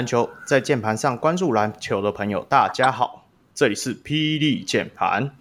[0.00, 5.32] 篮球，在键盘上关注篮球的朋友，大家好，这里是霹雳键盘，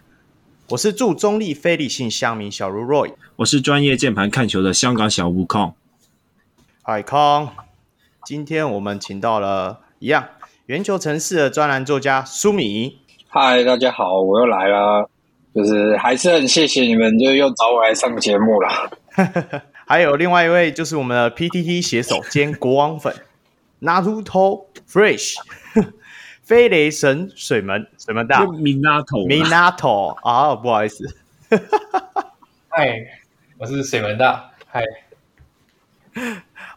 [0.71, 5.73] 我是驻中立非理性乡民小如 Roy，我是专业键盘看球的香港小悟空。
[6.81, 7.55] 海康，
[8.25, 10.27] 今天我们请到了一样
[10.65, 12.97] 圆球城市的专栏作家苏米。
[13.29, 15.09] 嗨，大家好，我又来了，
[15.55, 18.91] 就是还是很谢谢你们，就又找我来上节目了。
[19.87, 23.15] 还有另外一位就是我们的 PTT 写手兼国王粉
[23.81, 25.35] ，Naruto Fresh，
[26.43, 31.05] 飞雷神水门水门大，Minato Minato 啊，不好意思，
[32.69, 33.05] 嗨，
[33.57, 34.83] 我是水门大，嗨，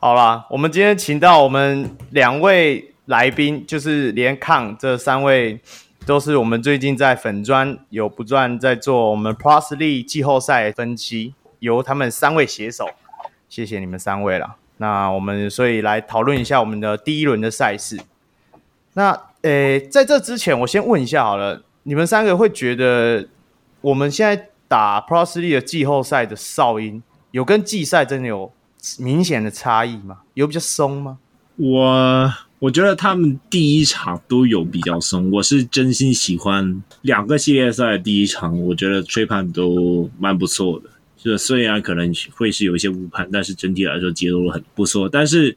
[0.00, 5.60] 好啦，我们今天请到我们两位来宾，就是连抗这三位
[6.04, 12.88] 都是我们最近在粉砖有不断在做我们 Plus League 季后赛分析，由他们三位携手。
[13.48, 14.56] 谢谢你们三位了。
[14.82, 17.96] 那我们所以来讨论一下我们的第一轮的赛事。
[18.94, 23.28] 那诶，在这之前，我先问一下好了，你们三个会觉得
[23.80, 28.52] 我们现在打 Pro s l e 的季后赛的哨音有跟季赛真的有
[28.98, 30.18] 明显的差异吗？
[30.34, 31.18] 有比较松吗？
[31.54, 35.30] 我我觉得他们第一场都有比较松。
[35.30, 40.90] 我是真心喜欢两个系列赛的第一场，我觉得吹判都蛮不错的。
[41.22, 45.08] 就虽然可能会是有一些误判，但是整体来说节奏都很不错。
[45.08, 45.56] 但是，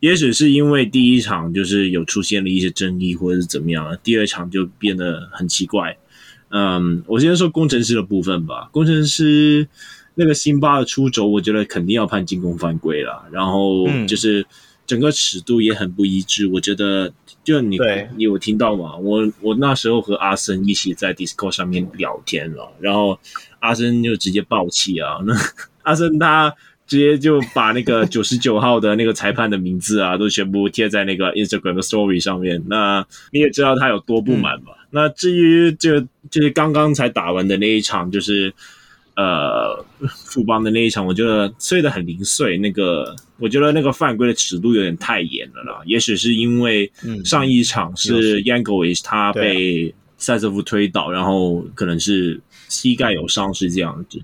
[0.00, 5.96] 也许是因为第一场就是有出现了一些争议，或者是怎么样，第二场就变得很奇怪。
[6.50, 8.68] 嗯，我先说工程师的部分吧。
[8.70, 9.66] 工程师
[10.16, 13.24] 那个辛巴的出轴，我觉得肯定要判进攻犯规了。
[13.32, 14.44] 然后就是
[14.86, 16.46] 整个尺度也很不一致。
[16.46, 17.10] 我觉得，
[17.42, 17.78] 就你
[18.16, 18.94] 你有听到吗？
[18.96, 23.18] 我我那时候和阿森一起在 Discord 上面聊天了，然后。
[23.66, 25.18] 阿森就直接爆气啊！
[25.26, 25.34] 那
[25.82, 26.54] 阿森他
[26.86, 32.62] 直接就把那个九十九号的那个裁判的名字啊，都全部贴在那个 Instagram 的 Story 上面。
[32.68, 34.72] 那你也知道他有多不满吧？
[34.82, 36.00] 嗯、那至于这
[36.30, 38.54] 就是刚刚才打完的那一场，就是
[39.16, 42.56] 呃富邦的那一场，我觉得碎的很零碎。
[42.58, 45.80] 那个我觉得那个犯规的尺度有点太严了啦。
[45.86, 46.88] 也许是因为
[47.24, 52.40] 上一场是 Yangovic 他被塞瑟夫推倒，然后可能是。
[52.68, 54.20] 膝盖有伤是这样子，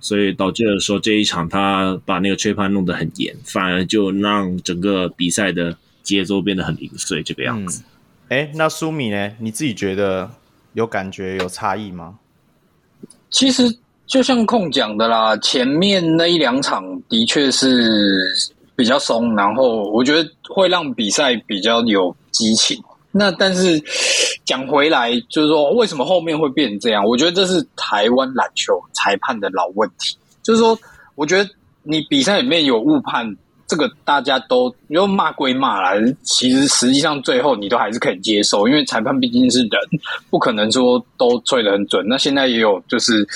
[0.00, 7.82] 所以导致了说这一场他把那个吹判弄得很严，反而就让整个比赛的节奏变得很零碎这个样子。
[8.28, 9.32] 哎、嗯，那苏米呢？
[9.38, 10.30] 你自己觉得
[10.74, 12.18] 有感觉有差异吗？
[13.30, 13.62] 其实
[14.06, 18.32] 就像控讲的啦，前面那一两场的确是
[18.76, 22.80] 比较松，然后我觉得会让比赛比较有激情。
[23.10, 23.82] 那但是
[24.46, 27.04] 讲回来，就是说为什么后面会变成这样？
[27.04, 30.16] 我觉得这是台湾篮球裁判的老问题。
[30.42, 30.78] 就是说，
[31.16, 31.50] 我觉得
[31.82, 39.70] 你比赛里面有误判，这个大家都你说骂归骂啦，其实实际上最后你都还是可以接受，因为裁判毕竟是人，
[40.30, 42.06] 不可能说都吹得很准。
[42.08, 43.26] 那现在也有就是。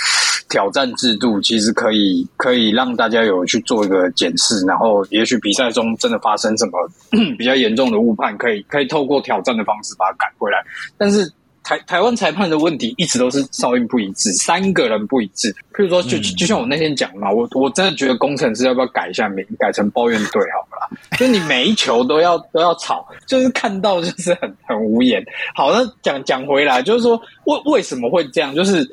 [0.50, 6.72] 挑战制度其实可以可以让大家有去做一个检视，然后也许比赛中真的发生什么
[7.38, 10.58] 比较严重的误判，可以可以透过挑战的方式把它改回来。
[10.98, 11.32] 但是
[11.62, 15.52] 台台湾裁判的问题一直都是哨音不一致，三个人不一致。
[15.74, 21.16] 譬如说就，就就像我那天讲嘛，我我真的觉得工程师要不要改一下名，改成抱怨队好了啦。
[21.18, 25.24] 就你每一球都要都要吵，就是看到就是很很无言。
[25.54, 28.88] 好，那讲讲回来，就是说为为什么会这样，就是。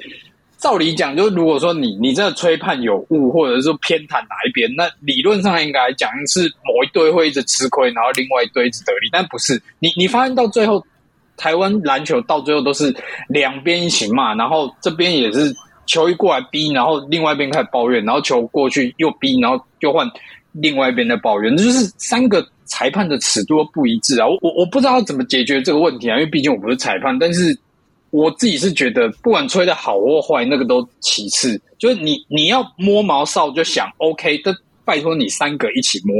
[0.59, 9.07] 照理讲，就是如果说你你这个吹判有误，或者是说偏袒哪一边，那理论上应该来讲是某一队会一直吃亏，然后另外一队一直得利。
[9.11, 10.83] 但不是，你你发现到最后，
[11.37, 12.93] 台湾篮球到最后都是
[13.29, 15.55] 两边一起骂，然后这边也是
[15.85, 20.05] 球一过来逼，然后另外一边开始抱怨，然后球过去又逼，然后又换
[20.51, 24.27] 另外一边的抱怨，就是三个裁判的尺度不一致啊！
[24.27, 27.57] 我我我不知道怎么解决这个问题啊，因为毕竟我不是裁判，但是。
[28.09, 31.61] 我自己是觉得，不管吹的好或坏，那个都其次。
[31.77, 34.55] 就是你你要摸毛哨，就想 OK，但
[34.85, 36.15] 拜托你三个一起摸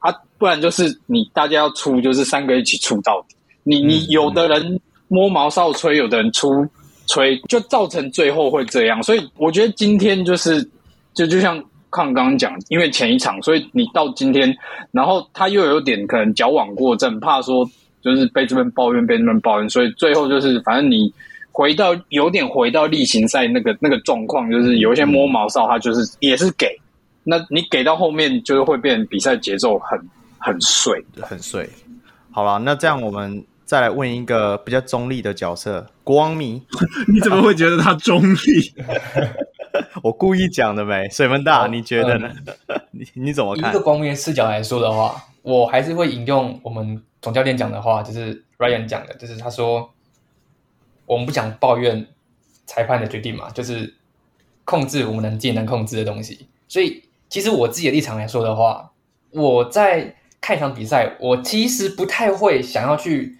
[0.00, 3.31] 啊，不然就是你大家要出，就是三个一起出到底。
[3.64, 6.66] 你你有的人摸毛哨吹，有的人出
[7.06, 9.02] 吹，就造成最后会这样。
[9.02, 10.62] 所以我觉得今天就是
[11.14, 11.58] 就就像
[11.90, 14.54] 康刚刚讲，因为前一场，所以你到今天，
[14.90, 17.68] 然后他又有点可能矫枉过正，怕说。
[18.04, 21.08] 就是被这边抱怨，被那边抱怨，所以最后就是，反正你
[21.52, 26.66] 回到有点回到例行赛那个那个状况，就是有一些摸毛哨，他就是也是给，
[27.22, 29.96] 那你给到后面就是会变比赛节奏很
[30.36, 31.70] 很碎，很碎。
[32.32, 33.40] 好了，那这样我们
[33.72, 36.62] 再来问一个比较中立的角色，国王迷，
[37.10, 38.74] 你怎么会觉得他中立？
[40.04, 42.30] 我故意讲的没，水门大，你觉得呢？
[42.66, 47.02] 嗯、 你你怎么一个光明视角来说的话，我还是会引用我们。
[47.22, 49.90] 总教练讲的话，就是 Ryan 讲的，就是他说
[51.06, 52.06] 我们不想抱怨
[52.66, 53.94] 裁判的决定嘛，就是
[54.66, 56.46] 控制我们能尽能控制的东西。
[56.68, 58.92] 所以，其实我自己的立场来说的话，
[59.30, 63.38] 我在看一场比赛，我其实不太会想要去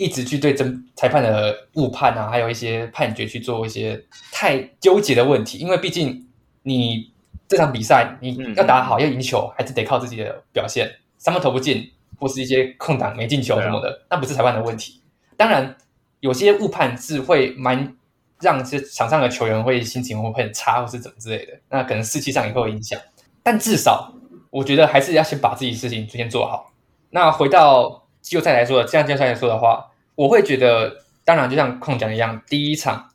[0.00, 4.02] 一直去对真裁判的误判啊，还有一些判决去做一些
[4.32, 6.26] 太纠结的问题，因为毕竟
[6.62, 7.12] 你
[7.46, 15.02] 这场比赛你要打好要赢球，还是得靠自己的表现，三分投不进，或是一些空档没进球什么的，啊、那不是裁判的问题。
[15.36, 15.76] 当然，
[16.20, 17.94] 有些误判是会蛮。
[18.42, 22.98] 让这些场上的球员会心情会很差，或是怎么之类的，那可能士气上也会有影响。
[23.42, 24.14] 但至少，
[24.48, 26.72] 我觉得还是要先把自己事情先做好。
[27.10, 29.89] 那回到季后赛来说，这样季后赛来说的话，
[30.20, 33.10] 我会觉得，当然就像空讲一样，第一场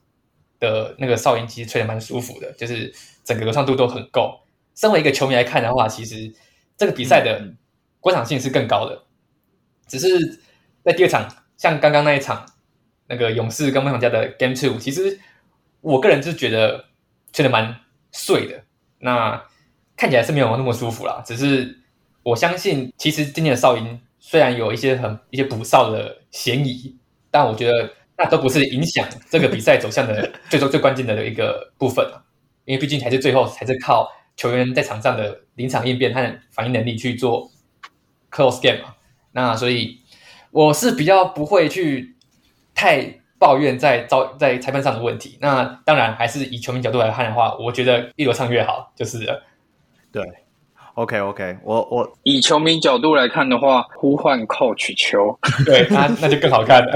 [0.59, 2.91] 的那个哨音其实吹得蛮舒服的，就是
[3.23, 4.39] 整个流畅度都很够。
[4.73, 6.33] 身为一个球迷来看的话，其实
[6.75, 7.53] 这个比赛的
[7.99, 9.03] 观赏性是更高的。
[9.87, 10.41] 只是
[10.83, 12.45] 在第二场，像刚刚那一场。
[13.07, 15.19] 那个勇士跟梦想家的 Game Two，其实
[15.81, 16.85] 我个人是觉得
[17.31, 17.81] 吹的蛮
[18.11, 18.63] 碎的，
[18.97, 19.39] 那
[19.95, 21.21] 看起来是没有那么舒服啦。
[21.23, 21.81] 只是
[22.23, 26.97] 我相信，其实今天的哨音虽然有一些很一些补哨的嫌疑，
[27.29, 27.87] 但我觉得
[28.17, 32.23] 那都不是影响这个比赛走向的最终最关键的一个部分啊。
[32.65, 37.51] 因为毕竟还是最后还是靠球员在场上的临场应变和反应能力去做
[38.31, 38.95] close game 嘛。
[39.31, 39.99] 那所以
[40.49, 42.13] 我是比较不会去。
[42.77, 49.25] 太抱怨在招在裁判上的问题，那当然还是以球迷角度来看的话，我觉得越流畅越好，就是。
[50.11, 50.21] 对
[50.95, 56.95] ，OK OK，我我以球迷角度来看的话，呼唤 coach 球，对，那那就更好看了。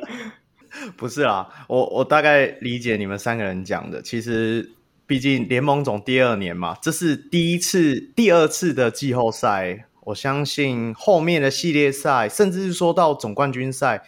[0.96, 4.02] 不是啦，我我大概理解你们三个人讲的。
[4.02, 4.70] 其实，
[5.06, 9.86] 毕竟联盟总第二年嘛，这是第一次、第二次的季后赛。
[10.04, 14.02] 我相信后面的系列赛，甚至是说到总冠军赛。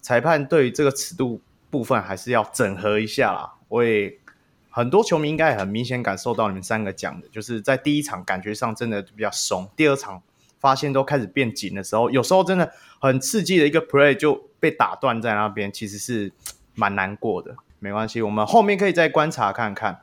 [0.00, 1.40] 裁判对于这个尺度
[1.70, 3.54] 部分还是要整合一下啦。
[3.68, 4.14] 我也
[4.78, 10.22] 很多球迷应该也很明显感受到你们三个讲的，就是在第一场感觉上真的比较松，第二场
[10.60, 12.70] 发现都开始变紧的时候，有时候真的
[13.00, 16.30] 很刺激的一个 play 就被打断在那边，其实是
[16.76, 17.56] 蛮难过的。
[17.80, 19.94] 没关系，我们后面可以再观察看看。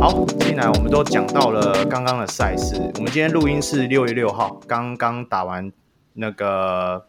[0.00, 2.76] 好，进来我们都讲到了刚刚的赛事。
[2.94, 5.72] 我们今天录音是六月六号，刚刚打完
[6.12, 7.06] 那个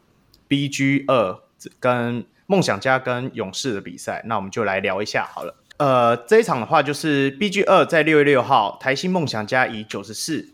[0.49, 1.39] BG 二
[1.79, 5.55] 跟梦想家跟勇士的比赛，那我们就来聊一下好了。
[5.77, 10.51] 呃，这一场的话就是 BG 二在六月六号，台新梦想家以九十四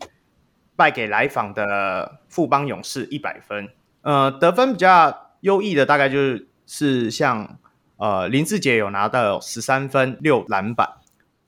[0.74, 3.68] 败给来访的富邦勇士一百分。
[4.02, 7.58] 呃，得分比较优异的大概就是是像
[7.96, 10.88] 呃林志杰有拿到十三分六篮板。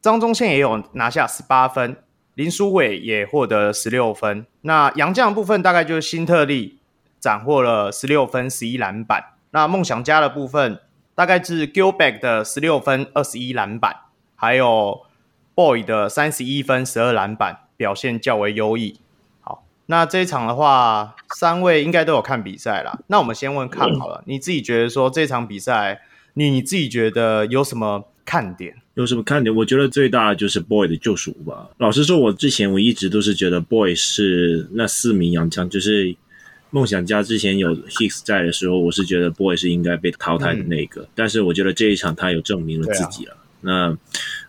[0.03, 1.97] 张宗宪也有拿下十八分，
[2.35, 4.45] 林书伟也获得十六分。
[4.63, 6.79] 那洋将部分大概就是新特利
[7.19, 9.25] 斩获了十六分、十一篮板。
[9.53, 10.79] 那梦想家的部分
[11.15, 13.95] 大概是 Gilbeck 的十六分、二十一篮板，
[14.37, 15.03] 还有
[15.55, 19.01] Boy 的三十一分、十二篮板，表现较为优异。
[19.41, 22.99] 好，那这一场的话，三位应该都有看比赛啦。
[23.09, 26.01] 那我们先问看好了，你自己觉得说这场比赛，
[26.35, 28.77] 你你自己觉得有什么看点？
[28.95, 29.55] 有什么看点？
[29.55, 31.69] 我觉得最大的就是 Boy 的救赎吧。
[31.79, 36.15] 老实说，我之前我一直都是觉得 Boy 是那四名洋将，就是
[36.71, 41.03] 梦想家之前有 Hicks 在的时候，我是觉得 Boy 是应该被淘汰的那个。
[41.03, 43.33] 嗯、但是我觉得这一场他有证明了自己了。
[43.33, 43.99] 啊、那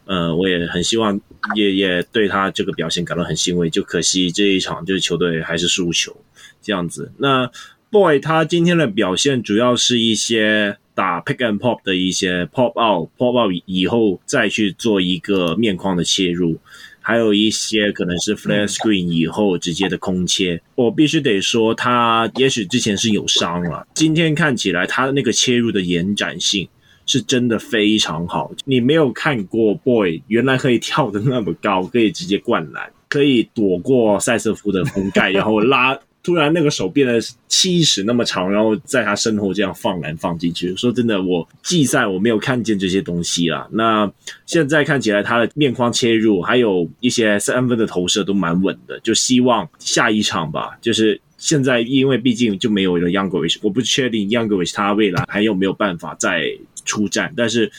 [0.05, 1.19] 呃，我也很希望，
[1.55, 3.69] 也也对他这个表现感到很欣慰。
[3.69, 6.15] 就可惜这一场就是球队还是输球
[6.61, 7.11] 这样子。
[7.17, 7.51] 那
[7.89, 10.77] Boy 他今天的表现主要是一些。
[10.93, 16.59] 打 pick and pop 的一些 pop out pop out 以后再去做一个面框的切入，
[17.01, 20.61] 还有一些可能是 flat screen 以后直接的空切。
[20.75, 26.69] 我必须得说，他也许之前是有伤了，今天看起来他那个切入的延展性
[27.05, 28.51] 是真的非常好。
[28.65, 35.99] 你没有看过 boy 原来可以跳的那么高，可以直接灌篮，可以躲过塞瑟夫的封盖，然后拉。
[36.23, 40.75] 突然，那个手变得七尺那么长，然后在他身后这样放篮放进去。
[40.75, 43.67] 说真的，我季赛我没有看见这些东西啦。
[43.71, 44.11] 那
[44.45, 48.99] 现在看起来，他的面框切入，还有一些三分的投射都蛮稳的。
[48.99, 50.77] 就希望下一场吧。
[50.79, 57.33] 就是现在，因为毕竟就没有了 Youngrovich，我不确定 Youngrovich 他未来还有没有办法再出战。
[57.35, 57.71] 但是，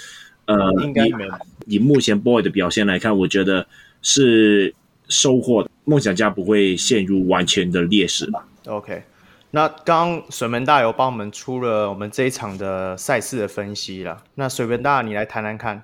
[0.46, 1.32] 呃，应该没有。
[1.66, 3.64] 以目前 Boy 的表现来看，我觉得
[4.02, 4.74] 是
[5.12, 5.70] 收获的。
[5.84, 9.02] 梦想家不会陷入完全的劣势吧？OK，
[9.50, 14.22] 那刚刚水门大有帮我们出了我们这一场的赛事的分析了。
[14.36, 15.82] 那水门大，你来谈谈看，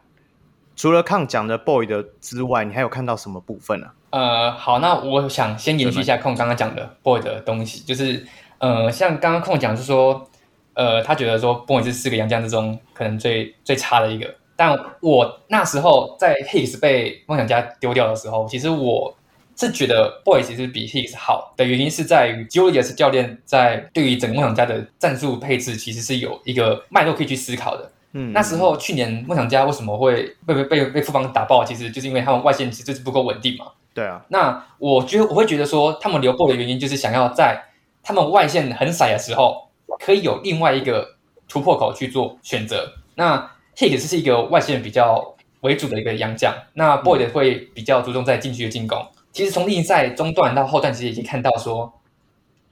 [0.77, 3.93] 除了抗讲的 Boyd 的之外，你还有看到什么部分呢、啊？
[4.11, 8.25] 呃，好，那我想先延续一下控刚刚讲的 Boyd 的东西，就是
[8.59, 10.31] 呃，像刚刚控讲是说，
[10.75, 14.33] 呃，他觉得说 Boyd 是四个洋将之中可能最最差的一个。
[14.55, 19.15] 但我那时候在 Higgs 被梦想家丢掉的时候，其实我
[19.59, 27.91] 是觉得 Boyd 其实比 Hicks 好的原因是在于 Julius 教练在对于整个梦想家的战术配置其实是有一个脉络可以去思考的。
[28.13, 31.65] 嗯，那时候去年梦想家为什么会被被被被富邦打爆？
[31.65, 33.67] 其实就是因为他们外线其实就是不够稳定嘛。
[33.93, 34.25] 对啊。
[34.29, 37.61] 那我觉得我会觉得说，他们留 Boyd 的原因就是想要在
[38.03, 41.17] 他们外线很散的时候，可以有另外一个
[41.49, 42.93] 突破口去做选择。
[43.17, 49.05] 那 Hicks 是一个外线比较为主的一个洋将，那 Boyd 会比较注重在禁区的进攻。
[49.39, 52.01] 其实从例行赛中段到后段，其实已经看到说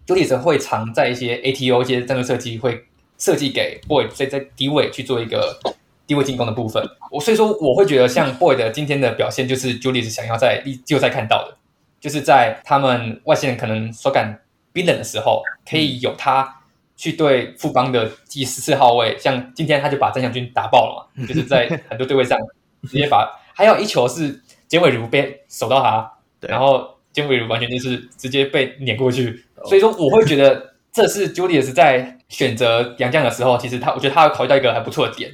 [0.04, 2.84] ，Julius 会常在一些 ATO 一些战术设计会。
[3.18, 5.58] 设计给 Boyd 所以在低位去做一个
[6.06, 11.56] 低位进攻的部分，我所以说我会觉得像 Boyd 的今天的表现，就是 Julius 想要在季后赛看到的，
[11.98, 16.60] 就是在他们外线可能手感冰冷的时候，可以有他
[16.94, 22.38] 去对富邦的第十四号位，像今天他就把张祥军打爆了嘛， 就是在很多对位上
[22.82, 30.74] 直接把，还有一球是简伟儒被守到他，然后简伟儒完全就是直接被碾过去，所以说我会觉得。
[30.96, 35.30] 这是 Julius 在选择杨将的时候，其实他，我觉得他会考虑到一个还不错的点，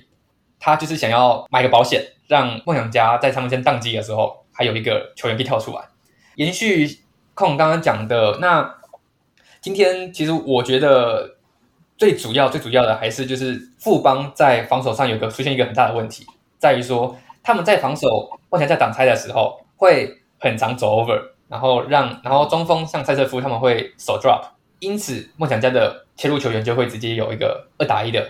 [0.59, 5.82] 他就是想要买个保险，让梦想家在他们先宕机的时候，还有一个球员可以跳出来。
[6.35, 6.99] 延续
[7.35, 8.75] 控刚刚讲的，那
[9.61, 11.37] 今天其实我觉得
[11.97, 16.26] 最主要、最主要的还是就是富邦在防守上有个出现一个很大的问题，
[16.59, 18.09] 在于说他们在防守
[18.50, 21.18] 梦想家挡拆的时候，会很常走 over，
[21.49, 24.42] 然后让然后中锋像蔡瑟夫他们会手 drop。
[24.80, 28.28] 因此，梦想家的切入球员就会直接有一个二打一的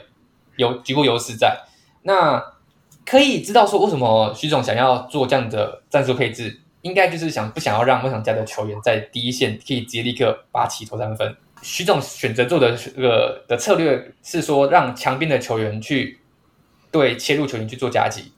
[0.57, 1.59] 有局部优势在。
[2.03, 2.39] 那
[3.07, 11.35] 可以知道说，为什么徐总想要做这样的战术配置，应该就是想不想要让梦想家的球员在第一线可以直接立刻拔起投三分。
[11.63, 16.21] 徐总选择做的这个的策略是说，让强边的球员去
[16.91, 18.31] 对切入球员去做夹击。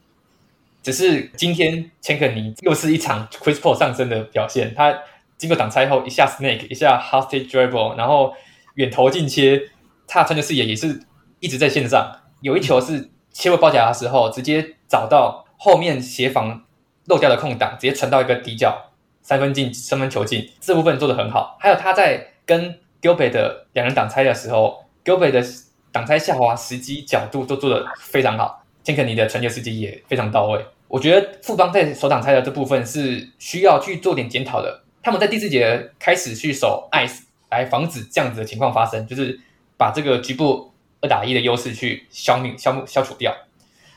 [0.85, 4.95] 只是今天钱肯尼又是一场 Chris Paul 上升的表现，他。
[5.37, 8.33] 经过挡拆后，一下 snake，一下 hostage dribble，然后
[8.75, 9.61] 远投近切，
[10.07, 10.97] 他的视野也是
[11.41, 12.09] 一直在线上。
[12.39, 16.63] 有一球是切过包夹的时候，直接找到后面协防
[17.07, 21.57] 漏掉的空档，直接传到一个底角三分进三分球进，这部分做得很好。
[21.59, 25.43] 还有他在跟 Gilbert 的两人挡拆的时候，Gilbert 的
[25.91, 30.65] 挡拆下滑时机角度都做得非常好，金肯尼的传球时机也非常到位。
[30.87, 34.83] 我觉得富邦在守挡拆的这部分是需要去做点检讨的。
[35.01, 39.39] 他们在第四节开始去守 ice 来防止这样子的情况发生，就是
[39.77, 43.35] 把这个局部二打一的优势去消灭、消消除掉。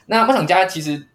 [0.07, 1.09] 那梦想家其实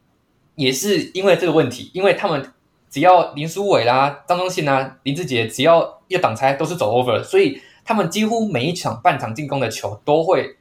[0.55, 2.51] 也是因为这个问题，因为他们
[2.89, 10.57] 只要林书伟啦、张宗信啦、林志杰只要一挡拆都是走 over，所以他们几乎每一场半场进攻的球都会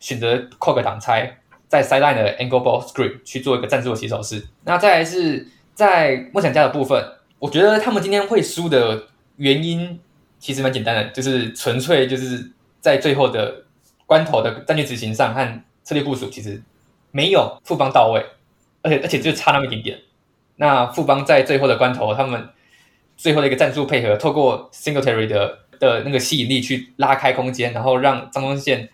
[0.00, 1.38] 选择扣个挡拆，
[1.74, 4.46] 在 sideline 的 angle ball screen 去做一个战术的起手式。
[4.62, 7.04] 那再来是在梦想家的部分。
[7.40, 9.98] 我觉得他们今天会输的原因
[10.38, 13.64] 其实蛮简单的，就是纯粹就是在最后的
[14.06, 16.62] 关头的战略执行上和策略部署，其实
[17.10, 18.24] 没有富邦到位，
[18.82, 19.98] 而且而且就差那么一点点。
[20.56, 22.48] 那富邦在最后的关头，他们
[23.16, 28.88] 最后的一个战术配合，透过 Singletary 的的那个吸引力去拉开空间，然后让张宗宪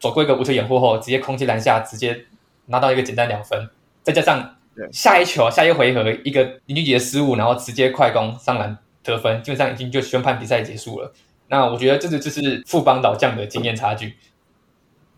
[0.00, 2.24] 走过一个无球掩护后，直接空切篮下，直接
[2.66, 3.70] 拿到一个简单两分，
[4.02, 4.56] 再加上。
[4.92, 11.12] 下一球，下一回合，一个林俊杰的失误，然后直接快攻上篮得分，基本上已经就宣判比赛结束了。
[11.48, 14.14] 那我觉得这个就是富邦老将的经验差距，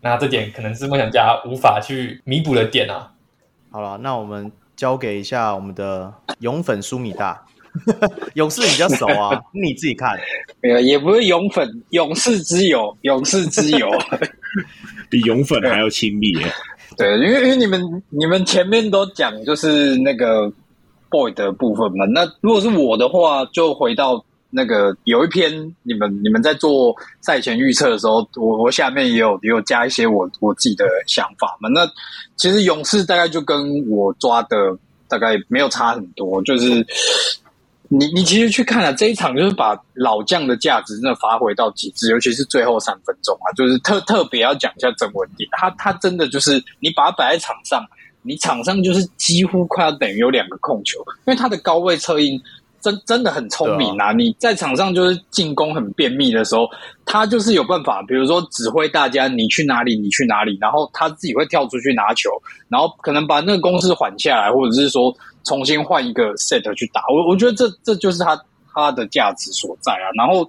[0.01, 3.13] 那这点可能是梦想家无法去弥补的点啊。
[3.71, 7.45] 好了，那我们交给一下我们的勇粉苏米大，
[8.35, 10.19] 勇士比较熟啊， 你自己看。
[10.59, 13.87] 没有，也不是勇粉，勇士之友，勇士之友，
[15.09, 16.33] 比勇粉还要亲密。
[16.97, 20.51] 对，因为因为你们你们前面都讲就是那个
[21.09, 25.51] boy 的部分嘛，那如果是我的话，就回到那个有一篇
[25.83, 31.67] 你们你们在做赛前预测的时候，我我下面也有也有加一些我我自己的想法嘛。
[31.69, 31.89] 那
[32.35, 34.57] 其实勇士大概就跟我抓的
[35.07, 36.85] 大概没有差很多，就是。
[37.89, 47.85] 你你其实去看了、这一场，就是把老将的价值真的发挥到极致，尤其是最后三分钟啊，就是特特别要讲一下郑文迪，他他真的就是你把他摆在场上，
[48.23, 52.41] 你场上就是几乎快要等于有两个控球，因为他的高位策应
[52.83, 54.11] 真真的很聪明啊！
[54.11, 56.67] 你在场上就是进攻很便秘的时候，
[57.05, 62.29] 他就是有办法，比如说指挥大家你去哪里，你去哪里，然后他自己会跳出去拿球，
[62.67, 67.01] 然后可能把那个攻势缓下来，或者是说重新换一个 set 去打。
[67.09, 68.37] 我我觉得这这就是他
[68.73, 70.11] 他的价值所在啊。
[70.17, 70.45] 然后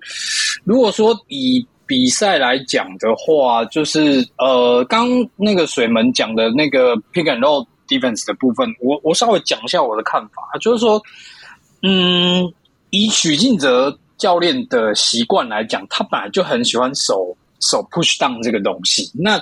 [0.65, 11.01] 如果说以比赛来讲的话，就是呃，刚那个水门讲的那个 pick and roll defense 的部分，我我稍微讲一下我的看法，就是说。
[11.87, 12.51] 嗯，
[12.89, 19.11] 以许晋哲教练的习惯来讲，他本来就很喜欢守守 push down 这个东西。
[19.13, 19.39] 那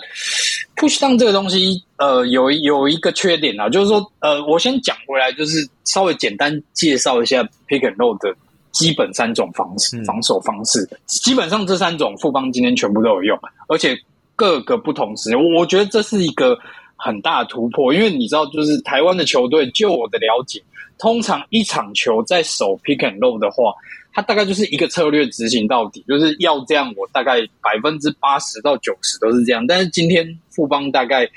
[0.74, 8.34] push down 这个东西，呃，有有一个缺点啊，就是说，呃，我先讲回来，就是稍微简单介绍一下 pick and roll 的
[8.72, 10.88] 基本三种方式，嗯、防守方式。
[11.06, 13.96] 基本上这三种富邦今天全部都有用，而且
[14.34, 16.58] 各个不同时，我觉得这是一个
[16.96, 20.60] 很大的突破，因为你知道，就是台湾的球队，就我的了解。
[20.98, 23.72] 通常一场球在守 pick and roll 的话，
[24.12, 26.92] 它大概就是一个策略执行到底，就是要这样。
[26.96, 29.66] 我大概百分之八十到九十都是这样。
[29.66, 31.28] 但是今天富邦大概，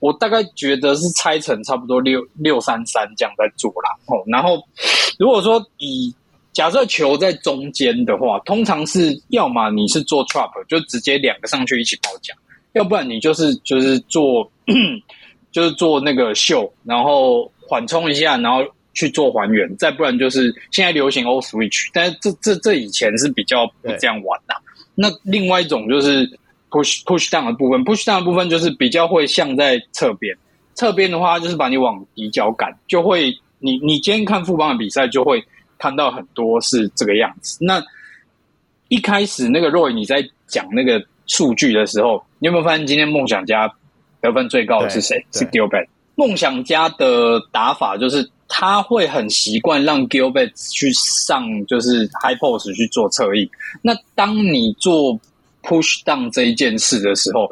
[0.00, 3.90] 我大概觉得是拆成差不多六六三三这样在做啦。
[4.06, 4.62] 哦，然后
[5.18, 6.12] 如果说以
[6.52, 12.34] 假设球在中间的话，通常是要么你是做 trap，就直接两个上去一起包夹；
[12.72, 14.50] 要不然你就是就是做
[15.52, 18.64] 就是做那个秀，然后缓冲一下，然后。
[18.94, 24.54] 去做还原，再不然就是现在流行 O switch，但是这这这以前是比较不这样玩的。
[24.94, 26.24] 那另外一种就是
[26.70, 30.36] push push down 的部分，push down 的部分就是比较会像在侧边，
[30.74, 35.44] 侧边的话就是把你往底角赶，就会你你今天看富邦的比赛就会
[35.76, 37.58] 看到很多是这个样子。
[37.60, 37.82] 那
[38.86, 43.68] 一开始那个 Roy 你在讲那个数据的时候，你有没有发现今天梦想家
[44.20, 45.26] 得分最高的是谁？
[45.32, 45.88] 是 Gilbert。
[46.14, 48.30] 梦想家的打法就是。
[48.48, 53.50] 他会很习惯让 Gilbert 去上，就是 high post 去做侧翼。
[53.82, 55.18] 那当你做
[55.62, 57.50] push down 这一件事的时候，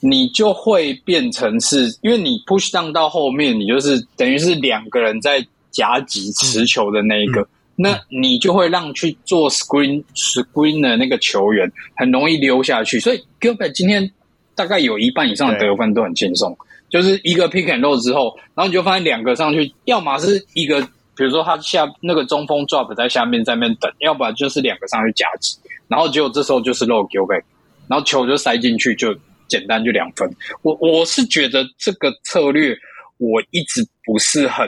[0.00, 13.00] 你就会变成是，因为你 push down 到后面，你就是等于是两个人在夹击持球的那一个，嗯、那你就会让去做 screen screen 的那个球员很容易溜下去。
[13.00, 14.10] 所以 Gilbert 今天
[14.54, 16.56] 大概有一半以上的得分都很轻松。
[16.94, 20.80] 就是一个 pick and roll 之后，然后你就发现两个上去，要么是一个，
[21.16, 27.42] 比如说他下那个中锋 drop 在下面在那边等，要不然就是两个上去夹击，然后结果这时候就是 low Gilbert，
[27.88, 29.12] 然后球就塞进去，就
[29.48, 30.30] 简单就两分。
[30.62, 32.72] 我我是觉得这个策略
[33.18, 34.64] 我一直不是很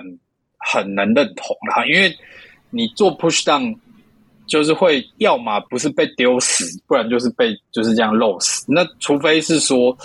[0.58, 2.12] 很能认同啦，因为
[2.70, 3.72] 你做 push down
[4.48, 8.64] 就是会要么不是被丢死，不然就是被就是这样漏死。
[8.66, 9.96] 那除非是说。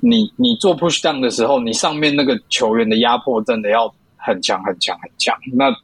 [0.00, 5.74] 你你做 push down 的时候，你上面那个球员的压迫真的要很强很强很强，那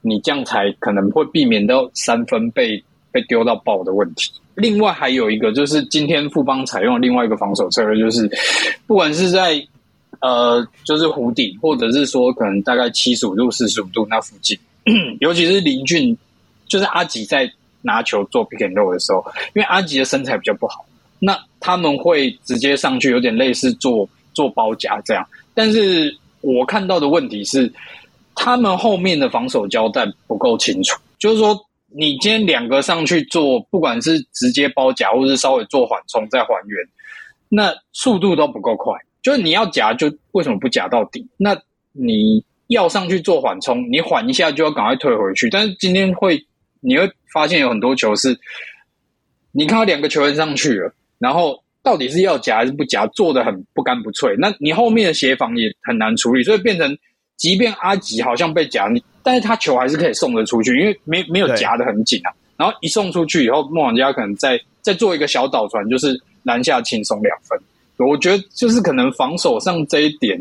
[0.00, 4.32] 你这样才可能会避免到三分被被丢到爆的问题。
[4.54, 8.28] 另外还有一个就是今天富邦采用另外一个防守策略，就是
[8.86, 9.64] 不管是在
[10.20, 14.58] 呃就是弧顶，或者是说可能大概七十五度、四十五度那附近，
[15.20, 16.16] 尤其是林俊，
[16.66, 17.48] 就是阿吉在
[17.82, 20.84] 拿球做 pick and roll 的时候，因为阿吉的身材比较不好。
[21.20, 25.26] 那他们会直接上去，有点类似做做包夹这样。
[25.54, 27.72] 但是我看到的问题是，
[28.36, 30.96] 他们后面的防守交代不够清楚。
[31.18, 36.88] 就是说，你今天两个上去做，不管是直接包夹，或是稍微做缓冲再还原，
[37.48, 38.94] 那速度都不够快。
[39.20, 41.26] 就是你要夹，就为什么不夹到底？
[41.36, 41.60] 那
[41.92, 45.50] 你要上去做缓冲，你缓一下就要赶快退回去。
[45.50, 46.40] 但是今天会，
[46.80, 48.38] 你会发现有很多球是，
[49.50, 50.94] 你看到两个球员上去了。
[51.18, 54.34] 然后到底是要夹还是不夹，做的很不干不脆。
[54.38, 56.96] 那你后面的协防也很难处理，所以变成，
[57.36, 62.30] 即便阿吉好像被夹，你但是他球还是可以送得出去，因为没没有夹的很紧啊。
[62.56, 67.58] 然后一送出去以后，梦想家可能再再做一个小导传，就是篮下轻松两分。
[68.06, 70.38] 我觉得就是可能防守上这一点，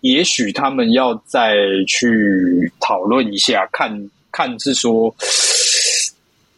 [0.00, 1.54] 也许他们要再
[1.86, 5.14] 去讨论一下，看看是说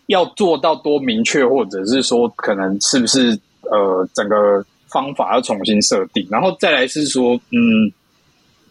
[0.06, 3.38] 要做到多明确，或者是说可能是不是。
[3.62, 7.92] 呃，整个方法要重新设定，然后再来是说，嗯，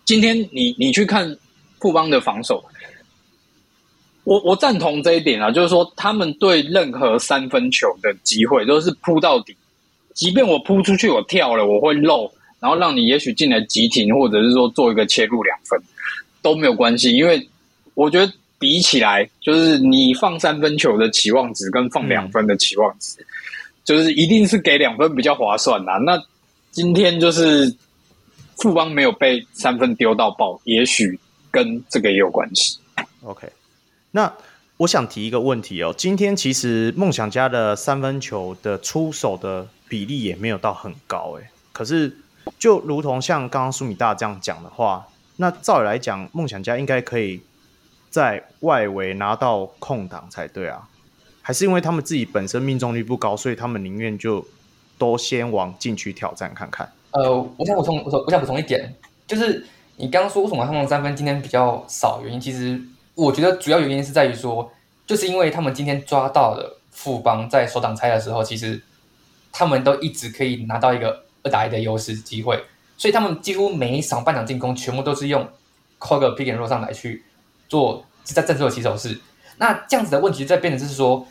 [0.06, 1.38] 今天你你去看
[1.80, 2.64] 富邦的防守，
[4.24, 9.56] 我我赞同这一点啊，就是说他们对任何三分球的机会都是扑到底，
[10.14, 15.80] 即便我扑出去我跳了我会漏，然后让你也许进来急停，或者是说做一个切入两分
[16.42, 17.48] 都没有关系，因为
[17.94, 23.24] 我觉得比起来，就是你放三分球的期望值跟放两分的期望值。
[23.88, 25.98] 就是一定是给两分比较划算啦。
[26.06, 26.22] 那
[26.72, 27.74] 今天就是
[28.58, 31.18] 富邦没有被三分丢到爆，也许
[31.50, 32.78] 跟这个也有关系。
[33.24, 33.48] OK，
[34.12, 34.32] 那
[34.76, 42.18] 我想提一个问题哦，今天其实梦想家的三分球的出手的比例也没有到很高诶，可是
[42.60, 47.42] 就如同像刚刚苏米大这样讲的话，那照理来讲，梦想家应该可以
[48.10, 50.88] 在外围拿到空档才对啊，
[51.48, 54.46] 还是因为他们自己本身命中率不高，所以他们宁愿就
[54.98, 56.92] 都先往禁区挑战看看。
[57.12, 58.94] 呃，我想补充，我我想补充一点，
[59.26, 62.78] 就是你刚刚说为什么他们三分今天比较少，原因其实。
[63.16, 64.70] 我觉得主要原因是在于说，
[65.06, 68.80] 就是因为他们今天抓到了富邦在首挡拆的时候，其实
[69.52, 72.62] 他们都一直可以拿到一个二打一的优势机会，
[72.98, 75.48] 所以他们几乎每一场半场进攻全部都是用
[75.98, 77.24] call 个 pick and roll 上来去
[77.70, 79.18] 做在战术的起手式。
[79.58, 81.26] 那这样子的问题在变成就是说，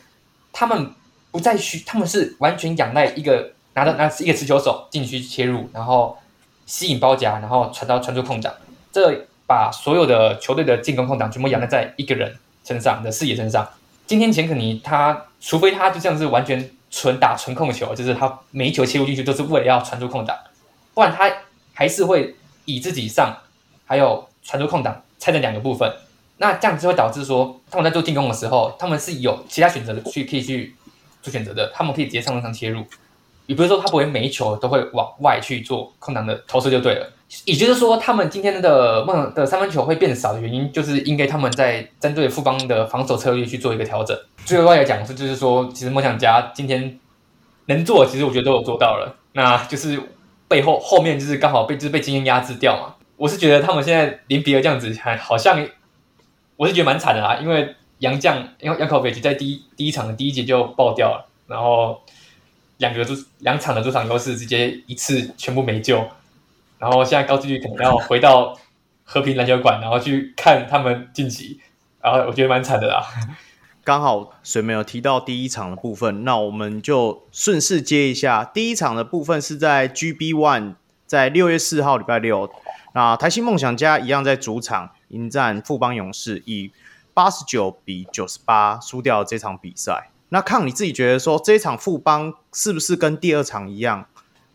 [0.51, 0.91] 他们
[1.31, 6.17] 不再需，他们是完全仰赖一个拿到拿一个持球手进去切入，然后
[6.65, 8.53] 吸引包夹，然后传到传出空档。
[8.91, 13.67] 这把所有的球队的进攻空档全部仰赖在一个人身上的视野身上。
[14.05, 20.35] 今天钱可尼他，除非他就像是完全纯打纯控球，就是他每一球切入进去都是为了要传出空档，
[20.93, 21.31] 不然他
[21.73, 23.37] 还是会以自己上
[23.85, 25.93] 还有传出空档拆成两个部分。
[26.37, 30.75] 那这样子会导致说他们在做进攻的时候，他们是有其他选择的去可以去
[31.21, 32.83] 做选择的，他们可以直接上上上切入。
[33.47, 37.09] 也不是说他不会每一球都会往外去做空档的投射就对了。
[37.45, 44.17] 也就是说，他们今天的梦的三分球会变少的原因，就是因为他们在针对富邦的防守策略去做一个调整。
[44.45, 46.99] 最后来讲是，就是说，其实梦想家今天
[47.67, 49.15] 能做，其实我觉得都有做到了。
[49.33, 49.97] 那就是
[50.47, 52.95] 背后后面就是刚好被就是被经验压制掉嘛。
[53.15, 55.65] 我是觉得他们现在零比尔这样子，还好像
[56.57, 57.37] 我是觉得蛮惨的啦。
[57.37, 62.01] 因为杨将，因为 Jankovic 在第一第一场的第一节就爆掉了，然后
[62.77, 66.05] 两个主两场的主场优势直接一次全部没救。
[66.77, 68.55] 然后现在高志宇可能要回到
[69.03, 71.59] 和平篮球馆，然后去看他们晋级，
[72.01, 73.03] 然后我觉得蛮惨的啦。
[73.83, 78.43] 刚好水没有提到第一场的部分，那我们就顺势接一下。
[78.43, 82.51] 第一场的部分是在 GB One，在六月四号礼拜六，
[82.93, 86.71] 那台新梦想家一样在主场迎战富邦勇士，以
[87.13, 90.09] 八十九比九十八输掉这场比赛。
[90.29, 94.07] 那看你自己觉得说，这一场富邦是不是跟第二场一样，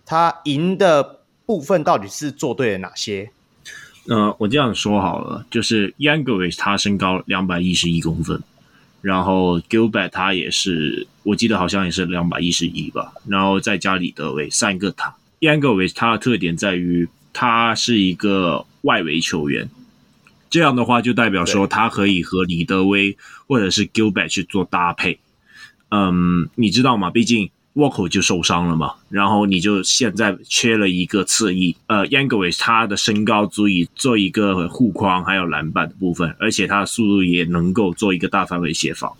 [0.05, 1.21] 他赢的？
[1.45, 3.31] 部分到底是做对了哪些？
[4.09, 8.41] 呃，我这样说好了，就是 Jankovic 他身高两百一十一公分，
[9.03, 15.15] 然后 Gilbert 他也是，我记得好像也是两百一十一吧，然后再加里德威三个他。
[15.41, 19.69] Jankovic 他的特点在于他是一个外围球员，
[20.53, 23.17] 这样的话就代表说他可以和李德威
[23.49, 25.19] 或者是 Gilbert 去做搭配。
[25.88, 27.11] 嗯，你知道吗？
[27.11, 27.51] 毕竟。
[27.75, 39.11] 沃克就受伤了嘛，然后你就现在缺了一个侧翼，呃，Jankovic 他的身高足以做一个护框还有篮板的部分，而且他的速度也能够做一个大范围协防。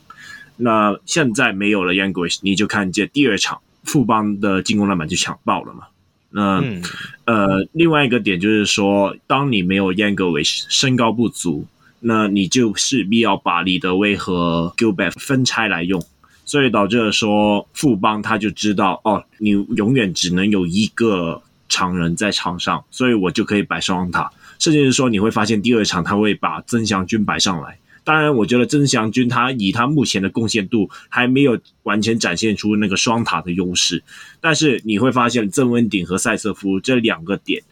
[0.59, 5.85] 那现在没有了 Jankovic，你就看见第二场富邦的进攻篮板就抢爆了嘛。
[6.33, 6.83] 那、嗯、
[7.27, 11.67] 呃，另外一个点就是说，当你没有 Jankovic 身高不足，
[12.01, 16.03] 那你就势必要把李德威和 Gilbert 分拆来用。
[16.45, 27.79] 所以导致了说，富邦他就知道哦，你永远只能有一个常人在场上，所以我就可以摆双塔，甚至是说你会发现第二场他会把曾祥军摆上来。
[28.05, 34.03] 当然，我觉得曾祥军他以他目前的贡献度还没有完全展现出那个双塔的优势，
[34.41, 37.63] 但是你会发现郑文鼎和赛瑟夫这两个点，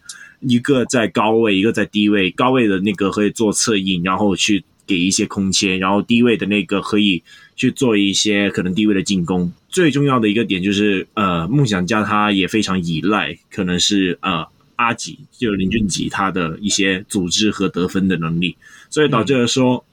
[0.41, 7.23] 一个在高位，一个在低位，高位的那个可以做策应，然后去给一些空切，然后低位的那个可以。
[7.57, 18.57] 去做一些可能低位的进攻，最重要的一个点就是，呃，梦想家他也非常依赖，可能是呃阿吉，就是林俊吉他的一些组织和得分的能力，
[18.89, 19.85] 所以导致了说，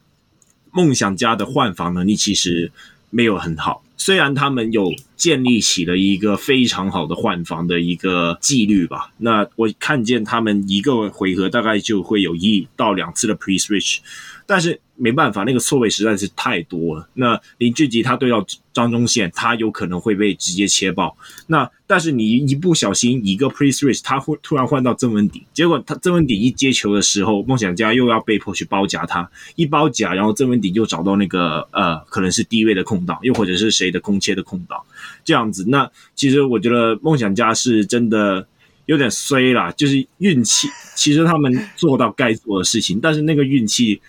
[0.77, 2.71] 梦想家的换防能力其实
[3.09, 3.83] 没有很好。
[3.97, 13.97] 虽然他们有建立起了一个非常好的换防的一个纪律吧，那我看见他们一个回合大概就会有一到两次的 pre switch，
[14.45, 14.79] 但是。
[14.97, 17.07] 没办法，那个错位实在是太多了。
[17.13, 21.15] 那林俊杰他对到张忠宪，他有可能会被直接切爆。
[21.47, 34.81] 那但是你一不小心一个 pre switch，他会突然换到曾文鼎，结果他曾文鼎一接球的时候，梦想家又要被迫去包夹他，一包夹，然后曾文鼎又找到那个呃，可能是低位的空档，又或者是谁的空切的空档，
[35.23, 35.63] 这样子。
[35.67, 38.47] 那其实我觉得梦想家是真的
[38.85, 40.67] 有点衰啦，就是运气。
[40.95, 44.01] 其实他们做到该做的事情，但是那个运气。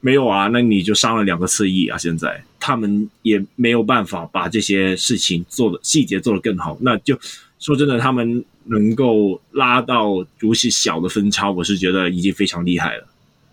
[0.00, 1.98] 没有啊，那你就伤了两个侧翼啊！
[1.98, 6.76] 现在他们也没有办法把这些事情做的细节做得更好。
[6.80, 7.18] 那就
[7.58, 13.06] 说真的，他们能够拉到如此小的分差，我是觉得已经非常厉害了。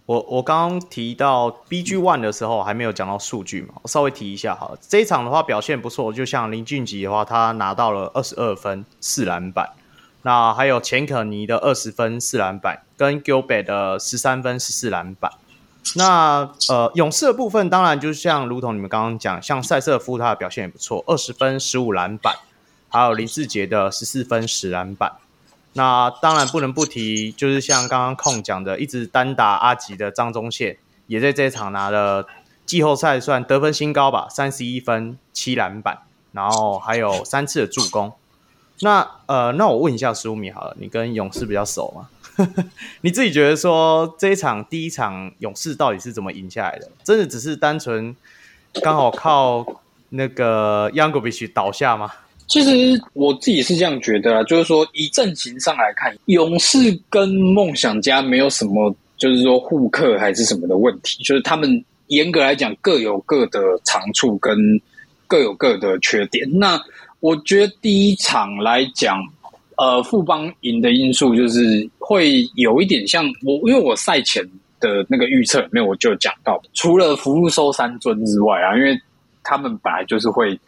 [0.06, 4.80] 我我刚刚提到 BG One 的时候还没有讲到数据嘛，我稍微提一下好了。
[4.82, 9.72] 这一场的话表现不错，就像林俊杰的话，他拿到了二十二分四篮板，
[10.22, 15.30] 那还有钱可尼的二十分四篮板，跟 Gilbert 的十三分十四篮板。
[15.96, 22.36] 那呃勇士的部分，当然就像如同你们刚刚讲，像赛瑟夫他的表现也不错，二十分十五篮板，
[22.90, 25.14] 还有林志杰的十四分十篮板。
[25.74, 32.28] 那当然不能不提，就是像刚刚控讲的，一直单打阿吉的张宗宪，也在这一场拿了
[32.66, 36.00] 季后赛算得分新高吧，三十一分七篮板，
[36.32, 38.12] 然后还有三次的助攻。
[38.82, 42.10] 那呃，那我问一下苏米好了，你跟勇士比较熟吗？
[43.02, 46.90] 你自己觉得说这一场第一场勇士到底是怎么赢下来的？
[47.04, 48.16] 真的只是单纯
[48.84, 49.66] 刚好靠
[50.10, 52.12] 那个 Youngovich 倒下吗？
[52.48, 52.70] 其实
[53.12, 56.78] 我自己是这样觉得啊，就是说以阵型上来看，勇士
[57.10, 64.58] 跟梦想家没有什么，就是说互克还是什么的问题，就是他们严格来讲各有各的长处跟
[65.28, 66.48] 各有各的缺点。
[66.58, 66.80] 那
[67.20, 69.20] 我觉得第一场来讲，
[69.78, 74.44] 呃，富邦赢的因素就是会有一点像我，因为我赛前
[74.80, 79.00] 的那个预测里面我就讲到，除了福禄寿三尊之外啊，因为
[79.44, 80.60] 他们本来就是会。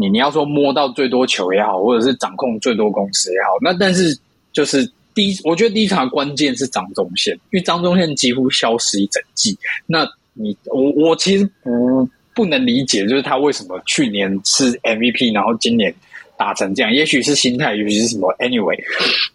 [0.00, 4.16] 你你要说摸到最多球也好，或者是掌控最多公司也好，那但是
[4.52, 9.58] 就是第一，我觉得第一场关键是张宗宪，因为张宗宪几乎消失一整季。
[9.86, 15.92] 那你我我其实不不能理解，就是他为什么去年是 MVP，然后今年
[16.38, 18.78] 打成这样，也许是心态，也许是什么，anyway。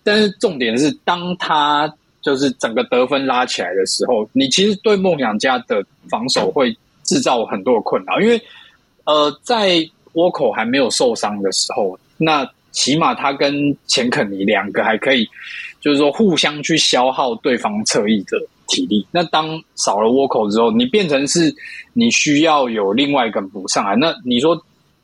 [0.04, 8.42] 但是重点是，当他就是整个得分拉起来的时候，你其实对梦想家的防守会制造很多的困扰，因为
[9.04, 9.88] 呃在。
[10.14, 15.28] 沃口还没有受伤的时候，那起码他跟钱肯尼两个还可以，
[15.82, 18.38] 就是说互相去消耗对方侧翼的
[18.68, 19.04] 体力。
[19.10, 21.52] 那当少了沃口之后，你变成是
[21.94, 23.96] 你需要有另外一个补上来。
[23.96, 24.56] 那你说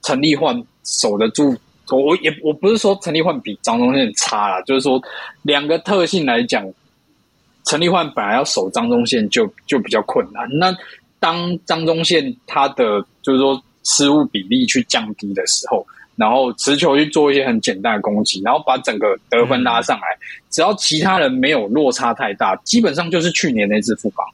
[0.04, 1.56] 陈立焕守得住？
[1.98, 5.02] 我也我不是说陈立焕比张宗宪差啦，就是说
[5.42, 6.66] 两个特性来讲，
[7.66, 10.48] 陈立焕本来要守张宗宪就就比较困难。
[10.52, 10.76] 那
[11.20, 13.62] 当张宗宪他的就是说。
[13.86, 15.84] 失误比例去降低的时候，
[16.18, 20.06] 然后持球去做一些很简单的攻击，然后把整个得分拉上来。
[20.52, 24.28] 只要其他人没有落差太大，基本上就是去年那次副帮。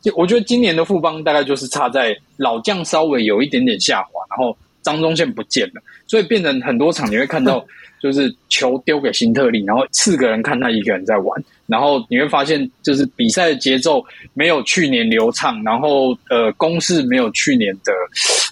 [0.00, 7.64] 就我觉得今年的富邦大概就是差在老将稍微有一点点下滑，然后张忠宪不见了，所以变成很多场你会看到。
[8.02, 17.92] 就是球丢给辛特利，然后四个人看他一个人在玩，然后你会发现，就是比赛的节奏没有去年流畅，然后呃攻势没有去年的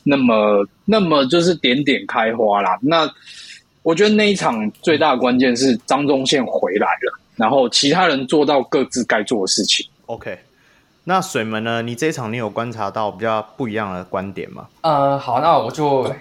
[0.05, 2.79] 那么那么就是点点开花啦。
[2.81, 3.13] 那
[3.83, 9.85] 我觉得那一场最大的关键是张忠宪回来了，然后其他人做到各自该做的事情。
[10.07, 10.39] OK，
[11.05, 11.83] 那水门呢？
[11.83, 14.69] 你这一场你有观察到比较不一样的观点吗？
[14.83, 16.13] 呃，好，那我就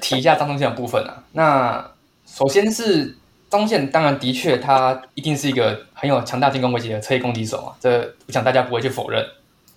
[0.00, 1.22] 提一下张宗宪的部分啊。
[1.32, 1.90] 那
[2.24, 3.16] 首先是
[3.50, 9.24] 张宗宪，当然的确他一定是一个很有强大进攻威胁的侧翼攻击手啊，这我想大家不会去否认。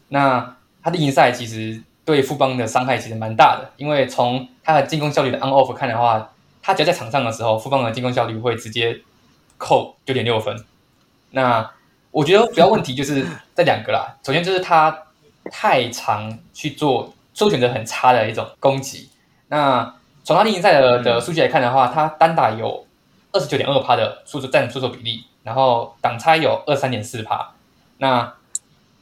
[0.10, 6.30] 那他的例行赛其实对富邦的伤害其实蛮大的，因为从他的进攻效率的 on off 看的话，
[6.62, 9.02] 他只要在场上的时候，富邦的进攻效率会直接
[9.58, 10.56] 扣九点六分。
[11.32, 11.72] 那
[12.14, 14.98] 我觉得主要问题就是 这两个啦，首先就是他
[15.52, 19.10] 太常去做出选择很差的一种攻击，
[19.50, 19.94] 那。
[20.26, 22.88] 从他例行赛的的数据来看的话，他单打有
[23.34, 27.52] 二十九点二趴的出手占出手比例，然后挡拆有二三点四趴。
[27.98, 28.34] 那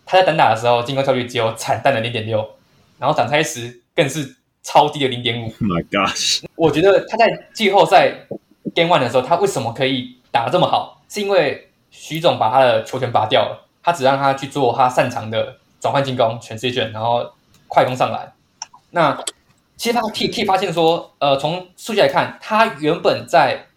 [0.04, 2.56] 他在单打的时候，进攻效率只有惨淡的零点六，
[2.98, 5.48] 然后挡拆时更是超低的零点五。
[5.60, 6.44] My gosh！
[6.56, 8.12] 我觉得他在季后赛
[8.74, 11.04] Game One 的时候，他为什么可以打得这么好？
[11.08, 17.32] 是因为徐总把他的球权拔掉了，他只让他去做他擅长的转换进攻、全四卷然后
[17.68, 18.34] 快攻上来。
[18.92, 19.24] 那
[19.76, 23.68] 其实他可以可以发现说，呃，从数据来看，他原本在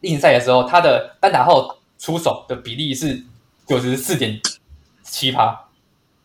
[0.00, 3.24] 例行赛的时候，他的单打后出手的比例是
[3.66, 4.38] 九十四点
[5.02, 5.66] 七趴，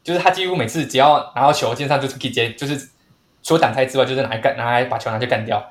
[0.04, 2.90] 就是他几乎每次只要拿到球，基本上就是可以接，就是
[3.42, 5.64] 除了挡拆之外，就是拿来干，拿来把球拿去干掉。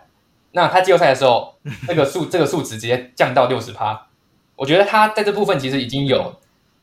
[0.53, 1.55] 那他季后赛的时候，
[1.89, 4.07] 那个数这个数值直接降到六十趴。
[4.63, 6.33] 我觉得他在这部分其实已经有，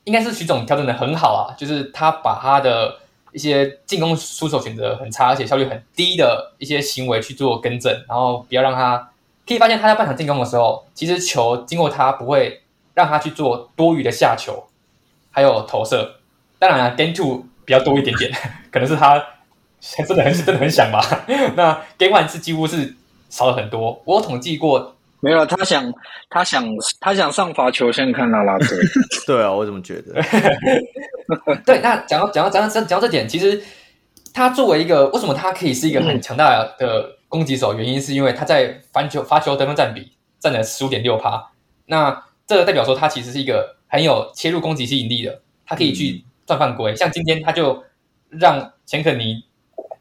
[0.04, 3.00] 应该是徐总调整的很好啊，就是他把他的。
[3.32, 9.12] 一些进攻出手选择很差，而且效率很低的一些行为去做更正，然后不要让他
[9.48, 12.64] 可以发现他在半场进攻的时候，其实球经过他不会
[12.96, 14.68] 让他去做多余的下球，
[15.30, 16.16] 还有投射。
[16.58, 18.32] 当然了，Game Two 比较多一点点，
[18.72, 19.24] 可能是他
[19.80, 21.00] 真的很真的很想吧。
[21.56, 22.96] 那 Game One 是几乎是
[23.30, 24.02] 少了很多。
[24.06, 25.94] 我有统计过，没有他想
[26.30, 26.66] 他想
[27.00, 28.68] 他想上罚球线看啦啦队。
[29.28, 30.14] 对啊，我怎么觉得？
[31.66, 33.62] 对，那讲到讲到讲到讲到这点，其实
[34.34, 41.52] 他作为一个为什么他可以是一个很强大的攻击手，原因是因为他在发球发球得分占比占了十五点六趴。
[41.86, 46.96] 那这个代表说他其实是一个很有切入攻击吸引力的，他可以去赚犯规。
[46.96, 47.84] 像今天他就
[48.30, 49.44] 让钱肯尼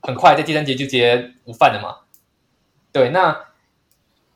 [0.01, 1.97] 很快在第三节就直接无犯了嘛。
[2.93, 3.37] 对，那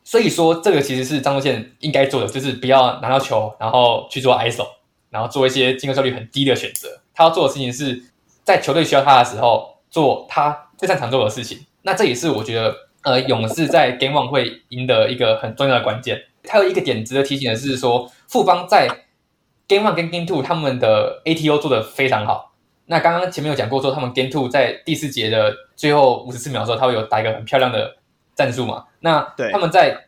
[0.04, 4.66] 所以说这个其实是张宗宪应该做的，就是不要拿到球，然后去做 ISO，
[5.10, 6.88] 然后做一些进攻效率很低的选择。
[7.14, 8.02] 他要做的事情是
[8.42, 11.64] 在球队需要他的时候做他最擅长做的事情。
[11.82, 16.20] 那这也是我觉得，呃，勇士在 Game One 会赢得一个很重要的关键。
[16.48, 18.88] 还有一个点值得提醒的是说，富邦在
[19.68, 22.52] Game One 跟 Game Two 他们的 ATO 做得非常好。
[22.86, 27.96] 那刚刚前面有讲过说，他们 Game Two 在第四节的最后五十四秒的时候，他会有打一个很漂亮的。
[28.42, 29.20] 战术嘛，那
[29.52, 30.06] 他们在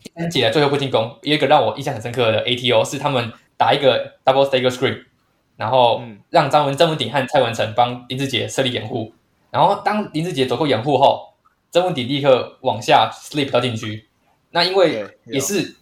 [0.00, 5.04] 第三节的最后不进攻，有一个让我印象很深刻的 ATO 是他们打一个 double stagger screen，
[5.56, 9.12] 然后让张文张文鼎和蔡文成帮林志杰设立掩护，
[9.50, 11.34] 然后当林志杰走过掩护后，
[11.72, 14.06] 曾文鼎立刻往下 slip 到禁区，
[14.50, 15.74] 那因为也是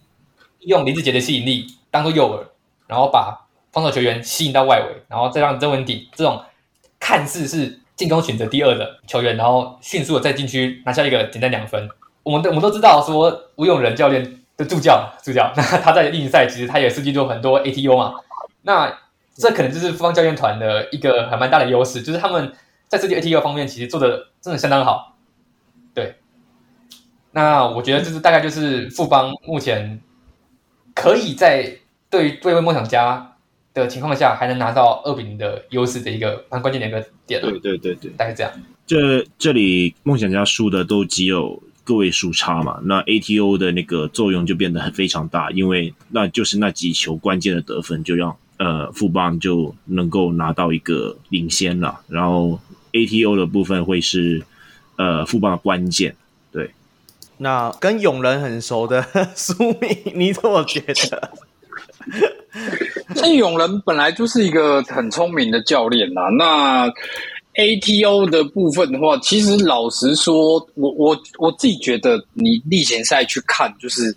[0.61, 2.43] 用林志杰的吸引力当做诱饵，
[2.87, 6.43] 然后把防守球员吸引到外围，然后再让曾文鼎这种
[6.99, 7.77] 看似是。
[8.01, 11.87] 进攻选择第二的球员，然后迅速的在禁区拿下一个简单两分。
[12.23, 18.15] 我们都我们都知道说吴永仁教练的助教助教， 那他在例行赛其实他也设计过很多 ATO 嘛。
[18.63, 18.91] 那
[19.35, 22.51] 这可能就是富邦教练团的一个还蛮大的优势，就是他们
[22.87, 25.15] 在设计 ATO 方面其实做的真的相当好。
[25.93, 26.15] 对，
[27.29, 30.01] 那我觉得这是大概就是富邦目前
[30.95, 31.77] 可以在
[32.09, 33.30] 对对位梦想家
[33.73, 37.41] 的情况下还能拿到二比零的优势的一个蛮关键的一个点。
[37.41, 38.51] 对对对对，大概这样。
[38.85, 52.59] 这这里梦想家输的都只有个位数差嘛，那 ATO 的那个作用就变得很非常大，因为那就是那几球关键的得分就让呃富邦就能够拿到一个领先了，然后
[52.91, 54.43] ATO 的部分会是
[54.97, 56.15] 呃富邦的关键。
[56.51, 56.71] 对，
[57.37, 59.01] 那跟永仁很熟的
[59.33, 61.31] 苏米，你怎么觉得？
[63.15, 66.21] 这永仁本来就是一个很聪明的教练呐。
[66.37, 66.87] 那
[67.55, 74.15] ATO 的部分的话，其实老实说，我我我自己觉得，你例行赛去看，就是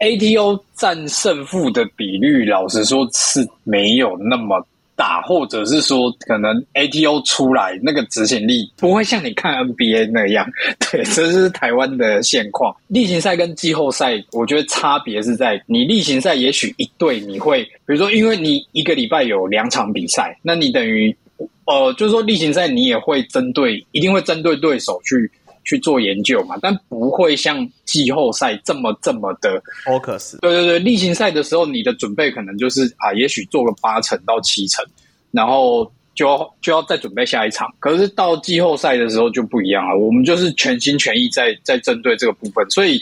[0.00, 4.64] ATO 占胜负的比率，老实说是没有那么。
[5.00, 10.46] 打，或者是说，可能 ATO 出来那个执行力不会像你看 NBA 那样，
[10.92, 12.76] 对，这是台湾的现况。
[12.88, 21.16] 例行赛跟季后赛，我觉得差别是在你例行赛也许一队你会，比如说，因为你一个礼拜有两场比赛，那你等于，
[21.64, 25.32] 呃，就是说例行赛你也会针对，一定会针对对手去。
[25.70, 30.36] 去做研究嘛，但不会像季后赛这么这么的 focus。
[30.40, 34.84] 对对对，例行赛的时候，你的准备可能就是啊，也许做个八成到七成，
[35.30, 37.72] 然后就要就要再准备下一场。
[37.78, 43.00] 可是到季后赛的时候就不一样了，我们就是全心全意在在针对这个部分，所以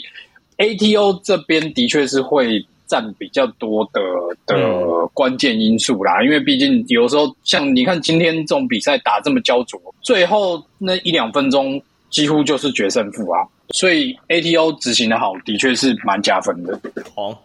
[0.59, 3.99] ATO 这边的确是会占比较多的
[4.45, 11.81] 的关键因素啦，因为毕竟有时候像你看今天这种比赛打这么焦灼，最后那一两分钟。
[12.09, 16.79] 几乎就是决胜负啊，所以 ATO 执行的好，的确是蛮加分的。
[17.15, 17.43] 好，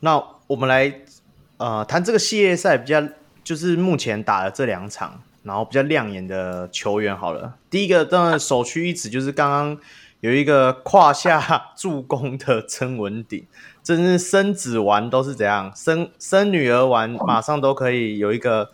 [0.00, 0.92] 那我们来
[1.58, 3.02] 呃谈这个系列赛比较，
[3.44, 7.54] 就是目前打的这两场，然后比较亮眼的球员好了。
[7.70, 9.78] 第一个当然首屈一指，就是刚刚
[10.20, 13.46] 有一个胯下助攻的曾文鼎，
[13.82, 18.70] 真是生子玩都是怎样，生生女儿玩马上都可以有一个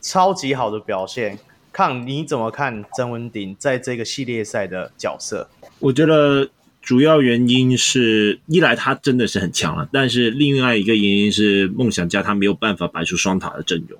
[0.00, 1.38] 超级好的表现。
[1.78, 5.48] 看你怎么看曾文鼎在这个系列赛的角色？
[5.78, 6.50] 我觉得
[6.82, 13.96] 主要原因是一来他真的是很强了，但是另外一个原因是梦想家他没有办法摆出双塔的阵容，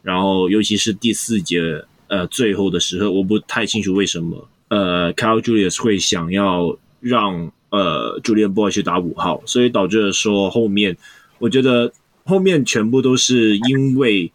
[0.00, 10.96] 然后尤其是第四节呃最后的时候，我不太清楚为什么呃 Kyle Julius 会想要让呃 Julian Boy 去打五号，所以导致了说后面
[11.38, 11.92] 我觉得
[12.24, 14.32] 后面全部都是因为。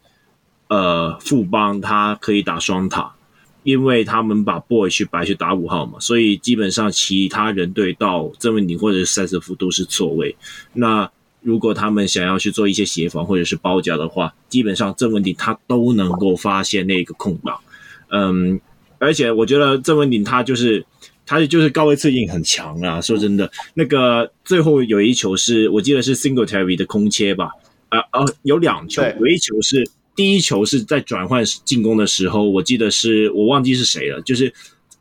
[0.68, 3.14] 呃，富邦他可以打双塔，
[3.62, 10.36] 因为他们把 Boy 去白去打五号嘛，所以基本上其他人对到郑文鼎或者是塞瑟夫都是错位。
[10.74, 11.08] 那
[11.42, 17.60] 如果他们想要去做一些协防或者是包夹的话，基本上郑文鼎他都能够发现那个空档。
[18.10, 18.60] 嗯，
[18.98, 20.84] 而且我觉得郑文鼎他就是
[21.28, 23.00] 他就是高位策应很强啊。
[23.00, 27.52] 说真的，那个最后有一球是我记得是 Singletary 的空切吧？
[27.90, 29.88] 啊、呃、啊，有两球，有一球是。
[30.16, 34.54] 第一球是在转换进攻的时候，我记得是我忘记是谁了，就是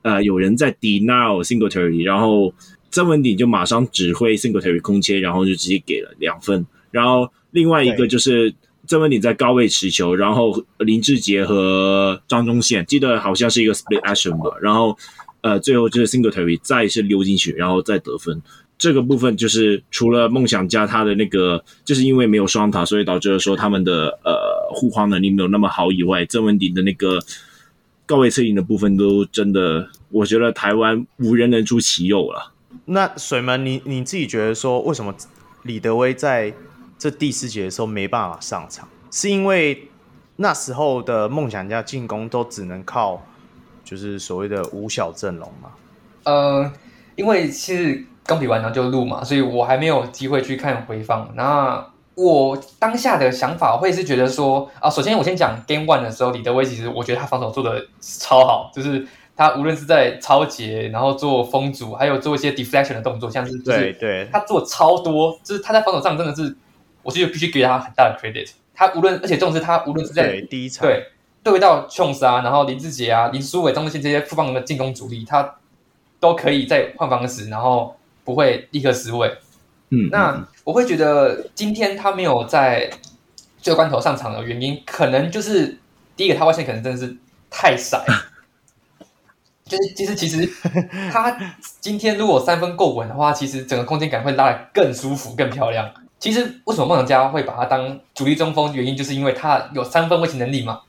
[0.03, 2.53] 呃有人在 deny Singletary，然后
[2.91, 6.67] 曾文鼎就马上指挥 Singletary 空切，然后就直接给了两分。
[6.91, 8.53] 然后另外一个就是
[8.87, 14.99] 曾文鼎在高位持球，然后林志杰和张宗宪记得好像是一个 split action 吧，然后
[15.43, 18.43] 呃最后就是 Singletary 再是溜进去，然后再得分。
[18.77, 27.21] 这个部分就是除了梦想家他的那个，就是因为没有双塔，所以导致了说他们的呃护框能力没有那么好以外，郑文鼎的那个
[28.05, 32.53] 高位策应的部分都真的，我觉得台湾无人能出其右了。
[32.87, 35.15] 那水门，你你自己觉得说，为什么
[35.63, 36.53] 李德威在
[36.99, 38.89] 这第四节的时候没办法上场？
[39.13, 39.89] 是因为
[40.37, 43.25] 那时候的梦想家进攻都只能靠
[43.85, 45.71] 就是所谓的五小阵容吗？
[46.25, 46.73] 呃，
[47.15, 48.05] 因为其实。
[48.27, 51.31] 刚比完然后就录嘛，所以我还没有机会去看回放。
[51.35, 59.07] 那我当下的想法会是觉得说啊，首先我先讲 Game One 的时候，李德威其实我觉得他防守做的超好，就是
[59.37, 66.57] 他无论是在超节，然后做封阻，还有做一些 deflection 的动作，像是对对，他做超多，就是他在防守上真的是，
[67.03, 68.53] 我觉得必须给他很大的 credit。
[68.75, 71.09] 他无论而且重点是他无论是在第一场对
[71.43, 75.57] 对到 Jones 啊，然后林志杰啊、林书伟、张志宪这些富邦的进攻主力，他
[76.21, 77.97] 都可以在换防时，然后。
[78.25, 79.37] 不会立刻失位，
[79.91, 82.91] 嗯，那我会觉得今天他没有在
[83.59, 85.79] 最后关头上场的原因，可能就是
[86.17, 87.17] 第一个他外线可能真的是
[87.51, 88.03] 太窄，
[89.65, 90.51] 就是其实其实
[91.13, 95.91] 他今天如果三分够稳的话，其实整个空间感会拉得更舒服、更漂亮。
[96.19, 100.81] 其实为什么梦想家会把他当主力中锋，原因就是因为他有三分威胁能力嘛，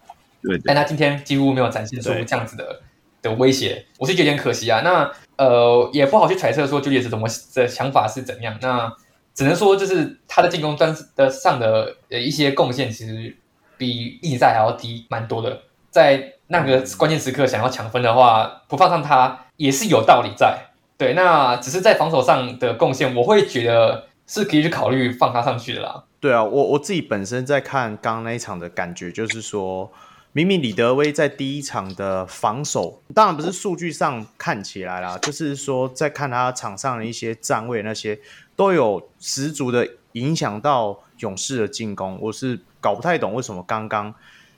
[0.42, 2.82] 对，对，但他今天几乎没有展现出这样子的
[3.26, 4.82] 的威胁，我是觉得有点可惜啊。
[4.82, 8.58] 那呃，也不好去揣测说 Julius 怎么的想法是怎样。
[8.62, 8.90] 那
[9.34, 13.36] 只能说，就是他的进攻端的上的呃一些贡献，其实
[13.78, 15.60] 比例赛还要低蛮多的。
[15.90, 20.58] 在那个关键时刻想要抢分的话，不放上他也是有道理在。
[20.98, 26.04] 对，那只是在防守上的贡献，我会觉得是可以去考虑放他上去的啦。
[26.22, 29.92] 对啊，我我自己本身在看刚刚那一场的感觉，就是说。
[30.36, 38.20] 明明李德威在第一场的防守，当然不是数据上看起来啦，就是说在看他场上的一些站位，那些
[38.54, 42.20] 都有十足的影响到勇士的进攻。
[42.22, 44.14] 我是搞不太懂为什么刚刚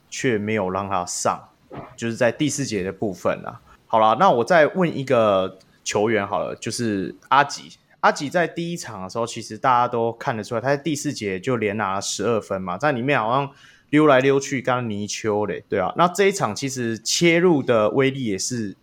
[0.09, 1.47] 却没有让他上，
[1.95, 3.61] 就是在第四节的部分啦。
[3.85, 7.77] 好了，那我再问一个球员好了，就是阿吉。
[7.99, 13.51] 阿吉在第一场的时候，其实大家都看得出来，他在第四节就连拿了十二分嘛，在里面好像。
[13.89, 15.93] 溜来溜去，刚泥鳅嘞，对啊。
[15.95, 18.75] 那这一场其实切入的威力也是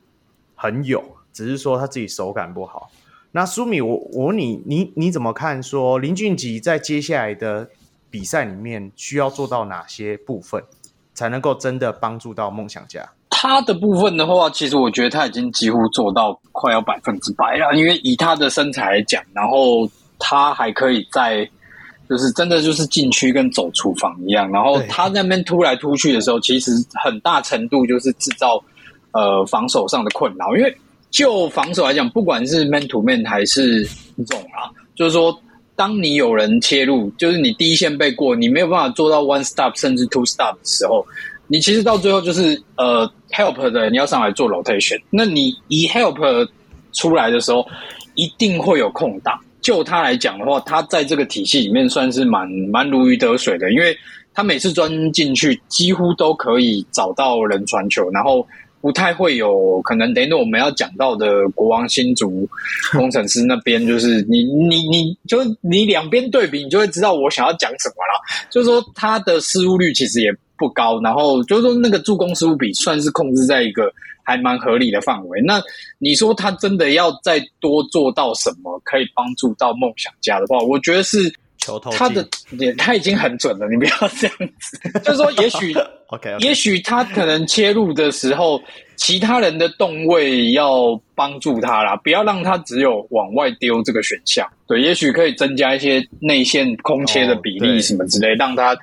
[0.55, 2.91] 很有，只是说他自己手感不好。
[3.33, 5.63] 那苏米，我我问你，你你怎么看？
[5.63, 7.69] 说林俊杰在接下来的
[8.09, 10.63] 比赛里面需要做到哪些部分，
[11.13, 13.07] 才能够真的帮助到梦想家？
[13.29, 19.87] 他的部分的话，其实我觉得他已经几乎做到快要百分之百了，因为以他的身材来讲，然后
[20.19, 21.47] 他还可以在。
[22.09, 26.71] 就是真的就是禁区跟走厨房一样，然后他那边突来突去的时候，其实
[27.03, 28.63] 很大程度就是制造
[29.13, 30.55] 呃防守上的困扰。
[30.57, 30.77] 因为
[31.11, 33.85] 就防守来讲，不管是 man to man 还是
[34.19, 35.35] 这种啊，就是说
[35.77, 41.07] 当你有人切入，就是你第一线被过，你没有办法做到 one stop 甚至 two stop 的时候，
[41.47, 46.49] 你其实到最后就是呃 help 的你要上来做 rotation，那你一 help
[46.93, 47.67] 出来的时候，
[48.15, 49.39] 一定会有空档。
[49.65, 53.97] 就他来讲的话，他在这个体系里面算是蛮蛮如鱼得水的，因为
[54.35, 58.47] 他每次钻进去几乎都可以找到人传球，然后
[58.83, 60.13] 不太会有可能。
[60.13, 62.47] 等于我们要讲到的国王新族
[62.93, 68.21] 工程师那边，就是你你你就你两边对比，你就会知道我想要讲什么了。
[68.51, 73.91] 就是说他的失误率其实也不高，然后就是说那个助攻失误比算是控制在一个。
[74.25, 75.41] 还蛮合理的范围。
[75.43, 75.63] 那
[75.99, 81.33] 你说他真的要再多做到什么，可以帮助到梦想家的话，我觉得是
[81.93, 82.27] 他的
[82.59, 83.69] 也他已经很准了。
[83.69, 85.75] 你不要这样子， 就是说，也许
[86.09, 88.61] OK，也许他可能切入的时候，
[88.97, 94.47] 其他人的动位要帮助他啦，不要让他只有往外丢这个选项。
[94.67, 98.77] 对，也许可以增加一些内线空切的比例什么之类，oh, 让他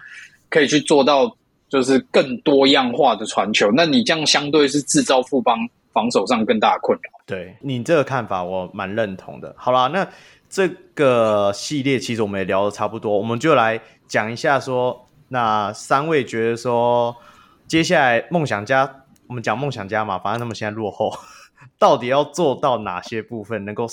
[0.49, 1.35] 可以去做到。
[1.71, 5.57] 就是更多样化的传球，那你这样相对是制造富邦
[5.93, 7.09] 防守上更大的困扰。
[7.25, 9.55] 对，你这个看法，我蛮认同的。
[9.57, 10.05] 好啦，那
[10.49, 17.15] 这个系列其实我们也聊的差不多，我们就来讲一下说，那三位觉得说，
[17.67, 21.17] 接下来梦想家，我们讲梦想家嘛，反正他们现在落后，
[21.79, 23.87] 到底要做到哪些部分，能够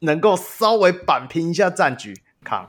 [0.00, 2.14] 能够稍微扳平一下战局？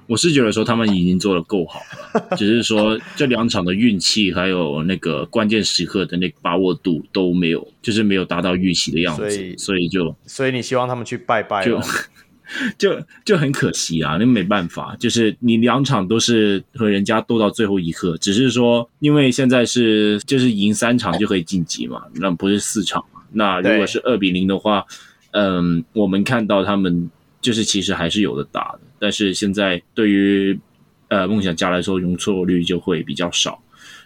[0.08, 1.80] 我是觉得说他们已经做的够好
[2.14, 11.80] 了， 只是说这两场的运气还有那个关键时刻的那个把握度都没有，就是没有达到预期的样子，所以，所以就所以你希望他们去拜拜，就
[12.78, 23.22] 就就很可惜啊，那没办法，就是你两场都是和人家斗到最后一刻，只是说因为现在是就是赢三场就可以晋级嘛，那不是四场嘛？
[23.32, 24.86] 那如果是二比零的话，
[25.32, 27.10] 嗯，我们看到他们
[27.42, 30.60] 就是其实还是有的打的，但是现在对于
[31.10, 33.60] 呃梦想家来说，容错率就会比较少。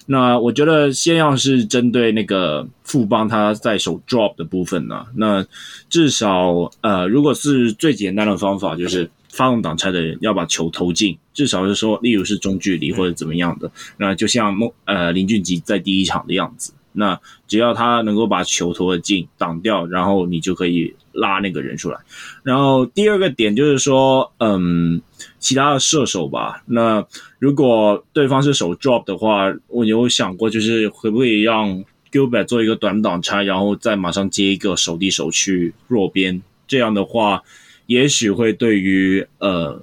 [0.07, 5.45] 那我觉得先要是针对那个富邦他在手 drop 的部分呢，那
[5.89, 16.71] 至少呃，如果是最简单的方法，就是发动挡拆的人要把球投进，至少是说，例如是中距离或者怎么样的，那就像梦呃林俊杰在第一场的样子。
[16.93, 21.97] 那只要他能够把球投得进，挡掉，然后你就可以拉那个人出来。
[22.43, 25.01] 然后第二个点就是说，嗯，
[25.39, 26.61] 其他的射手吧。
[26.67, 27.05] 那
[27.39, 36.41] 如果对方是手 drop 的话，我有想过，就是会不会让 Gilbert 做一个短挡拆，然后再马上接一个手递手去弱边。
[36.67, 37.41] 这样的话，
[37.85, 39.81] 也许会对于呃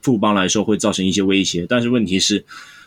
[0.00, 1.66] 富邦来说会造成一些威胁。
[1.68, 2.44] 但是问题是。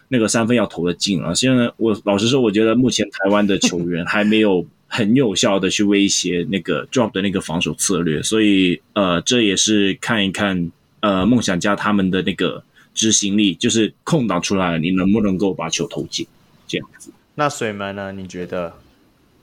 [0.08, 1.34] 那个三分要投的进啊！
[1.34, 4.64] 现在我老实说，我觉得目前台湾的球员还没有
[4.96, 10.72] 很有效的去威胁那个 drop 的那个防守策略，所以呃，这也是看一看
[11.02, 16.26] 呃梦想家他们的那个执行力，就是空档出来了，你能不能够把球投进
[16.68, 17.12] 这样子？
[17.36, 18.12] 那水门呢？
[18.12, 18.74] 你觉得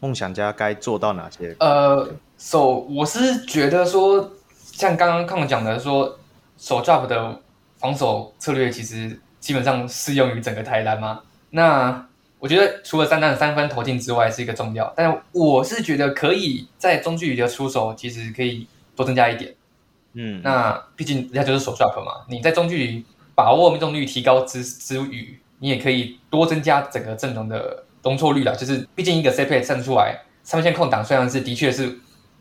[0.00, 1.54] 梦想家该做到哪些？
[1.60, 4.32] 呃，手我是觉得说，
[4.72, 6.18] 像刚刚看我讲的说，
[6.56, 7.40] 手 drop 的
[7.78, 9.18] 防守策略其实。
[9.42, 11.18] 基本上适用于整个台篮吗？
[11.50, 12.06] 那
[12.42, 18.66] 我觉得除了三单的三分投进之外是一个重要，但我是觉得可以在中距离的出手其实可以
[18.96, 19.54] 多增加一点。
[20.14, 23.04] 嗯，那毕竟人家就是手 drop 嘛，你在中距离
[23.36, 28.52] 把握命中率提高之之余，你也可以多增加整个阵容的容错率啦。
[28.52, 31.86] 就是毕竟一个 set play 站出来，三分线空档虽然是的确是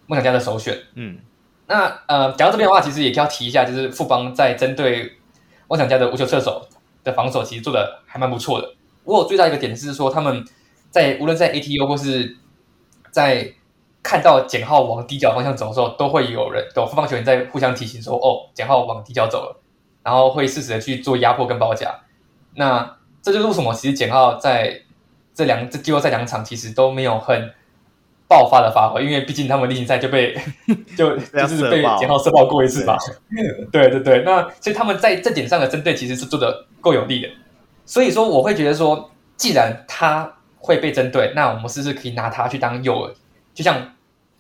[0.08, 0.76] 梦想家的首选。
[0.96, 1.20] 嗯，
[1.68, 5.14] 那呃讲到这边的话，其实也要提一下，就是富邦在针对
[5.68, 6.68] 梦想家的无球射手。
[7.04, 8.76] 的防守其实做的还蛮不错的。
[9.12, 10.42] 不过最大一个点是说，他们
[10.90, 12.38] 在无论在 ATO 或是
[13.10, 13.52] 在
[14.02, 19.62] 看到简浩往底角方向走的时候，都会有人有富邦球员在互相提醒说：“哦，简浩往底角走了。”
[20.02, 21.94] 然后会适时的去做压迫跟包夹。
[22.56, 24.82] 那这就是为什么其实简浩在
[25.36, 27.54] 这两这季后赛两场其实都没有很
[28.30, 30.34] 爆发的发挥，因为毕竟他们例行赛就被
[30.98, 32.98] 就就是被简浩射爆过一次吧。
[33.74, 36.66] 对对对，那所以他们在这点上的针对其实是做的。
[36.82, 37.30] 够有力的，
[37.92, 43.14] 所以说我会觉得说，既然他会被针对，那我们是不是可以拿他去当诱饵？
[43.54, 43.86] 就像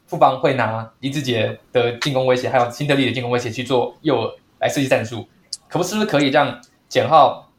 [0.07, 5.27] 富邦会拿李志杰的进攻威胁，还有新德里的进攻威胁去做诱饵来设计战术，
[5.67, 7.51] 可不是不是可以让简浩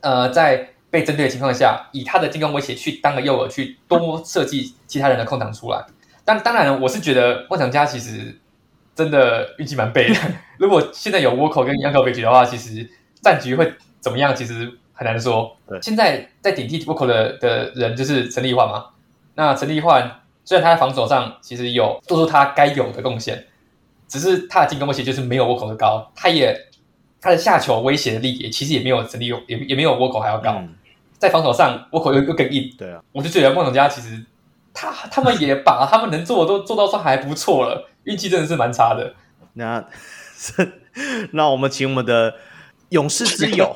[0.00, 5.84] 呃在被针对的情况下，以他的进攻威胁去当个诱饵，去多设计其他人的空档出来？
[6.24, 8.34] 但当然，我是觉得梦想家其实
[8.94, 10.18] 真的运气蛮背的。
[10.56, 12.90] 如果现在有倭寇跟杨可北局的话，其实
[13.20, 13.70] 战局会。
[14.00, 14.36] 怎么样？
[14.36, 15.54] 其实很难说。
[15.68, 18.86] 对，现在在顶替 Voko 的的人就是陈立焕嘛。
[19.34, 23.46] 那陈立焕虽然他在防守上其实有做出他该有的贡献，
[24.08, 26.10] 只是他的进攻威胁就是没有 Voko 的高。
[26.14, 26.68] 他也
[27.20, 30.52] 他的下球威胁的力也其实也没有陈立也也没有 Voko 还要高。
[30.58, 30.74] 嗯、
[31.18, 32.72] 在防守上 Voko 又又更硬。
[32.78, 34.24] 对啊，我就觉得梦想家其实
[34.72, 39.14] 他他们也把他们能做的都做到算还不错了，运气真的是蛮差的。
[39.54, 39.84] 那
[41.32, 42.34] 那我们请我们的
[42.90, 43.74] 勇士之友。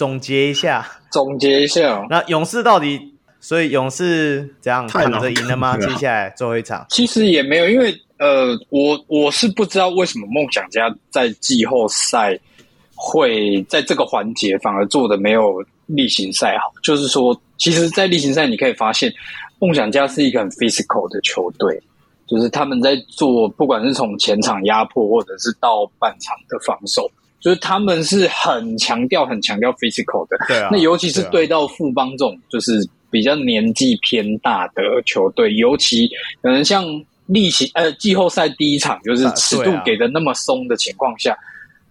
[0.00, 2.06] 总结一下，总结一下。
[2.08, 2.98] 那勇士到底，
[3.38, 5.76] 所以勇士怎样躺着赢了吗？
[5.76, 12.34] 接下来最后一场，其实也没有，因为呃，我我是不知道为什么梦想家在季后赛
[12.94, 16.72] 会在这个环节反而做的没有例行赛好。
[16.82, 19.12] 就是说，其实，在例行赛你可以发现，
[19.58, 21.78] 梦想家是一个很 physical 的球队，
[22.26, 27.06] 就是他们在做，不管是从前场压迫，或者是到半场的防守。
[27.40, 30.68] 就是他们是很强调、很强调 physical 的，对啊。
[30.70, 36.06] 那尤其是对到富邦这种就是比较年纪偏大的球队，尤其
[36.42, 36.84] 可能像
[37.24, 41.34] 例行呃季后赛第一场就是尺度给的那么松的情况下，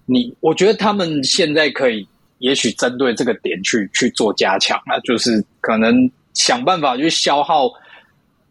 [0.05, 7.71] 你我觉得他们现在可以也许针对这个点去去做加强啊，就是可能想办法去消耗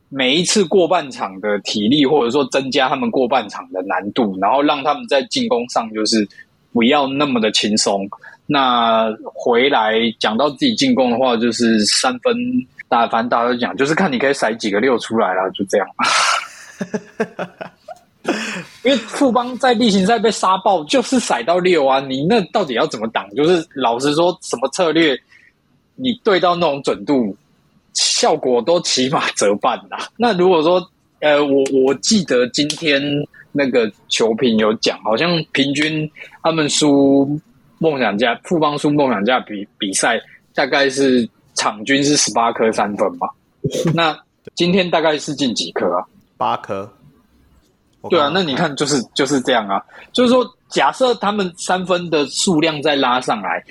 [0.09, 6.29] 每一次过半场的体力，或者说增加他们过半场的难度，然后让他们在进攻上就是。
[6.73, 8.09] 不要那么的轻松。
[8.51, 12.35] 那回来讲到自己进攻的话，就是三分
[12.89, 15.87] 大，反正大家都讲，就是看你可以甩几个六出来了，就这样。
[18.85, 22.01] 因为富邦在例行赛被杀爆，就是甩到六啊！
[22.01, 23.29] 你那到底要怎么挡？
[23.35, 25.15] 就是老实说，什么策略，
[25.95, 27.37] 你对到那种准度，
[27.93, 30.09] 效果都起码折半啦。
[30.17, 30.83] 那如果说，
[31.21, 33.03] 呃，我我记得今天。
[33.59, 36.09] 那个球评有讲，好像平均
[36.43, 37.29] 他们输
[37.79, 40.21] 梦想家富邦输梦想家比比赛
[40.55, 43.29] 大概是场均是十八颗三分吧？
[43.93, 44.17] 那
[44.55, 46.07] 今天大概是进几颗啊？
[46.37, 46.89] 八颗。
[48.09, 49.83] 对啊，那你看就是就是这样啊，
[50.13, 53.63] 就是说假设他们三分的数量再拉上来，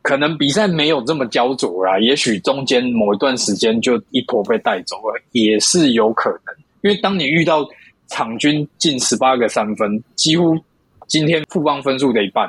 [0.00, 6.54] 可能比赛没有这么焦灼啦，也许中间某一段时间就一波被带走了，也是有可能。
[6.80, 7.64] 因为当你遇到
[8.08, 10.58] 场均进十八个三分，几乎
[11.06, 12.48] 今天富邦分数的一半，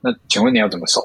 [0.00, 1.00] 那请问你要怎么守？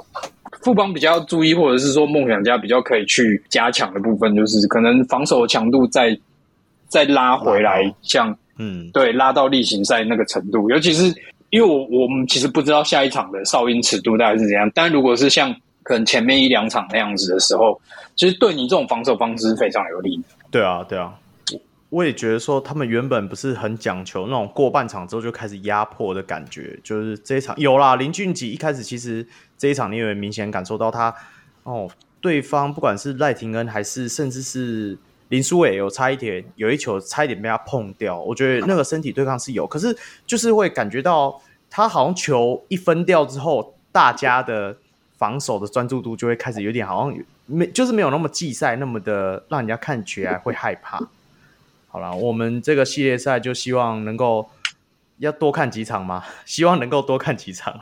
[0.62, 6.18] 富邦比较要注意，或者是说梦想家比较可以去加强的部分，就是可能防守强度再
[6.88, 8.38] 再拉回来，像。
[8.60, 11.06] 嗯，对，拉到例行赛那个程度，尤其是
[11.50, 17.82] 因为我我们其实不知道下一场的哨音尺度大概是怎样，但如果是像可能前面一两场那样子的时候，
[18.16, 20.24] 其实对你这种防守方式是非常有利的。
[20.52, 21.12] 对啊，对啊，
[21.94, 29.26] 我也觉得说他们原本不是很讲求那种过半场之后就开始压迫的感觉，就是这一场有啦，林俊杰一开始其实
[29.58, 31.14] 这一场你有明显感受到他
[31.64, 31.90] 哦，
[32.20, 34.98] 对方不管是赖廷恩还是甚至是。
[35.30, 38.22] 林书伟有差一点，有一球差一点被他碰掉。
[38.22, 41.42] 我觉得那个身体对抗是有，可是就是会感觉到
[41.72, 44.78] 他好像球一分掉之后，大家的
[45.18, 47.18] 防守的专注度就会开始有点好像
[47.48, 51.00] 没，就是没有那么季赛那么的让人家看起来会害怕。
[51.94, 54.50] 好了，我们这个系列赛就希望能够
[55.20, 57.80] 要多看几场嘛，希望能够多看几场。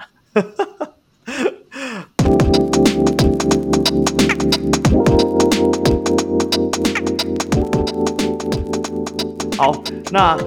[9.57, 9.81] 好，
[10.11, 10.37] 那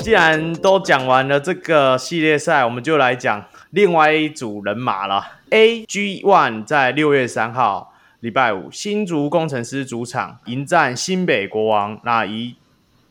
[0.00, 5.38] 既然都讲完了这个系列赛，我们就来讲另外一组人马了。
[5.48, 12.56] A G One 在六月三号礼拜五，新竹工程师主场迎战新北国王，那以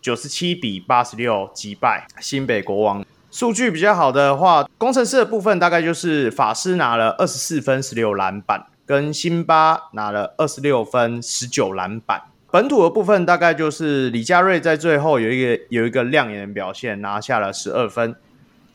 [0.01, 3.05] 九十七比八十六击败新北国王。
[3.29, 12.23] 数据比较好的话，工程师的部分大概就是法师拿了二十四分、十六篮板，跟辛巴拿了二十六分、十九篮板。
[12.51, 18.13] 本土的部分大概就是李佳瑞在最后有一个有一个亮眼的表现，拿下了十二分。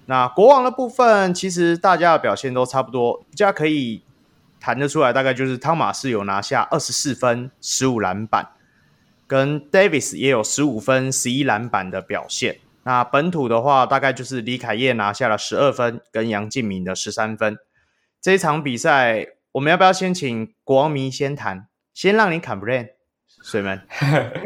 [0.06, 4.00] 那国王的部分其实大家的表现都差不多，比较可以
[4.58, 8.48] 谈得出来，大概就是汤马士有拿下二十四分、十五篮板，
[9.26, 12.58] 跟 Davis 也有十五分、十一篮板的表现。
[12.84, 17.56] 那本土的话，大概就是李凯业拿下了十二分，跟杨敬敏的十三分。
[18.22, 21.68] 这一场比赛，我们要不要先请国王迷先谈？
[21.92, 22.88] 先让你 complain
[23.42, 23.80] 水门，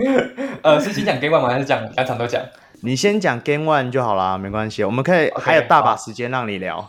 [0.62, 1.49] 呃，是先讲 Game One 吗？
[1.51, 2.41] 还是讲两场都讲？
[2.83, 6.89] 你先讲 Game One 就好啦，没关系，我们可以还有大把时间让你聊。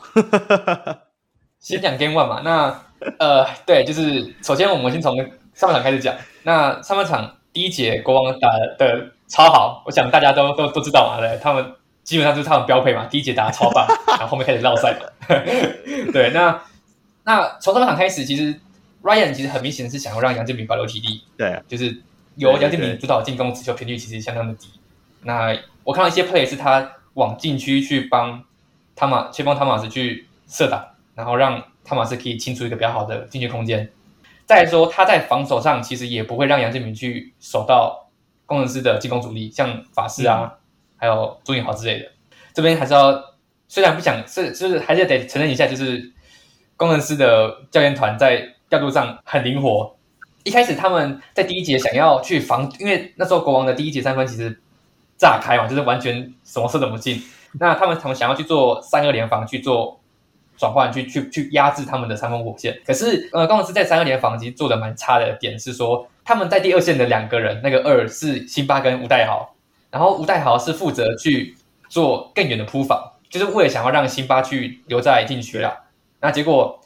[1.60, 2.82] 先讲 Game One 嘛，那
[3.20, 5.18] 呃，对，就是首先我们先从
[5.54, 6.16] 上半场开始讲。
[6.44, 11.74] 那上半场第一节国王打的超好，我想大家都都都知道嘛，对，他们
[12.04, 15.06] 基本上就是他们标配嘛，第一节打的超棒， 然后后面开始绕赛嘛。
[16.12, 16.62] 对，那
[17.24, 18.60] 那从上半场开始，其实。
[19.04, 22.04] Ryan 其实很明显是想要让杨建明保留体力，对，就是
[22.36, 24.68] 由杨建明主导进攻，持球频率其实相当的低。
[25.24, 28.44] 那我看到一些 play 是他往禁区去帮
[28.96, 33.90] 汤马，去帮汤马斯去射打，然后让汤马斯可以清出一个比较好的禁区空间。
[34.52, 38.10] 再来说他在防守上其实也不会让杨建明去守到
[38.46, 40.52] 工程师的进攻主力，像法师啊，嗯、
[40.98, 42.12] 还有朱彦豪之类的。
[42.54, 43.24] 这边还是要
[43.70, 46.12] 虽然不想是就是还是得承认一下，就是
[46.76, 48.56] 工程师的教练团在。
[48.72, 49.94] 调度上很灵活。
[50.46, 54.62] 一开始他们在第一节想要去防，因为那时候国王的第一节三分其实
[55.18, 57.22] 炸开嘛，就是完全什么射都不进。
[57.60, 60.01] 那他们他们想要去做三个联防，去做
[60.62, 62.80] 转换，去去去压制他们的三分火线。
[62.86, 69.56] 可是呃，刚好是在三二联防其实做的蛮差的点是说，他们在第二线的两个人，那个二是辛巴跟吴代豪，
[69.90, 71.58] 然后吴代豪是负责去
[71.90, 75.86] 做更远的扑防，就是为了想要让辛巴去留在禁区了。
[76.22, 76.78] 那结果。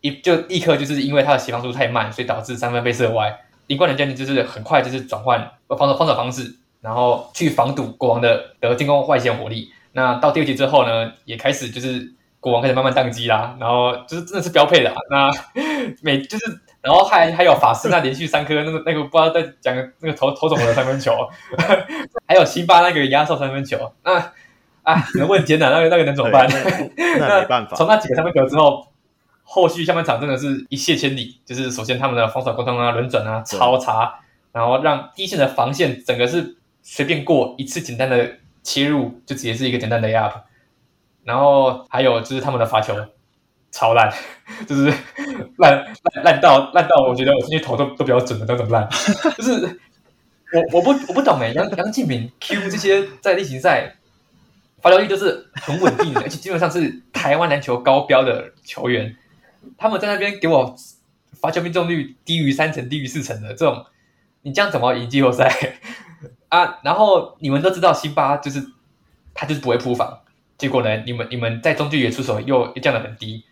[0.00, 3.36] 一就立刻就是因为他的协防速度太慢，所以导致三分被射歪。
[3.66, 9.72] 林冠仁将军就是很快就是转换防守防守方式，然后去防堵国王的的进攻外线火力。
[9.90, 14.92] 那到第二节之后呢，也开始就是国王开始慢慢宕机啦，然后就是真的是标配的。
[15.10, 15.30] 那
[16.02, 21.12] 每就是然后还还有法师那连续三颗那个那个不知道在讲那个投投什么的三分球，
[22.26, 23.92] 还有辛巴那个压哨三分球。
[24.04, 24.32] 那
[24.82, 26.48] 啊，只能问天哪，那个那个能怎么办？
[26.96, 27.76] 那没办法。
[27.76, 28.86] 从那几个三分球之后。
[29.50, 34.20] 后续下半场真的是一泻千里，就是首先他们的防守沟通啊、轮转啊超差，
[34.52, 38.30] 然后让第一线的防线整个是随便过一次简单的
[38.62, 40.34] 切入就直接是一个简单的 up，
[41.28, 42.94] 然后还有就是他们的罚球
[43.70, 44.10] 超烂，
[44.66, 44.90] 就是
[45.58, 45.76] 烂
[46.14, 48.88] 烂烂到烂到我觉得我进去投都都比较准的那种烂，
[49.36, 49.80] 就是
[50.54, 53.94] 我我不我不懂哎，杨杨敬敏 Q 这些在例行赛
[54.80, 59.14] 罚球率都是很稳定的， 而且基本上是台湾篮球高标的球员。
[59.76, 60.74] 他们在那边给我
[61.40, 63.84] 罚球命中率低于三成、低于四成的这种，
[64.42, 65.52] 你这样怎么赢季后赛
[66.48, 66.78] 啊？
[66.82, 68.64] 然后你们都知道，辛巴就是
[69.34, 70.20] 他就是不会扑防，
[70.58, 73.44] 结果呢，你们你们在中距离出手又又降得很低。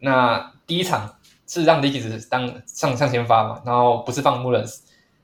[0.00, 1.16] 那第一场
[1.46, 4.80] 是让 Ligis 当上上先发嘛，然后不是放 Mullins。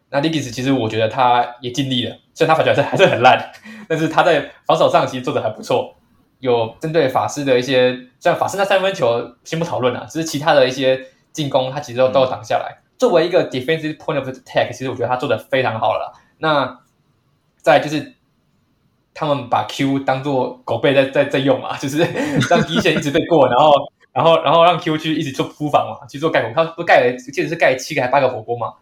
[0.08, 3.52] 那 Ligis 其实我觉得他也尽力了，虽然他罚球还是还是很烂，
[3.88, 5.94] 但是他在防守上其实做得还不错。
[6.38, 10.98] 有针对法师的一些，像法师那三分球先不讨论了，只是其他的一些
[11.32, 12.78] 进攻，他其实都都挡下来。
[12.98, 16.18] 作为一个 defensive point of attack，其实我觉得他做得非常好了。
[16.38, 16.80] 那
[17.58, 18.14] 再就是
[19.14, 21.98] 他们把 Q 当做狗背在在在用嘛， 就是
[22.48, 23.74] 让第一线一直被过，然后
[24.12, 28.72] 然后然后让 Q 去一直做铺防嘛，去做盖火，他不盖了，记得是盖七个还八个火锅嘛，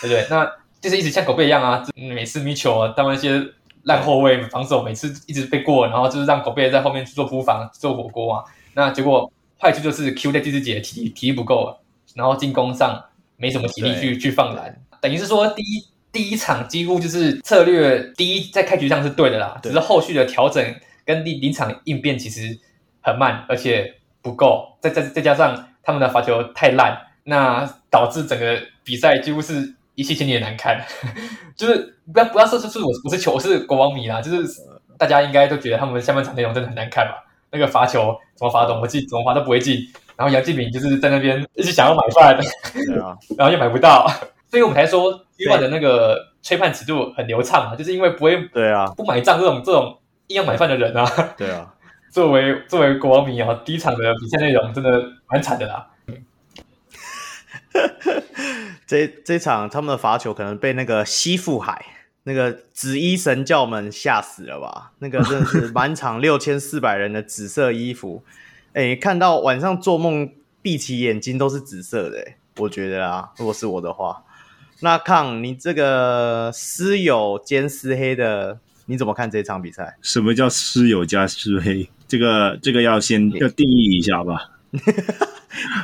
[0.00, 0.26] 对不对？
[0.30, 0.50] 那
[0.80, 3.42] 就是一直像狗背一样啊，每次米球啊，当那些
[3.84, 8.44] 烂后卫防守，每次一直被过，然后就是让狗背在后面去做铺防、做火锅啊。
[8.74, 11.76] 那结果坏处就是 Q 在第四节体体力不够，
[12.14, 13.02] 然后进攻上
[13.36, 20.64] 没什么体力去去放篮，等于是说第一第一场几乎就是策略第一在开局上是对的啦，只是后续的调整
[21.04, 22.58] 跟临临场应变其实
[23.00, 29.74] 很慢，而且不够，再再再加上他们的罚球太烂，那导致整个比赛几乎是。
[29.96, 30.82] 一七千里也难看，
[31.54, 34.48] 就是不要不要说是我我是球我是国王迷啦，就是
[34.96, 37.22] 大家应该都觉得他们下半场内容真的很难看吧？
[37.50, 39.76] 那个罚球怎么罚都不进，怎么罚都不会进，
[40.16, 42.34] 然后杨敬敏就是在那边一直想要买饭，
[43.02, 44.10] 啊、 然后又买不到，
[44.50, 48.86] 所以我们才说伊万的那个吹判尺度很流畅啊，就是因为不会对啊。
[48.96, 49.96] 不买账这种这种
[50.26, 51.72] 硬要买饭的人啊，对啊，
[52.10, 55.86] 作为作为国王迷啊，第一场的比赛内容真的蛮惨的啦。
[58.86, 61.86] 这这场他们的罚球可能被那个西富海
[62.24, 64.90] 那个紫衣神教们吓死了吧？
[64.98, 68.24] 那个真的是满场六千四百人的紫色衣服，
[68.74, 74.24] 哎，看到晚上做梦闭起眼睛都是紫色的，哎，我觉得啊，如果是我的话，
[74.82, 79.96] 那康你这个私有兼私黑的，你怎么看这场比赛？
[80.00, 81.88] 什么叫私有加私黑？
[82.08, 84.50] 这个这个要先要定义一下吧。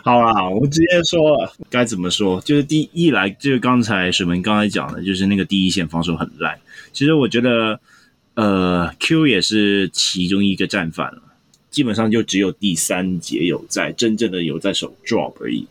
[0.03, 1.21] 好啦，我直接说
[1.69, 6.59] 该怎么说，就是第一来就是刚才水门刚才讲的，就是那个第一线防守很烂。
[6.93, 7.79] 其实我觉得，
[8.35, 11.21] 呃，Q 也是其中一个战犯了，
[11.69, 15.67] 基本上就只有第三节有在真正的有在守 drop 而已。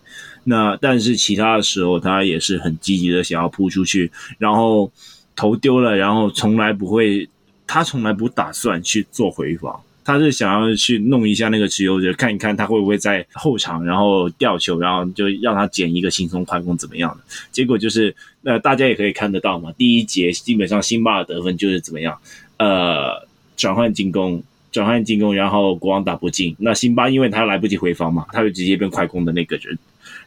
[0.46, 4.90] 那但是其他的时候，他也是很积极的想要扑出去，然后
[5.36, 7.28] 投丢了，然后从来不会，
[7.68, 9.82] 他从来不打算去做回防。
[10.04, 17.24] 他是想要去弄一下那个持球者，看一看他会不会在后场，然后吊球，然后就让他捡一个轻松快攻怎么样的？
[17.52, 19.72] 结果就是，呃，大家也可以看得到嘛。
[19.76, 22.16] 第一节基本上辛巴的得分就是怎么样，
[22.58, 23.28] 呃，
[23.58, 29.76] 转换进攻，转换进攻，然后国王打不进，那辛巴因为他来不及回防嘛，他就直接变快攻的那个人。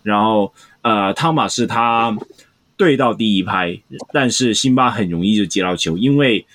[0.09, 0.52] 然后，
[0.82, 2.16] 呃，汤马士他
[2.76, 3.78] 对到第一拍，
[4.12, 6.46] 但是辛巴很容易就接到球，因为。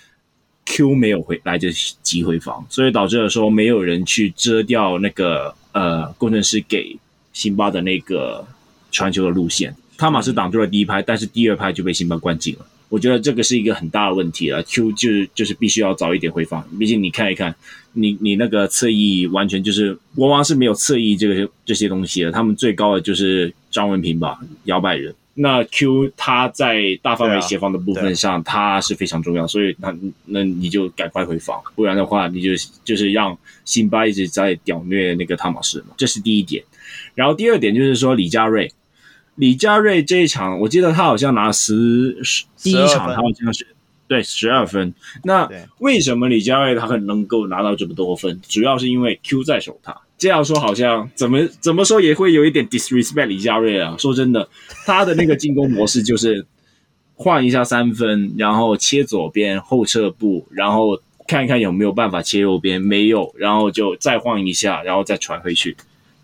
[0.65, 1.69] Q 没有回来得
[2.01, 6.97] 及回防，所以导致了说没有人去遮掉那个呃工程师给
[7.33, 8.47] 辛巴的那个
[8.89, 9.75] 传球的路线。
[9.97, 12.65] 汤马斯挡住了第一拍，但是第二拍就被辛巴灌进了。
[12.87, 14.63] 我觉得这个是一个很大的问题了。
[14.63, 17.53] Q 就是就是必须要早一点回防，毕竟你看一看，
[17.93, 25.13] 你你那个侧翼完全就是国王是没有侧翼这个这些东西的，他们最高的就是张文平吧，摇摆人。
[25.35, 29.91] 那 Q 他在大范围协防的部分上，他是非常重要，所以那
[30.25, 32.51] 那你就赶快回防，不然的话，你就
[32.83, 33.35] 就是让
[33.65, 36.63] 辛巴一直在屌虐那个汤马士嘛，这是第一点。
[37.15, 38.71] 然后第二点就是说李佳瑞，
[39.33, 43.65] 李佳瑞这一场，我记得他好像拿十十第一场他好像是
[44.13, 44.93] 对十二分。
[45.23, 45.49] 那
[45.79, 48.39] 为什么李佳瑞他很能够拿到这么多分？
[48.47, 49.95] 主要是因为 Q 在守他。
[50.19, 53.95] 这样说好像怎么怎么说也会有一点 disrespect 李佳瑞啊。
[53.97, 54.47] 说真的，
[54.85, 56.45] 他的那个进攻模式就是
[57.15, 65.75] 换一下三分，然后切左边后撤步，然后看一看有没有办法切右边，没有，然后就再换一下，然后再传回去。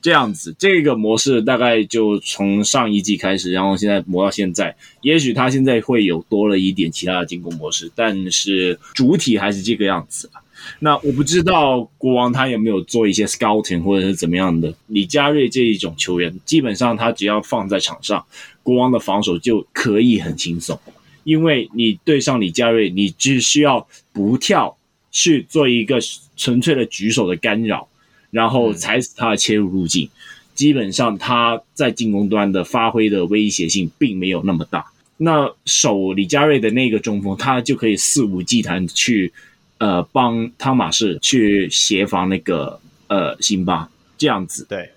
[0.02, 4.76] 这样子，这个模式大概就从上一季开始，然后现在磨到现在。
[5.02, 10.30] 也许他现在会有多了一点其他的进攻模式，但是主体还是这个样子。
[10.80, 14.74] 那我不知道国王他有没有做一些 scouting 或者是怎么样的。
[14.88, 18.26] 李佳瑞这一种球员，基本上他只要放在场上，
[18.62, 20.78] 国王的防守就可以很轻松，
[21.24, 24.78] 因为你对上李佳瑞，你只需要不跳
[25.12, 25.98] 去做一个
[26.36, 27.88] 纯粹的举手的干扰，
[28.32, 30.10] 然后踩死他的切入路径，
[30.56, 34.86] 基本上他在进攻端的发挥的威胁性并没有那么大。
[35.18, 39.34] 那守李佳瑞的那个中锋，他就可以肆无忌惮去。
[39.82, 44.66] 呃帮汤马士去协防那个呃辛巴这样子。
[44.68, 44.90] 对，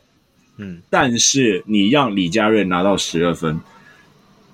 [0.57, 3.61] 嗯，但是你让李佳瑞拿到十二分，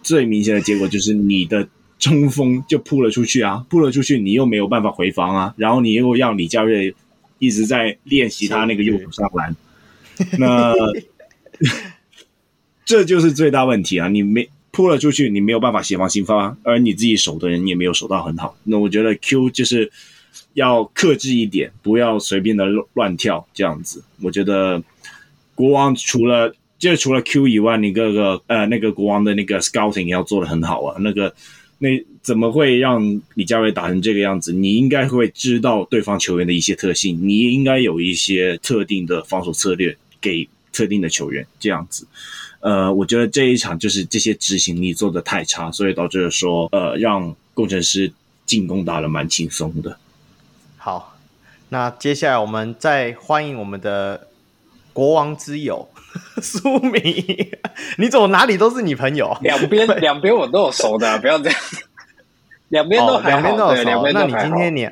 [0.02, 1.66] 最明显的结果就是你的
[1.98, 6.94] 中锋就扑了出去啊，扑了出去，你又没有办法回防啊，然后你又让李佳瑞
[7.38, 9.56] 一直在练习他那个右手上篮，
[10.38, 10.74] 那
[12.84, 14.08] 这就是最大问题啊！
[14.08, 14.48] 你没。
[14.70, 18.56] 扑了出去，你没有办法协防新发，而你自己守的人也没有守到很好。
[18.62, 19.90] 那我觉得 Q 就是
[20.52, 24.04] 要克制一点，不要随便的乱跳这样子。
[24.22, 24.80] 我觉得
[25.56, 30.96] 国王除了就除了 Q 以外，你各个呃那个国王的那个 scouting 也要做的很好啊。
[31.00, 31.34] 那个
[31.78, 31.88] 那
[32.28, 34.52] 怎么会让李佳伟打成这个样子？
[34.52, 42.06] 你应该会知道对方球员的一些特性，你应该有一些特定的防守策略给特定的球员这样子。
[42.60, 48.12] 呃，我觉得这一场就是这些执行力做的太差，所以导致了说，呃，让工程师
[48.44, 49.96] 进攻打的蛮轻松的。
[50.76, 51.16] 好，
[51.70, 54.28] 那接下来我们再欢迎我们的
[54.92, 55.88] 国王之友
[56.42, 57.02] 苏明，
[57.96, 59.34] 你怎么哪里都是你朋友？
[59.40, 61.58] 两边两边我都有熟的，不要这样，
[62.68, 64.06] 两边都两边、哦、都有熟。
[64.12, 64.88] 那你今天你？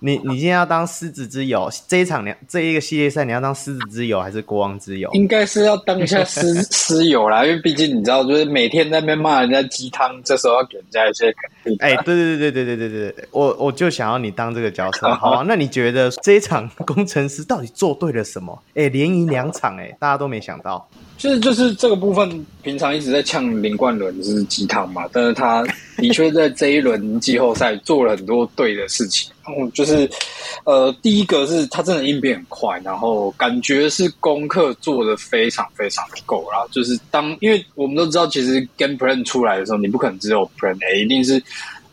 [0.00, 5.08] 你你今天要当狮子之友，这一场两这一个系列赛你要当狮子之友还是国王之友？
[5.14, 11.76] 应该是要当一下狮 狮友啦，因为毕竟你知道，就是每天在那边骂人家鸡汤，这时候要给人家一些肯定。
[11.80, 15.08] 哎、欸，对对对对对对对对，我我就想要你当这个角色。
[15.14, 18.62] 好啊，那你觉得这一场工程师到底做对了什么？
[18.74, 20.86] 哎、欸，连赢两场、欸，哎，大家都没想到。
[21.24, 25.64] 就是就是这个部分，平常一直在呛林冠伦是鸡汤嘛，但是他
[25.96, 29.32] 的确在这一轮季后赛做了很多对的事情。
[29.48, 30.06] 嗯，就是
[30.66, 36.46] 呃，第一个是他真的应变很快，然后感觉是功课做得非常非常的够。
[36.52, 41.42] 然后就是当，因为我们都知道，其实 game plan 出来的时候，你不可能只有 plan A，一定是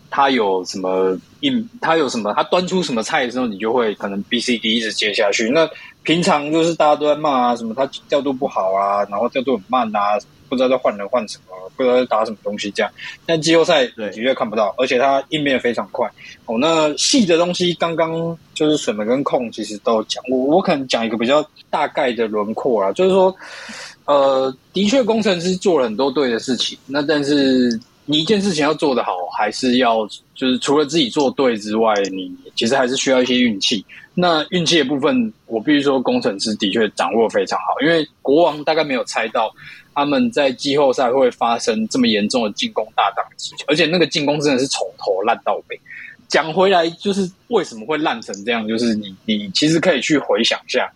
[0.10, 5.50] 他有什么应，他有什么，他端出什么菜的时候，你就会可能 B C D 一直接下去。
[5.50, 5.70] 那
[6.04, 10.18] 平常就是大家都在骂啊，什么他调度不好啊，然后调度很慢啊，
[10.50, 12.92] 不知道在换人换什么，不知道在打什么东西这样。
[13.26, 16.10] 但季后赛对，绝对看不到，而且他应变得非常快。
[16.46, 23.36] 哦，那细的东西刚刚就是水门跟控其实都有讲，我我可能讲一个比较大概的轮廓啊，就是说，
[24.06, 27.80] 呃，的确工程师做了很多对的事情，那但是
[28.12, 30.06] 你一件事情要做得好，还是要
[30.36, 33.86] 就是除了自己做对之外，你其实还是需要一些运气。
[34.14, 37.68] 那运气的部分，我必须说，工程师的确掌握非常好。
[37.82, 39.50] 因为国王大概没有猜到
[39.94, 45.80] 他们在季后赛会发生这么严重的进攻大当机，而且那个进攻真的是从头烂到尾。
[46.28, 48.68] 讲回来，就是为什么会烂成这样？
[48.68, 50.92] 就是你你其实可以去回想一下，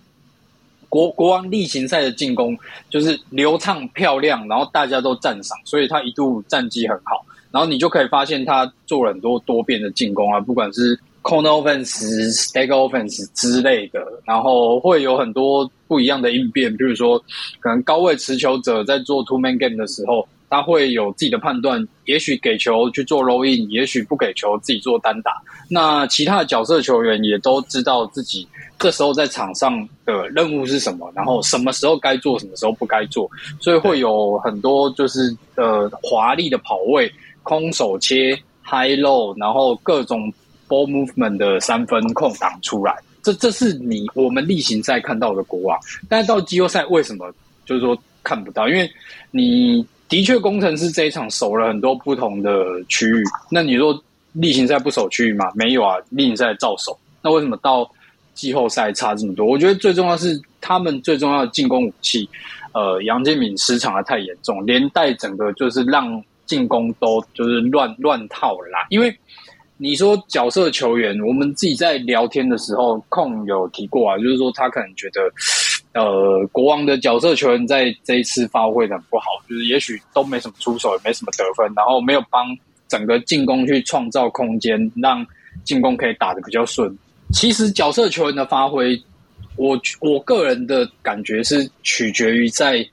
[0.96, 2.58] 国国王例行赛的进攻
[2.90, 7.26] 就是流畅漂亮，然后大家都赞赏，所以他一度战绩很好。
[7.52, 10.98] 然后你就可以发现他做了很多多变的进攻啊，不管是。
[11.26, 11.90] Corner offense、
[12.32, 16.72] Stack offense 之类的，然后会有很多不一样的应变。
[16.78, 17.18] 比如说，
[17.60, 25.32] 可能高位持球者在做 two man game 的时候，他会有自己的判断，也许给球去做 roll in，也许不给球自己做单打。
[25.70, 28.48] 那其他的角色球员也都知道自己
[28.80, 33.30] 这时候在场上的任务是什么，然后什么时候该做，什么时候不该做。
[33.60, 37.12] 所以会有很多就是呃华丽的跑位、
[37.44, 38.34] 空手切、
[38.64, 40.34] high low，然后各种。
[40.68, 45.80] ball movement 的三分空档出来，这这是你我们例行赛看到的国王，
[46.10, 47.32] 但是到季后赛为什么
[47.68, 48.68] 就是说看不到？
[48.68, 48.90] 因为
[49.30, 54.00] 你的确工程师这一场守了很多不同的区域，那你说
[54.34, 55.52] 例行赛不守区域吗？
[55.56, 56.98] 没有啊，例行赛照守。
[57.22, 57.90] 那为什么到
[58.34, 59.46] 季后赛差这么多？
[59.46, 62.30] 我觉得最重要是他们最重要的进攻武器，
[62.74, 69.16] 呃，杨建敏失常的太严重，连带整个就是让进攻都就是乱乱套啦，因为。
[69.78, 75.30] 你说角色球员，我们自己在聊天的时候，控有提过啊，就是说他可能觉得，
[75.96, 82.46] 呃，国王的角色球员在这一次发挥的很不好，就是也许都没什么出手，也没什么得分，然后没有帮
[82.88, 85.26] 整个进攻去创造空间，让
[85.64, 86.96] 进攻可以打得比较顺。
[87.34, 89.02] 其实角色球员的发挥，
[89.56, 92.88] 我我个人的感觉是取决于在。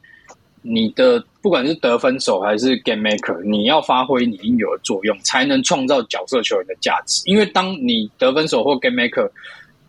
[0.64, 7.20] 你的不管是得分手还是 game maker，你要发挥你应有的作用，才能创造角色球员的价值。
[7.26, 9.28] 因为当你得分手或 game maker，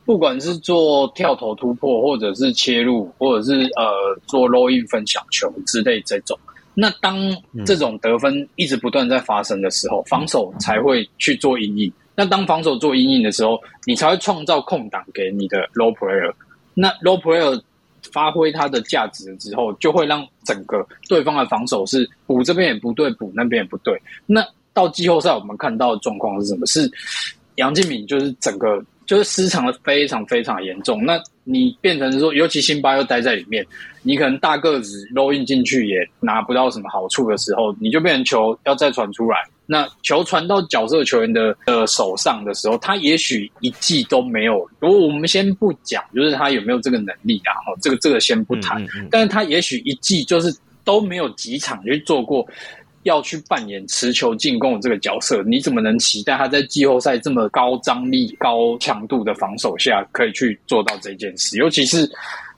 [0.05, 3.93] 不管是做跳投突破，或者是切入，或者是呃
[4.27, 6.37] 做 low in 分享球之类这种，
[6.73, 7.17] 那当
[7.65, 11.91] 这种得分一直不断在发生的时候，防守才会去做阴影。
[12.15, 16.33] 那当防守做阴影的时候，你才会创造空档给你的 low player。
[16.73, 17.61] 那 low player。
[18.11, 23.97] 发挥它的价值之后，就会让整个对方的防守是补这边也不对，补那边也不对。
[24.25, 26.65] 那到季后赛，我们看到的状况是什么？
[26.65, 26.91] 是
[27.55, 31.03] 杨敬敏就是整个就是失常的非常非常严重。
[31.03, 33.65] 那你变成说，尤其辛巴又待在里面，
[34.01, 39.37] 你可能大个子 roll in 进去也拿不到什么好处的时候，你就变成球要再传出来。
[39.65, 44.69] 那球传到角色球员的的手上的时候，他也许一季都没有。
[44.79, 47.55] 如果我们先不讲，就是他有没有这个能力啊？
[47.65, 48.81] 哈，这个这个先不谈。
[48.81, 52.45] 嗯嗯嗯，但是他也许一季就是都没有几场去做过
[53.03, 55.43] 要去扮演持球进攻的这个角色。
[55.43, 61.57] 你怎么能期待他在季后赛这么高张力、高强度的防守下可以去做到这件事？
[61.57, 62.09] 尤其是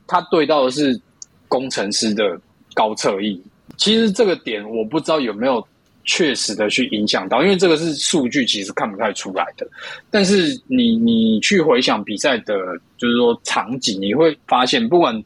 [0.07, 0.99] 他对到的是
[1.47, 2.39] 工程师的
[2.73, 3.41] 高侧翼。
[3.77, 5.65] 其实这个点我不知道有没有。
[6.07, 9.67] 确实的去影响到，因为这个是数据，其实看不太出来的。
[10.11, 12.55] 但是你你去回想比赛的，
[12.95, 15.19] 就是说场景，你会发现，不管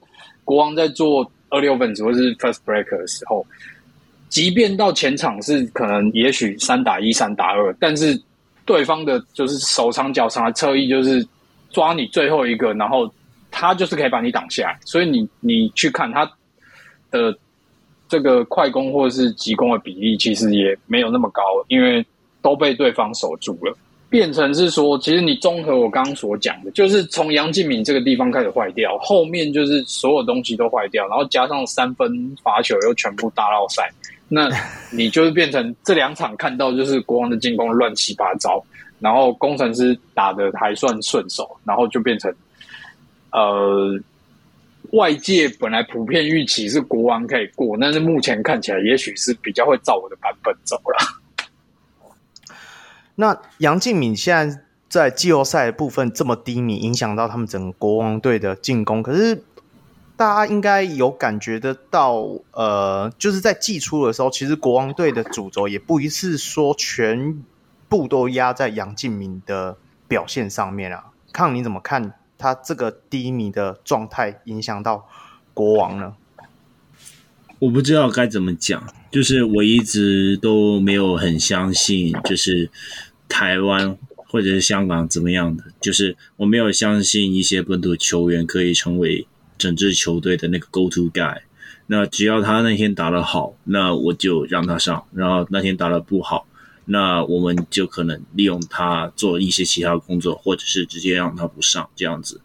[0.46, 3.46] 国王在做 early offense 或是 first break 的时候，
[4.30, 8.18] 即便到前场是可能也许三打一、三打二，但是
[8.66, 11.28] 对方的就是手长脚长的侧翼，就是
[11.72, 13.12] 抓你最后一个，然后
[13.52, 14.80] 他就是可以把你挡下来。
[14.86, 16.26] 所以你你去看他
[17.12, 17.38] 的。
[18.12, 22.04] 这个快攻或者是急攻的比例其实也没有那么高，因为
[22.42, 23.72] 都被对方守住了，
[24.10, 33.88] 变成是说，其实你综合我刚刚所讲的，就是从杨敬敏这个地方开始坏掉，后面就是所有东西都坏掉，然后加上三分罚球又全部大绕赛，
[34.30, 34.50] 那
[34.92, 38.64] 你就是变成这两场看到就是国王的进攻乱七八糟，
[39.00, 42.34] 然后工程师打得还算顺手，然后就变成
[43.32, 44.00] 呃。
[44.94, 52.18] 外界本来普遍预期是国王可以过，但是目前看起来，也许是比较会照我的版本走了。
[53.14, 59.04] 那杨敬敏现在在季后赛部分这么低迷，影响到他们整个国王队的进攻。
[59.04, 59.44] 可是
[60.20, 67.42] 大家应该有感觉得到，呃，就是在季初的时候，其实国王队的主轴也不一定是说全
[67.88, 69.78] 部都压在杨敬敏的
[70.10, 71.06] 表现上面啊。
[71.32, 72.16] 看，你怎么看？
[72.38, 75.08] 他这个低迷的状态影响到
[75.54, 76.14] 国王呢，
[77.60, 82.70] 我不知道该怎么讲，就是我一直都没有很相信，就是
[83.30, 89.26] 台湾或者是香港怎么样的，就是我没有相信一些本土球员可以成为
[89.60, 91.38] 整支球队的那个 go to guy。
[91.86, 96.48] 那只要他那天打得好，那我就让他上；然后那天打得不好。
[96.86, 102.42] 那我们就可能利用他做一些其他工作，或者是直接让他不上这样子。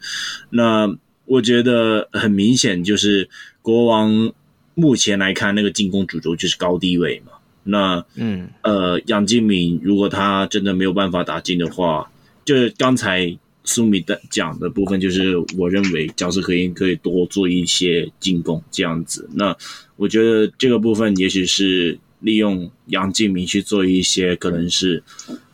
[0.51, 0.95] 那
[1.25, 3.31] 我觉得很明显，就是
[3.63, 4.33] 国王
[4.75, 7.33] 目前来看，那个进攻主轴就是高低位嘛。
[7.63, 12.11] 那嗯呃，杨敬敏如果他真的没有办法打进的话，
[12.45, 13.35] 就是刚才
[13.65, 19.29] 苏米的讲的部分，就是我认为角色可以可以多做一些进攻这样子。
[19.35, 19.57] 那
[19.97, 21.99] 我觉得这个部分也许是。
[22.21, 25.03] 利用杨敬明去做一些可能是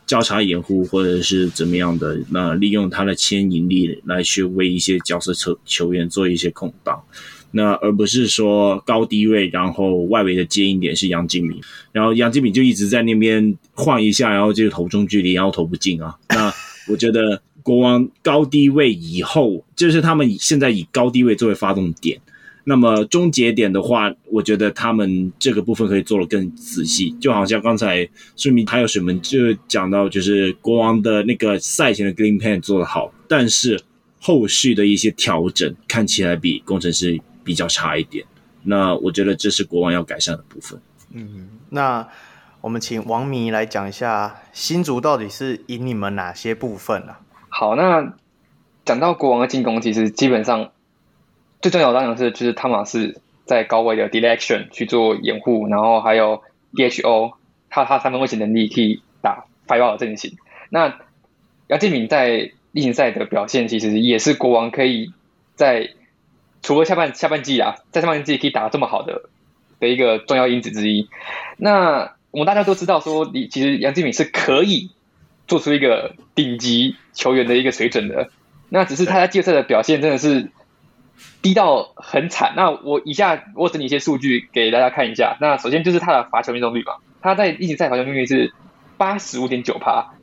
[0.05, 7.03] 交叉掩护或者是怎么样的，那利用他的牵引力来去为一些角色球球员做一些空档，
[7.51, 11.59] 那而不是说高低位，然后外围的接应点是杨敬敏，
[11.91, 16.17] 然后杨敬敏就一直在那边晃一下，然后就投中距离，然后投不进啊。
[16.29, 16.53] 那
[16.87, 22.19] 我觉得国王高低位以后，就是他们现在以高低位作为发动点。
[22.63, 33.81] 那么终结点的话，我觉得他们这个部分可以做得更仔细，就好像刚才顺明还有什么就讲到，就是国王的那个赛前的 game plan 做得好，但是
[34.19, 38.23] 后续的一些调整看起来比工程师比较差一点。
[38.63, 40.79] 那我觉得这是国王要改善的部分。
[41.13, 42.07] 嗯，那
[42.61, 47.21] 我们请王迷来讲一下新竹到底是赢你们哪些部分啊？
[47.51, 48.13] 好，那
[48.85, 50.71] 讲到国王的进攻，其实基本上。
[51.61, 56.41] 最重要的当然是就是汤马士在高位的 deflection 去做掩护，然后还有
[56.73, 57.33] DHO，
[57.69, 60.37] 他他三分威胁能力可以打 five out 的阵型。
[60.71, 60.97] 那
[61.67, 65.13] 杨敬敏在例行赛的表现其实也是国王可以
[65.53, 65.91] 在
[66.63, 69.29] 除了下半下半季啊，在上半季可以打这么好的
[69.79, 71.09] 的一个重要因子之一。
[71.57, 74.89] 那我们大家都知道说，你其实杨敬敏是可以
[75.51, 78.29] 做出一个顶级球员的一个水准的。
[78.69, 80.49] 那只是他在季后赛的表现真的是。
[81.43, 82.53] 低到很惨。
[82.55, 85.37] 那我以下我整理一些数据给大家看一下。
[85.39, 88.53] 那首先就是他的罚球命中率嘛，他在例行赛罚球命中率是
[88.97, 90.13] 八十五点九趴，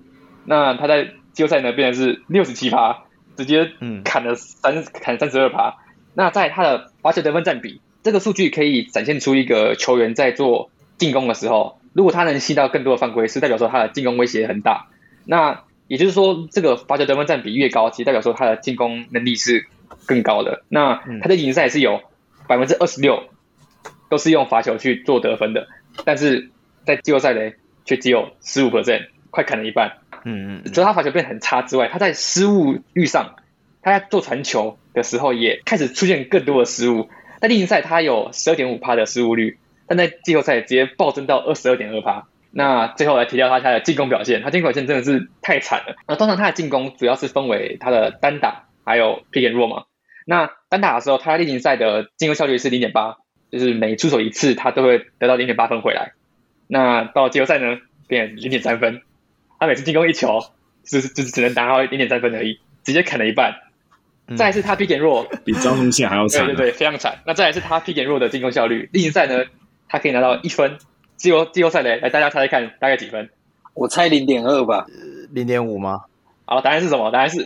[0.45, 3.05] 那他在季后赛呢变成是六十七趴，
[3.37, 3.71] 直接
[4.05, 5.77] 砍了三、嗯、砍三十二趴。
[6.15, 14.89] 那在他的罚球得分占比，这个数据可以展现出一个球员在做进攻的时候，如果他能吸到更多的犯规，是代表说他的进攻威胁很大。
[15.29, 19.67] 那也就是说，这个罚球得分占比越高，其实代表说他的进攻能力是。
[20.05, 22.03] 更高的，那他的例行赛是有
[22.47, 23.25] 百分之二十六
[24.11, 25.67] 都是用罚球去做得分的，
[26.05, 26.51] 但是
[26.85, 27.53] 在季后赛呢
[27.87, 29.99] 却只有十五 percent，快砍了一半。
[30.25, 33.37] 嗯嗯，除了他罚球变很差之外，他在失误率上，
[33.81, 37.09] 他在做传球的时候也开始出现更多的失误。
[37.41, 42.29] 在例行赛他有十二点五趴的失误率，但在季后赛直接暴增到二十二点二趴。
[42.51, 45.97] 那最后来提到他他的进攻表现，他进攻表现真的是太惨了。
[46.07, 49.85] 那通常他的进攻主要是分为他的单打还有 pick and roll 嘛。
[50.27, 53.17] 那单打的时候，他例行赛的进攻效率是零点八，
[53.51, 56.13] 就是每出手一次他都会得到零点八分回来。
[56.67, 59.03] 那到季后赛呢，变零点三分。
[59.61, 60.41] 他每次进攻一球，
[60.85, 63.55] 就是就是只能达到零点三分而已，直接砍了一半。
[64.27, 66.47] 嗯、再来是他 pick and roll，比张宗宪还要惨。
[66.47, 67.19] 对对对，非常惨。
[67.27, 69.45] 那再来是他 pick and roll 的进攻效率，例行赛呢，
[69.89, 70.79] 他可以拿到一分。
[71.19, 73.29] 季后季后赛嘞，来大家猜猜看，大概几分？
[73.75, 74.87] 我猜零点二吧，
[75.31, 76.05] 零点五吗？
[76.47, 77.11] 好，答案是什么？
[77.11, 77.45] 答案是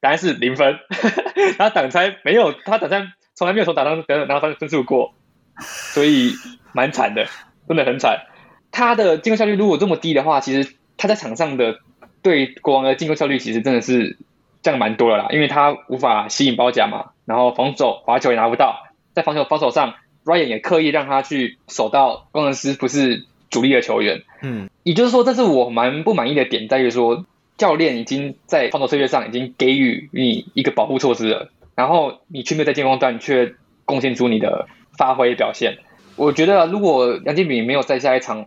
[0.00, 0.76] 答案是零分。
[1.56, 5.14] 他挡拆没有，他挡拆从来没有从打上得拿到分数过，
[5.58, 6.32] 所以
[6.72, 7.26] 蛮惨的，
[7.68, 8.26] 真的很惨。
[8.72, 11.78] 他的进攻效率如果这么低的话，其实他在场上的
[12.22, 14.18] 对国王的进攻效率其实真的是
[14.62, 18.82] 降蛮多了啦，因为他无法吸引包夹嘛，然后防守罚球也拿不到，
[19.14, 19.94] 在防守防守上。
[20.26, 27.24] Ryan 也刻意让他去守到工程师不是主力的球员，嗯，也就是说，这是我蛮不满意的点，在于说
[27.56, 33.54] 教练已经在防守策略上已经给予你一个保护措施了，然后你却没有在进攻端却
[33.84, 34.66] 贡献出你的
[34.98, 35.78] 发挥表现。
[36.16, 38.46] 我觉得如果杨敬敏没有在下一场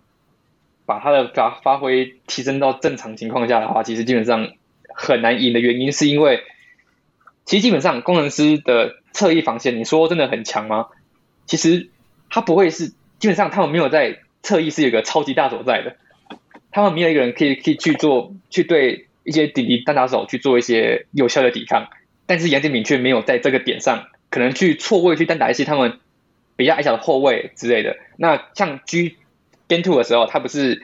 [0.85, 4.49] 把他的发发挥提升到正常情况下的话，其实基本上
[4.93, 6.43] 很难赢的原因是因为，
[7.45, 10.87] 其实基本上工程师的侧翼防线，你说真的很强吗？
[11.49, 11.89] 其实
[12.29, 15.95] 他不会是，基本上他们没有在侧翼是有个超级大手在的，
[16.71, 21.87] 他们没有一个人可以可以去做，去对一些顶级单打手去做一些有效的抵抗。
[22.27, 25.97] 但是杨建敏却没有在这个点上，可能去错位去单打一些他们
[26.55, 27.97] 比较矮小的后卫之类的。
[28.15, 29.15] 那像 G
[29.67, 30.83] Game Two 的时候，他不是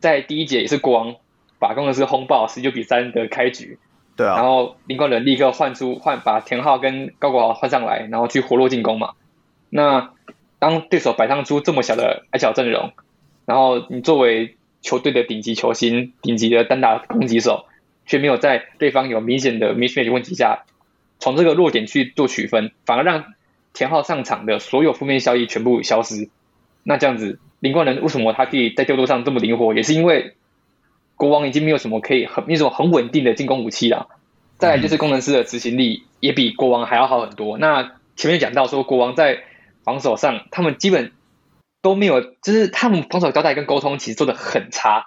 [0.00, 1.16] 在第一节也是国王
[1.58, 3.78] 把工程师轰爆十九比三的开局，
[4.16, 9.12] 对啊，然后林冠伦立刻换出换把田浩跟高国豪换上来，然后去活络进攻嘛。
[9.70, 10.10] 那
[10.58, 12.92] 当对手摆上出这么小的矮小阵容，
[13.46, 17.66] 然后你作为球队的顶级球星、顶级的单打攻击手，
[18.06, 20.64] 却没有在对方有明显的 mismatch 问题下，
[21.18, 23.34] 从这个弱点去做取分，反而让
[23.72, 26.28] 田浩上场的所有负面效益全部消失。
[26.82, 29.74] 那这样子，林冠伦为什么他可以在调度上这么灵活？
[29.74, 30.34] 也是因为
[31.16, 34.08] 国王已经没有什么可以很那种很稳定的进攻武器了。
[34.56, 37.58] 再来就是工程师的执行力也比国王还要好很多。
[37.58, 39.44] 那前面讲到说国王在
[39.88, 41.12] 防守上，他们基本
[41.80, 45.06] 都没有，就是他们防守交代跟沟通其实做的很差。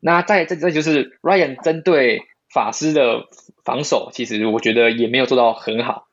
[0.00, 3.28] 那在这这就是 Ryan 针对法师的
[3.64, 6.08] 防守，其实我觉得也没有做到很好。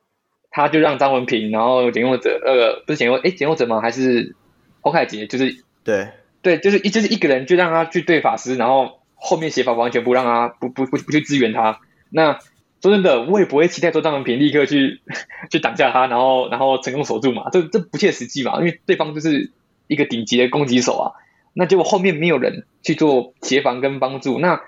[0.52, 3.82] 他就让张文平，然后简佑哲，呃，不是简佑，哎，简佑哲吗？
[3.82, 4.36] 还是
[4.82, 5.26] 欧凯杰？
[5.26, 6.10] 就是对
[6.44, 11.80] 对，就是一就是一个人就让他去对法师，然后后面协防完全不让他不不不不去支援他。
[12.12, 12.38] 那
[12.86, 15.02] 说真的，我也不会期待说张文平立刻去
[15.50, 19.52] 去挡下他，然后然后成功守住嘛，这这不切实际嘛，因为对方就是
[19.88, 21.12] 一个顶级的攻击手啊，
[21.54, 24.62] 那结果后面没有人去做协防跟帮助，那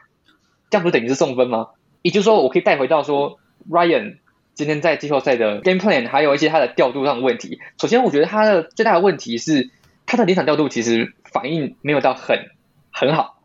[0.72, 1.68] 这样不等于是送分吗？
[2.02, 3.38] 也就是说，我可以带回到说
[3.70, 4.18] ，Ryan
[4.56, 7.60] 今天在季后赛的 game plan，还有一些他的调度上的问题。
[7.80, 9.70] 首先，我觉得他的最大的问题是
[10.08, 12.50] 他的临场调度其实反应没有到很
[12.92, 13.42] 很好。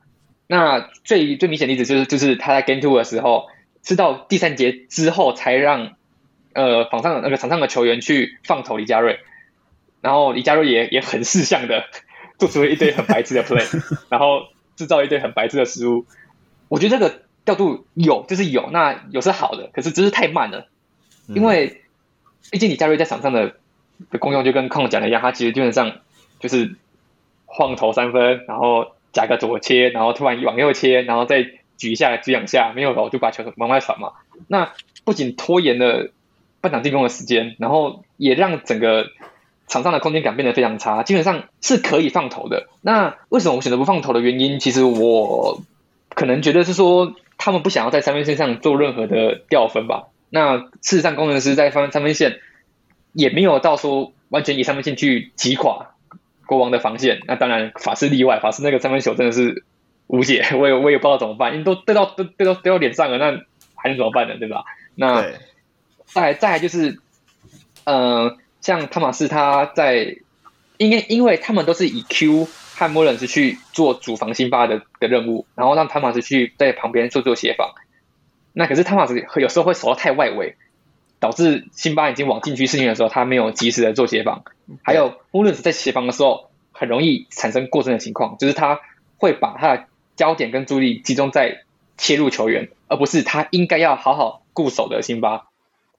[0.46, 3.44] 那最最明显的例子就是就是他在 game two 的时候。
[3.84, 5.96] 是到第三节之后才让，
[6.52, 9.18] 呃，场上的那个场上的球员去放投李佳瑞，
[10.00, 11.84] 然后李佳瑞也也很识相的
[12.38, 14.42] 做出了一堆很白痴的 play， 然后
[14.76, 16.06] 制造一堆很白痴的失误。
[16.68, 20.68] 我觉得这个调度有就是有，那有是好的，可是只是太慢了，
[21.26, 21.82] 因为
[22.52, 23.56] 毕竟李佳瑞在场上的
[24.10, 26.00] 的功用就跟康讲的一样，他其实基本上
[26.38, 26.76] 就是
[27.46, 31.50] 晃投三分，然后夹个左切，然后突然往右切，然后再。
[31.76, 34.12] 举一下，举两下，没有了，我就把球往外传嘛。
[34.46, 34.72] 那
[35.04, 36.10] 不仅拖延了
[36.60, 39.06] 半场进攻的时间，然后也让整个
[39.66, 41.02] 场上的空间感变得非常差。
[41.02, 42.68] 基本上是可以放投的。
[42.82, 45.60] 那为什么我选择不放投的原因，其实我
[46.10, 50.08] 可能觉得是说，他们不想要在三分线上做任何的掉分吧。
[50.30, 52.38] 那事实上，工程师在三三分线
[53.12, 55.94] 也没有到说完全以三分线去击垮
[56.46, 57.20] 国王的防线。
[57.26, 59.64] 那当然，法师例外，法师那个三分球真的是。
[60.12, 63.40] 无解， 我也我也不知道怎么办，因为都对到都对到对到脸上了，那
[63.74, 64.36] 还能怎么办呢？
[64.38, 64.62] 对吧？
[64.94, 65.22] 那
[66.04, 67.00] 再来再来就是，
[67.84, 70.18] 嗯、呃，像汤马斯他在，
[70.76, 77.72] 因为因为他们都是以 Q 和莫伦斯去做主防辛巴的的任务，然后让汤马斯去在旁边做做协防。
[78.52, 80.56] 那可是汤马斯有时候会守到太外围，
[81.20, 84.44] 导致辛巴已经往禁区视线的时候，他没有及时的做协防。
[84.82, 88.78] 还有莫伦斯在协防的时候，很容易产生过剩的情况，就是他
[89.16, 89.86] 会把他的。
[90.16, 91.62] 焦点跟注意力集中在
[91.96, 95.44] 切入球员，而不是他应该要好好固守的辛巴，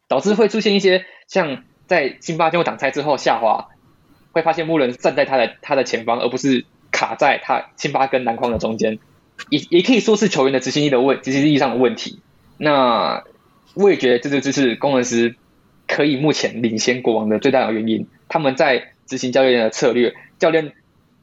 [0.07, 3.69] 导致会出现一些像在辛巴经过挡拆之后下滑，
[4.31, 8.99] 会发现穆伦站在他的他的前方，而不是卡在他辛巴跟篮筐的中间，
[9.49, 12.22] 也也可以说是球员的执行力的问执行力上的问题。
[12.57, 13.23] 那
[13.73, 15.35] 我也觉得这就就是工程师
[15.88, 20.73] 可以目前领先国王的最大的原因，他们在执行教练的策略，教练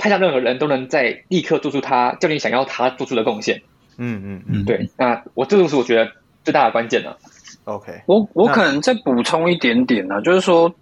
[0.01, 3.61] 派上任何人都能在立刻做出他教练想要他做出的贡献。
[3.99, 4.89] 嗯嗯嗯，对。
[4.97, 6.11] 那我这就是我觉得
[6.43, 7.19] 最大的关键了。
[7.65, 10.75] OK，我我可能再补充一点点呢，就是说，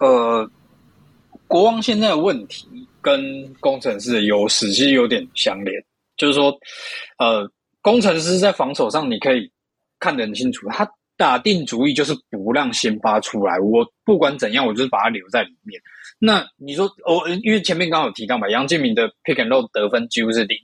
[0.00, 0.50] 呃，
[1.46, 2.66] 国王现在的问题
[3.02, 3.20] 跟
[3.60, 5.84] 工程师的优势其实有点相连，
[6.16, 6.58] 就是说，
[7.18, 7.48] 呃，
[7.82, 9.50] 工程师在防守上你可以
[10.00, 10.88] 看得很清楚，他
[11.18, 15.78] 打定主意就是不让先发出来，我不管怎样，我就是把他留在里面。
[16.18, 20.56] 那你说，哦，因为前面刚好提到嘛，杨建明的 pick and roll 得分几乎是零，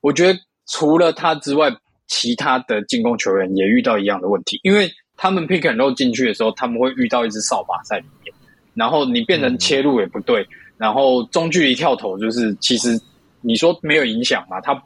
[0.00, 0.38] 我觉得。
[0.66, 1.70] 除了他之外，
[2.06, 8.34] 其他的进攻球员也遇到一样的问题，因为他们 pick and roll 进去的时候，他们会遇到一只扫把在里面，
[8.72, 10.42] 然后你变成切入也不对，
[10.78, 12.98] 然后中距离跳投就是其实
[13.42, 14.82] 你说没有影响嘛，他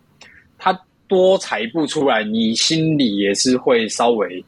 [0.59, 0.77] 他
[1.07, 4.45] 多踩一步出来，你心里也是会稍微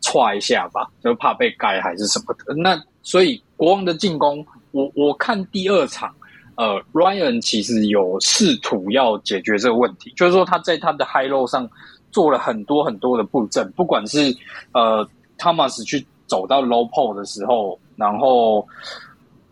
[0.00, 2.52] 踹一下吧，就怕被盖还是什么的。
[2.56, 4.44] 那所以国王的进攻，
[4.74, 6.12] 我我看第二场。
[6.56, 11.68] 呃，Ryan 其实有试图要解决这个问题，就是说他在他的 High Low 上
[12.12, 14.32] 做了很多很多的布阵，不管是
[14.70, 15.04] 呃
[15.36, 18.64] Thomas 去走到 Low Pole 的时候，然后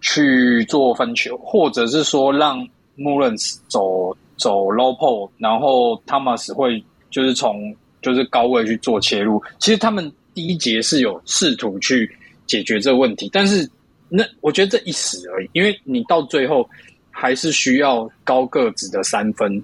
[0.00, 2.64] 去做分球，或者是说让
[2.96, 6.80] Mullins 走走 Low Pole，然后 Thomas 会
[7.10, 9.42] 就是从就是高位去做切入。
[9.58, 12.08] 其实他们第一节是有试图去
[12.46, 13.68] 解决这个问题，但是
[14.12, 16.68] 那我觉得这一时而已，因为你到最后。
[17.14, 19.62] 还是需要高个子的三分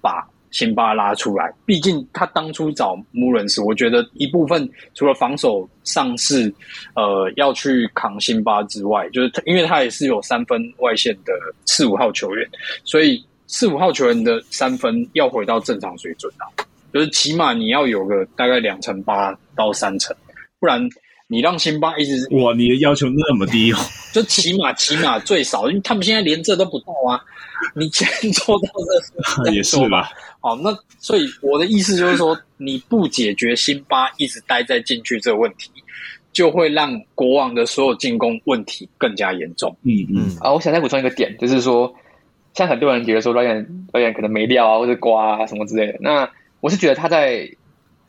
[0.00, 1.50] 把辛巴拉出来。
[1.64, 6.52] 毕竟他当初找穆伦斯，我觉得一部分除了防守上是
[6.96, 11.32] 呃要去扛辛巴之外，就是他因为他也是有三分外线的
[11.66, 12.44] 四五号球员，
[12.82, 16.50] 所以四五号球员的三分要回到正常水准啊，
[16.92, 20.14] 就是起码你要有个大概两成八到三成，
[20.58, 20.86] 不然。
[21.30, 23.76] 你让辛巴一直哇，你的要求那么低哦？
[24.12, 27.20] 就起码起码最少，因为他们现在连这都不到啊。
[27.74, 28.68] 你既然做到
[29.14, 30.10] 这，这 也是吧？
[30.40, 35.70] 好，那所以我的意思就是说，你不解决辛巴一直待在禁区这个问题，
[36.32, 39.76] 就会让国王的所有进攻问题更加严重。
[39.82, 40.36] 嗯嗯。
[40.40, 41.94] 啊，我想再补充一个点，就是说，
[42.54, 45.98] 像很多人觉得说，Ryan Ryan 可能没料啊，或者瓜啊什么之类的。
[46.00, 46.30] 那
[46.60, 47.46] 我是觉得他在。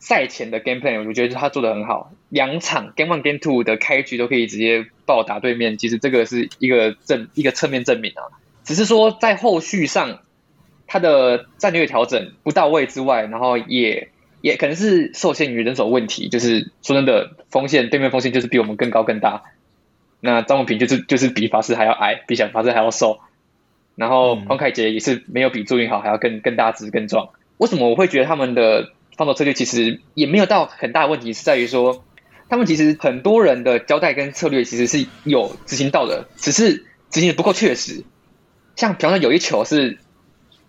[0.00, 2.10] 赛前的 game plan，我觉得他做的很好。
[2.30, 8.32] 两场 game one、game two 的开局都可以直接暴打对面，其实这个是一个正一个侧面证明啊。
[8.64, 10.20] 只是说在后续上，
[10.86, 14.08] 他的战略调整不到位之外，然后也
[14.40, 16.30] 也可能是受限于人手问题。
[16.30, 19.42] 就是说真的，锋线对面锋线就是比我们更高更大。
[20.20, 23.20] 那张文平就是就是比法师还要矮，比小法师还要瘦。
[23.96, 27.28] 然后黄凯杰也是没有比朱云豪还要更更大只更壮。
[27.58, 28.92] 为什么我会觉得他们的？
[29.20, 32.02] 防守策略其实也没有到很大问题，是在于说，
[32.48, 38.02] 他们其实很多人的交代跟策略其实是有执行到的，只是执行的不够确实。
[38.76, 39.98] 像比方说有一球是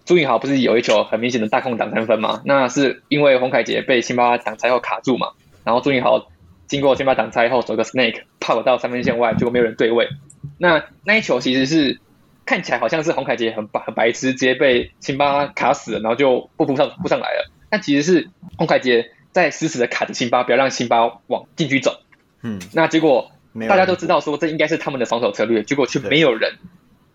[0.03, 2.41] 朱云豪不是有一球很明显的大空挡三分嘛？
[2.43, 5.29] 那是因为洪凯杰被辛巴挡拆后卡住嘛，
[5.63, 6.27] 然后朱云豪
[6.67, 10.09] 经过辛巴挡拆后走个 snake 跑到三分线外，结果没有人对位。
[10.57, 12.01] 那那一球其实是
[12.45, 17.49] 看起来好像是洪凯杰很白很白痴，直接被辛巴卡死了，然后就不扑上扑上来了。
[17.71, 22.01] 但其实是洪凯杰在死死的卡着辛巴，不要让辛巴往禁区走。
[22.43, 23.31] 嗯，那结果
[23.67, 26.57] 大家都知道说这应该是他们的防守策略，结果却没有人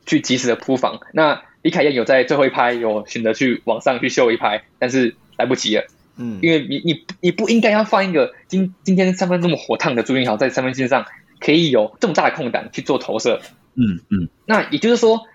[0.06, 1.00] 去及时的扑防。
[1.12, 5.86] 那李凯燕有在最后一拍有选择去往上去秀一拍，但是来不及了。
[6.16, 11.04] 嗯，因为你你你不应该要放一个今今天三分这么火烫的朱云豪在三分线上
[11.38, 13.42] 可以有这么大的空档去做投射。
[13.74, 15.26] 嗯嗯，那也就是说，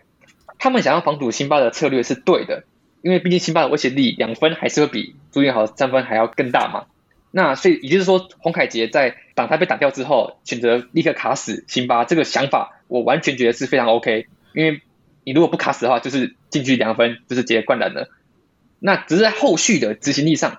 [0.58, 2.64] 他们想要防堵辛巴的策略是对的。
[3.02, 6.86] 因为毕竟辛巴的威胁力两分还是会比朱云豪三分还要更大嘛，
[7.32, 14.28] 那所以也就是说，洪凯杰在挡拆被挡掉之后，选择立刻卡死辛巴，这个想法我完全觉得是非常 OK。
[14.54, 14.82] 因为
[15.24, 18.10] 你如果不卡死的话，就是进去两分，就是直接灌篮了。
[18.80, 20.58] 那只是在后续的执行力上，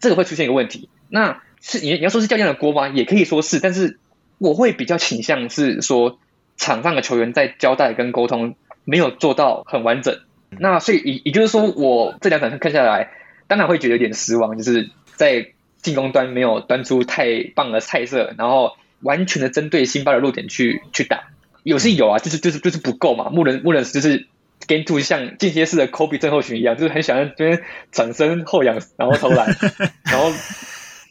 [0.00, 0.88] 这个会出现一个问题。
[1.08, 2.88] 那是你你要说是教练的锅吗？
[2.88, 3.98] 也可以说是，但是
[4.38, 6.18] 我会比较倾向是说，
[6.56, 10.20] 场上的球员在交代跟沟通没有做到很完整。
[10.50, 13.10] 那所以也也就是说，我这两场看下来，
[13.46, 15.48] 当然会觉得有点失望，就是在
[15.82, 21.28] 进攻端没有端出太棒的菜色，然后完全的针对辛巴的弱点去去打，
[21.62, 23.28] 有是有啊，就是就是就是不够嘛。
[23.30, 24.26] 穆伦穆伦斯就是
[24.66, 27.62] Game Two 像间歇式的 Kobe 症候群一样，就是很喜欢这边
[27.92, 29.54] 转身后仰，然后投篮，
[30.04, 30.32] 然后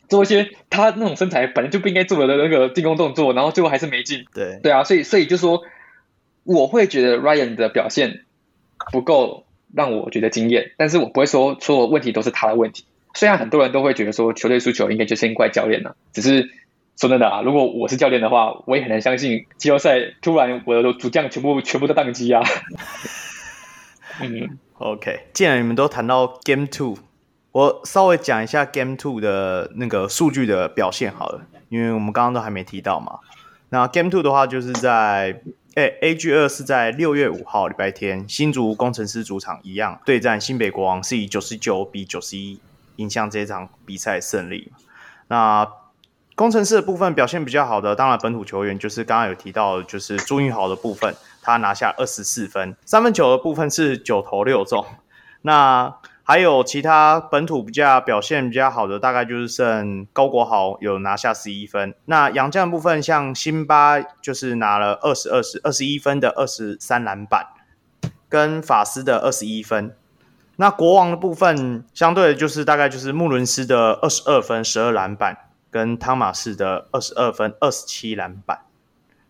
[0.10, 4.26] 做一些他那种身材本来就不应该做的那个进攻动作，然后最后还是没进。
[4.34, 5.64] 对对啊，所以所以就说，
[6.44, 8.26] 我会觉得 Ryan 的表现
[8.92, 12.86] 不够让我觉得惊艳，但是我不会说所有问题都是他的问题。
[13.14, 16.50] 虽然很多人都会觉得说球队输球应该就是怪教练了，只是。
[17.00, 22.42] 说真的啊，如果我是教练的话，我也很难相信季后赛突然我的主将全部全部都宕机啊。
[24.20, 26.98] 嗯，OK，既然你们都谈到 Game Two，
[27.52, 33.20] 我稍微讲一下 Game Two 的那个数据的表现好了，因为我们刚刚都还没提到嘛。
[33.70, 35.40] 那 Game Two 的话，就是在
[35.78, 42.60] 诶 AG 二是在六月五号礼拜天，新竹工程师主场一样对战新北国王，是以九十九比九十一
[42.96, 44.72] 赢下这场比赛胜利。
[45.28, 45.68] 那
[46.34, 54.84] 工程师的部分表现比较好的，当然本土球员就是刚刚有提到，就是朱云豪的部分，他拿下二十四分，三分球的部分是九投六中。
[55.44, 55.96] 那
[56.30, 61.96] 还有其他本土比较表现比较好的，大概就是剩高国豪有拿下十一分。
[62.04, 67.48] 那洋将部分，像辛巴就是拿了二十二十二十一分的二十三篮板，
[68.28, 69.96] 跟法师的二十一分。
[70.58, 75.38] 那国王的部分，相对的就是大概就是穆伦斯的二十二分十二篮板。
[75.70, 78.62] 跟汤马士的二十二分、二十七篮板。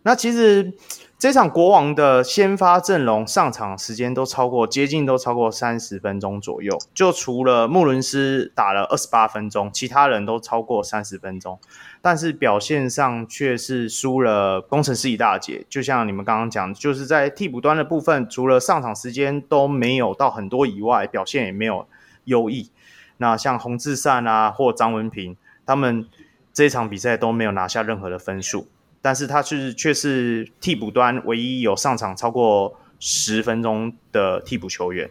[0.04, 0.74] 那其实
[1.20, 6.78] 这场国王的先发阵容上场时间都超过，接近都超过三十分钟左右。
[6.94, 11.60] 就除了穆伦斯打了二十八分钟，其他人都超过三十分钟。
[12.04, 15.66] 但是表现上却是输了工程师一大截。
[15.68, 21.88] 就像你们刚刚讲，就是在替补端的部分，除了上场时间都没有到很多以外，表现也没有
[22.26, 22.70] 优异。
[23.18, 25.36] 那像洪志善啊，或张文平
[25.66, 26.08] 他们。
[26.54, 28.68] 这场比赛都没有拿下任何的分数，
[29.08, 35.10] 但是他是却是替补端唯一有上场超过十分钟的替补球员。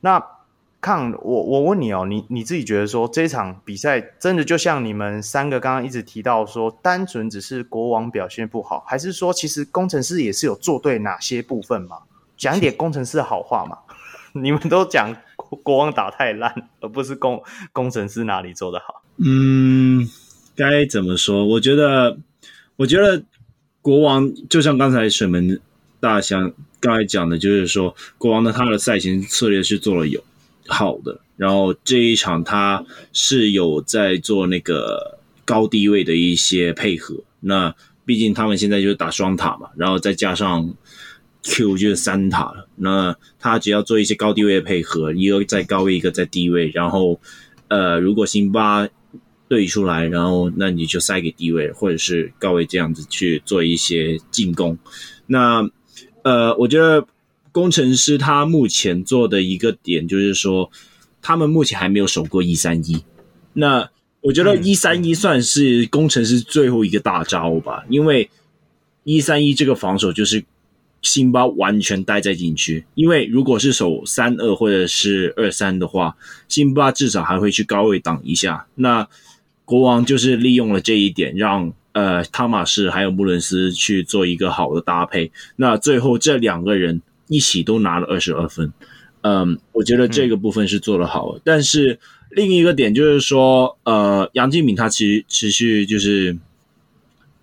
[0.00, 0.20] 那
[0.80, 11.98] 看我我问你哦，你你自己觉得说这场比赛真的就像你们三个刚刚一直提到说，单纯只是国王表现不好，还是说其实工程师也是有做对哪些部分嘛？
[12.36, 13.78] 讲点工程师的好话嘛。
[14.34, 15.16] 你们都讲
[15.62, 17.40] 国王打太烂，而不是工
[17.72, 19.04] 工程师哪里做得好？
[19.18, 20.08] 嗯。
[20.54, 21.46] 该怎么说？
[21.46, 22.18] 我觉得，
[22.82, 23.22] 我觉得
[23.80, 25.60] 国王就像刚才水门
[26.00, 30.20] 大象刚才讲的，就是说国王的他的赛前策略是做了有
[30.66, 37.22] 好的，然后这一场他是有在做那个高低位的一些配合。
[37.38, 37.72] 那
[38.04, 40.74] 毕竟他们现在就是打双塔嘛，然后再加上
[41.44, 42.66] Q 就是三塔了。
[42.74, 47.20] 那他只要做一些高低位的配合，一个在高位，一个在低位，然后
[47.68, 48.88] 呃，如果辛巴。
[49.52, 54.78] 对出来，然后那你就塞给低位或者是高位这样子去做一些进攻。
[55.26, 55.68] 那
[56.22, 57.06] 呃，我觉得
[57.52, 60.70] 工程师他目前做的一个点就是说，
[61.20, 63.04] 他们目前还没有守过一三一。
[63.52, 63.90] 那
[64.22, 68.30] 我觉得一三一算是工程师最后一个大招吧，因为
[69.04, 70.42] 一三一这个防守就是
[71.02, 76.16] 辛巴完全待在禁区，因为如果是守三二或者是二三的话，
[76.48, 78.66] 辛巴至少还会去高位挡一下。
[78.76, 79.06] 那
[79.72, 85.32] 国王就是利用了这一点，让呃汤马士还有穆伦斯去做一个好的搭配。
[85.56, 88.70] 那最后这两个人一起都拿了二十二分，
[89.22, 91.38] 嗯，我觉得这个部分是做得好的。
[91.38, 96.36] 嗯、但是另一个点就是说，呃，杨敬敏他其实持续就是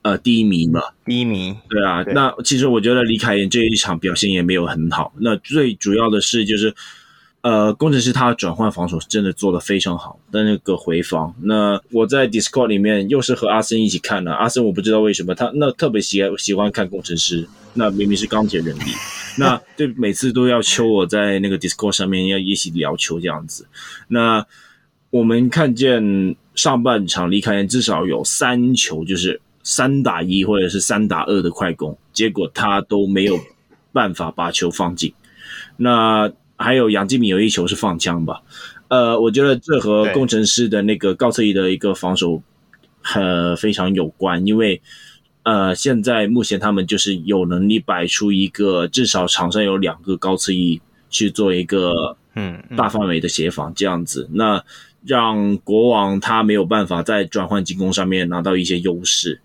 [0.04, 1.56] 呃低迷嘛，低迷。
[1.68, 5.12] 对啊，对那其实我觉得李凯言这一场表现也没有很好。
[5.20, 6.76] 那最主要的是就是。
[7.42, 11.34] 呃，工程师他的转换防守真的做得非常好但那个回防。
[11.42, 18.92] 那我在 Discord 里面又是和阿森一起看的，阿森我不知道为什么他那特别喜喜欢看工程师，那明明是钢铁人里，
[19.40, 23.66] 那对每次都要求我在那个 Discord 上面要一起聊球这样子。
[24.10, 24.46] 那
[25.10, 33.40] 我们看见上半场李凯燕至少有三球就是三打一或者是三打二的快攻，结果他都没有
[33.94, 35.14] 办法把球放进。
[35.78, 36.30] 那
[36.62, 38.42] 还有杨敬敏有一球是放枪吧，
[38.90, 42.44] 呃，我觉得这和工程师的那个高侧翼的一个防守
[43.02, 44.82] 很非常有关，因为
[45.44, 54.62] 呃，现在目前他们就是有能力摆出一个至少场上有两个高侧翼去做一个嗯大范围的协防这样子，那
[55.06, 59.40] 让国王他没有办法在转换进攻上面拿到一些优势。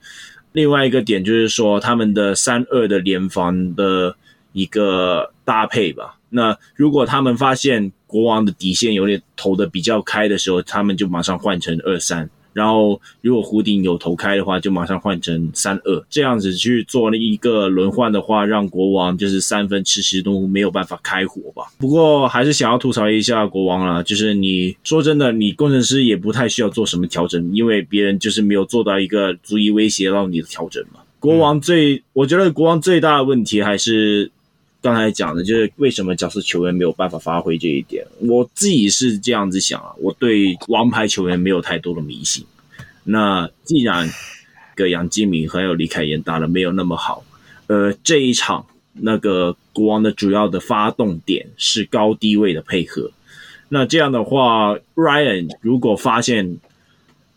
[0.51, 4.17] 另外一个点就是说他们的三二的联防的
[4.53, 6.19] 一个搭配吧。
[6.35, 21.63] 那如果他们发现国王的底线有点投的比较开的时候，他们就马上换成二三，然后如果胡顶有投开的话，就马上换成三二，这样子去做了一个轮换的话，让国王就是三分迟迟都没有办法开火吧。
[21.79, 31.01] 不过还是想要吐槽一下国王啦，就是你说真的，你工程师也不太需要做什么调整，因为别人就是没有做到一个足以威胁到你的调整嘛。
[31.21, 34.33] 国王最，我觉得国王最大的问题还是。
[34.85, 42.45] 刚才讲的就是为什么角色球员没有办法发挥这一点，我自己是这样子想啊，我对王牌球员没有太多的迷信。
[43.05, 44.11] 那既然
[44.75, 47.25] 个杨敬敏还有李凯燕打得没有那么好，
[47.69, 53.11] 呃，这一场那个国王的主要的发动点是高低位的配合，
[53.71, 56.59] 那这样的话，Ryan 如果发现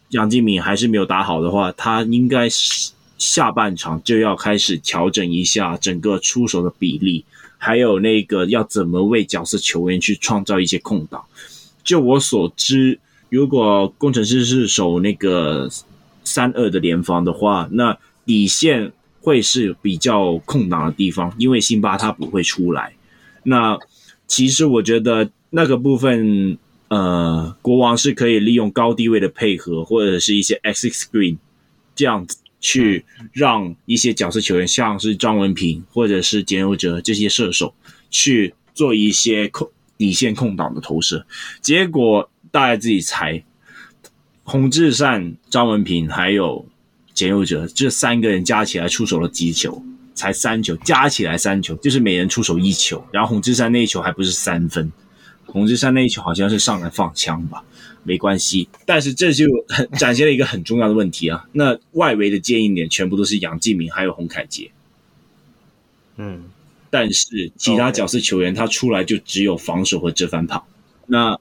[0.09, 7.23] 杨敬敏还是没有打好的话，他应该是下半场就要开始调整一下整个出手的比例。
[7.57, 11.23] 还有那个要怎么为角色球员去创造一些空档？
[11.83, 15.69] 就我所知，如果工程师是守那个
[16.23, 22.93] 三二的联防的话，那底线会是比较空档的地方，因为辛巴他不会出来。
[23.43, 23.77] 那
[24.27, 26.57] 其实我觉得那个部分，
[26.89, 31.37] 呃，国王是可以利用高低位的配合，或者是一些 exit screen
[31.95, 32.37] 这样子。
[32.67, 37.73] 去让一些角色球员，像是张文平或者是简佑哲这些射手，
[38.09, 41.25] 去做一些控底线空档的投射。
[41.61, 43.41] 结果大家自己猜，
[44.43, 46.67] 洪志善、张文平还有
[47.13, 49.81] 简佑哲这三个人加起来出手了几球？
[50.13, 53.01] 才三球，加起来三球，就是每人出手一球。
[53.13, 54.91] 然后洪志善那一球还不是三分，
[55.47, 57.63] 洪志山那一球好像是上来放枪吧。
[58.03, 61.45] 没关系，但是这就很 展现了一个很重要的问题啊。
[61.51, 64.71] 那外围的接应点全部都是杨敬明还有洪凯杰，
[66.15, 66.45] 嗯，
[66.89, 70.65] 但是其他角色球员他出来就只有防守和折返跑。
[71.05, 71.37] 那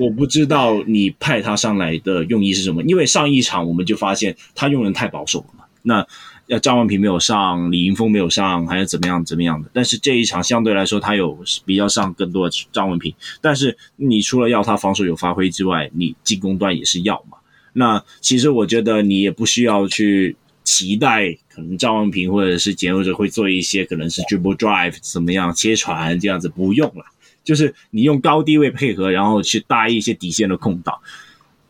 [0.00, 5.66] 我不知道你派他上来的用意是什么，因为上一场我们就发现他用人太保守了嘛。
[5.82, 6.04] 那
[6.50, 9.70] 要张文平没有上，李云峰没有上，还是怎么样怎么样的？
[9.72, 13.14] 但是这一场相对来说，他有比较上更多的张文平。
[13.40, 17.38] 但是你除了要他防守有发挥之外，你进攻端也是要嘛。
[17.72, 27.04] 那其实我觉得你也不需要去期待，可能张文平或者是简佑哲会做一些可能是 dribble drive 怎么样切传这样子，不用了。
[27.44, 30.98] 就是你用高低位配合，然后去搭一些底线的空档，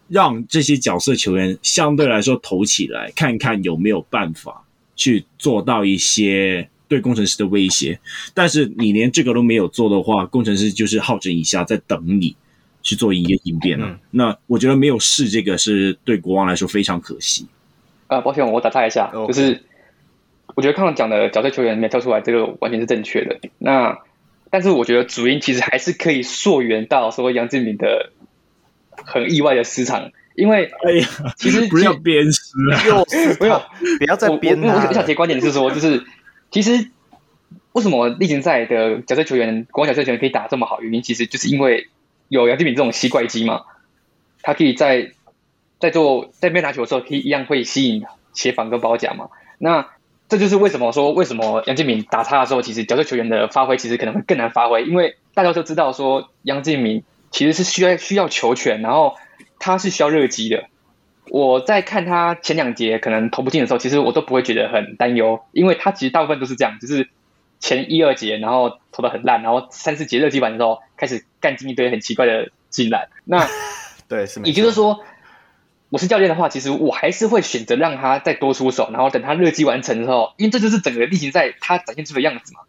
[0.09, 4.65] 让这些角色球员相对来说投起来，看看有没有办法。
[5.01, 7.99] 去做到一些对工程师的威胁，
[8.35, 12.37] 但是你连这个都没有做的话，工程师就是好整以暇在等你
[12.83, 13.87] 去做一个应变了。
[13.87, 17.47] 嗯、那我觉得没有试这个是对国王来说非常可惜。
[18.09, 19.63] 啊，抱歉，我打岔一下.就是
[20.55, 23.41] 我觉得刚刚讲的角色球员没有跳出来，这个完全是正确的。
[23.57, 23.99] 那
[24.51, 28.13] 但是我觉得主因其实还是可以溯源到说杨志敏的
[29.07, 30.13] 很意外的失常。
[30.37, 32.83] 因为，哎呀，其实不要鞭尸啊！
[32.87, 33.05] 又
[33.35, 33.59] 不要
[33.99, 34.69] 不要再鞭了。
[34.73, 36.03] 我我想提观点是说，就是
[36.51, 36.89] 其实
[37.73, 40.81] 为什么例行赛的角色球员、国王角色球员可以打这么好？
[40.81, 41.89] 原因其实就是因为
[42.29, 43.63] 有杨敬敏这种吸怪机嘛，
[44.41, 45.13] 他可以在
[45.79, 49.29] 在做在边拿球的时候，可以一样会吸引协防跟包夹嘛。
[49.59, 49.89] 那
[50.29, 59.17] 这就是为什么说为什么杨敬敏打他的时候，其实角色球员的发挥其实可能会更难发挥，因为大家都知道说杨敬敏其实是需要需要球权，然后。
[59.61, 60.65] 他是需要热机的。
[61.29, 67.09] 我在看他前两节可能投不进的时候，其实我都不会觉得很担忧，因为他其实大部分都是这样，就是
[67.61, 73.09] 前一二节然后投的很烂，然后三四节热机完之后开始干进一堆很奇怪的进篮。
[73.25, 73.47] 那
[74.09, 74.41] 对，是。
[74.43, 75.05] 也就是说，
[75.91, 82.63] 我是教练的话，其实我还是会选择让他再多出手，然后等他热机完成的时候，因为这就是整个例行赛他展现出的样子嘛。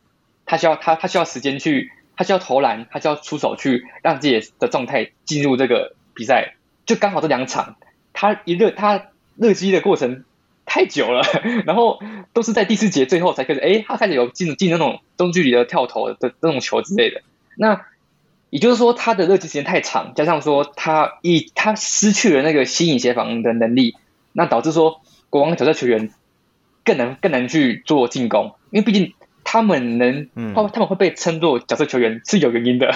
[0.45, 6.57] 他需要他他需要时间去，他需要投篮，他需要出手去让自己的状态进入这个比赛。
[6.85, 7.75] 就刚好这两场，
[8.13, 10.23] 他一热他热机的过程
[10.65, 11.21] 太久了，
[11.65, 11.99] 然后
[12.33, 17.21] 都是在第四节最后才开始，哎，他开始有进进那种中距离的跳投的那种球之类的。
[17.55, 17.81] 那
[18.49, 23.95] 也就是说，他的热机时间太长，加上说他一他失去了那个吸引协防的能力，
[24.33, 26.11] 那导致说国王的角色球员
[26.83, 29.13] 更难更难去做进攻，因为毕竟
[29.43, 32.93] 他们能，嗯，他们会被称作角色球员是有原因的。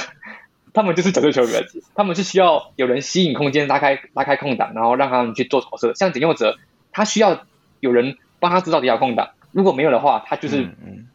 [0.76, 1.64] 他们就是角色球员，
[1.96, 5.94] 他们是需要有人吸引空间，拉开拉开空档，然后让他们去做投射。
[5.96, 6.58] 像简佑哲，
[6.92, 7.46] 他需要
[7.80, 10.66] 有人帮他知道底下空档，如果没有的话，他就是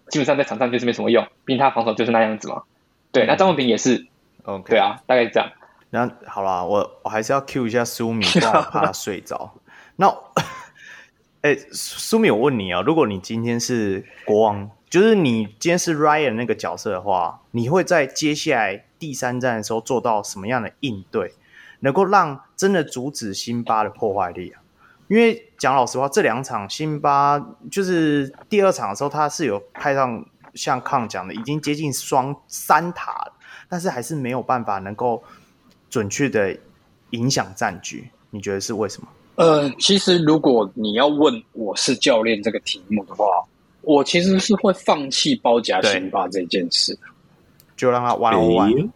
[0.08, 2.62] 基本上在场上就是没什么用，毕竟他防守就是那样子嘛。
[3.12, 4.06] 对，那张文平也是
[4.44, 5.50] ，OK，对啊，大概是这样。
[5.90, 9.52] 那好啦，我我还是要 cue 一下苏米，不然我怕他睡着。
[9.96, 10.06] 那，
[11.42, 18.84] 哎，苏米，我问你啊，如果你今天是国王，就是你今天是 Ryan 那个角色的话，你会在接下来。
[19.00, 21.34] 第三站的时候做到什么样的应对？
[21.80, 24.62] 能够让真的阻止辛巴的破坏力啊。
[25.08, 27.36] 因为讲老实话，这两场辛巴
[27.68, 30.24] 就是第二场的时候，他是有派上
[30.54, 33.32] 像康讲的，已经接近双三塔了，
[33.68, 35.20] 但是还是没有办法能够
[35.88, 36.56] 准确的
[37.10, 38.08] 影响战局。
[38.30, 39.08] 你觉得是为什么？
[39.36, 43.24] 呃，其实如果你要问我是教练这个题目的话，
[43.80, 46.96] 我其实是会放弃包夹辛巴这件事，
[47.80, 48.90] 就让他 on one。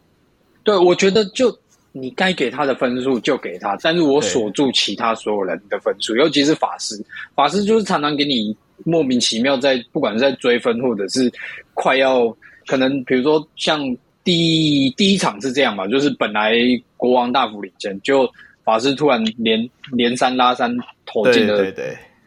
[0.63, 1.57] 对，我觉得就
[1.93, 7.03] 你该给他的分数就给他，但是我锁住其他所有人的分数，尤其是法师，
[7.35, 8.55] 法师就是常常给你
[8.85, 11.33] 莫名其妙在不管是在追分或者是
[11.73, 12.29] 快要
[12.67, 13.81] 可能，比如说像
[14.23, 16.55] 第一第一场是这样吧，就是本来
[16.97, 18.31] 国王大幅领先就。
[18.65, 20.75] 法师突然连连三拉三
[21.05, 21.63] 投进了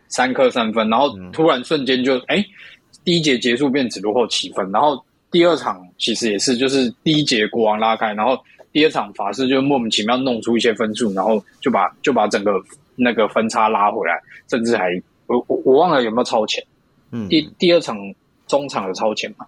[0.07, 2.45] 三颗三分，然后突然瞬间就哎、嗯，
[3.03, 8.37] 第一节结束变只落后七分，然后第二场其实也是，就是第一节国王拉开，然后
[8.71, 12.53] 第二场法师就莫名其妙弄出一些分数，然后就把就把整个
[12.95, 14.13] 那个分差拉回来，
[14.49, 16.63] 甚至还我我我忘了有没有超前，
[17.11, 17.97] 嗯，第第二场
[18.47, 19.45] 中场有超前吗？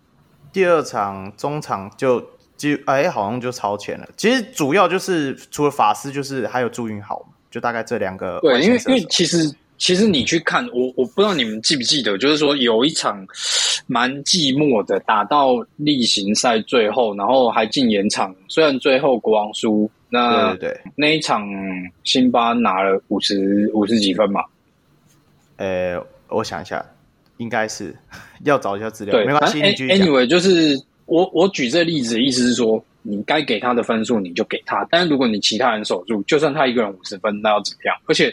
[0.51, 2.23] 第二场中场就。
[2.59, 4.09] 就哎，好像就超前了。
[4.17, 8.37] 其实主要就是除了法师，就是还有朱云豪，就大概这两个。
[8.41, 9.49] 对，因为因为其实
[9.79, 13.25] 其实你去看我，我不知道你们记不记得，就是说有一场
[13.87, 18.35] 蛮寂寞的，打到例行赛最后，然后还进延长。
[18.47, 21.47] 虽然最后国王输，那对对对，那一场
[22.03, 24.43] 辛巴拿了五十五十几分嘛？
[25.57, 26.85] 呃，我想一下，
[27.37, 27.95] 应该是
[28.45, 29.11] 要找一下资料。
[29.11, 29.59] 对，没关系。
[29.61, 30.79] Anyway，就是。
[31.09, 37.97] 我我举这个例子的意思是说，你该给他的分数你就给他，但是如果你其他人守住，就算他一个人五十分，那要怎么样？
[38.05, 38.31] 而且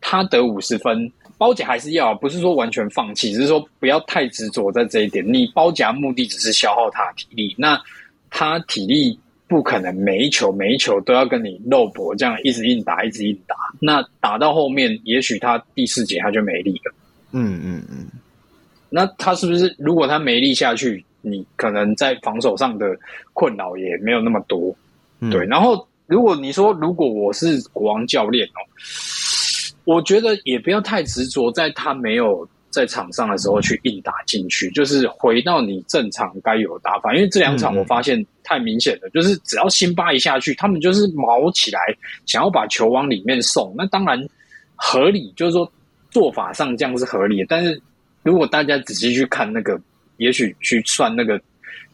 [0.00, 5.24] 他得五十分，包夹还是要，不是说完全放弃，只是说不要太执着在这一点。
[5.26, 7.80] 你包夹目的只是消耗他的体力，那
[8.30, 9.18] 他体力
[9.48, 13.56] 不可能每一球每一球都要跟你肉搏这样一直硬打，一直硬打。
[13.80, 16.94] 那打到后面，也许他第四节他就没力了。
[17.32, 18.06] 嗯嗯嗯。
[18.88, 21.04] 那他是不是如果他没力下去？
[21.28, 22.96] 你可能在防守上的
[23.32, 24.72] 困扰也没有那么多，
[25.18, 25.44] 嗯，对。
[25.46, 28.62] 然后，如果你说如果我是国王教练哦，
[29.86, 37.14] 我觉得也不要太执着在他没有在场上的时候去硬打进去，就是回到你正常该有的打法。
[37.14, 41.80] 因为这两场我发现太明显了，就是只要辛巴一下去，他们就是毛起来，
[42.26, 43.74] 想要把球往里面送。
[43.78, 44.22] 那当然
[44.74, 45.72] 合理，就是说
[46.10, 47.46] 做法上这样是合理的。
[47.48, 47.80] 但是
[48.22, 49.80] 如果大家仔细去看那个。
[50.18, 51.38] 也许去算那个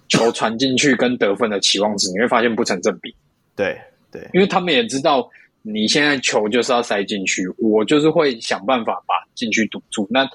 [0.06, 3.12] 球传进去跟得分的期望值，你会发现不成正比。
[3.56, 3.76] 对
[4.12, 5.28] 对，因为他们也知道
[5.62, 10.06] 你现在球就是要塞进去，我就是会想办法把进去堵住。
[10.10, 10.28] 那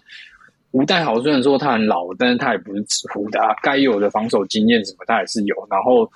[0.72, 5.56] 吴岱豪虽然说他很老，但是他也不是纸糊的啊，该有的防守经验什么他也是有。
[5.70, 6.10] 然后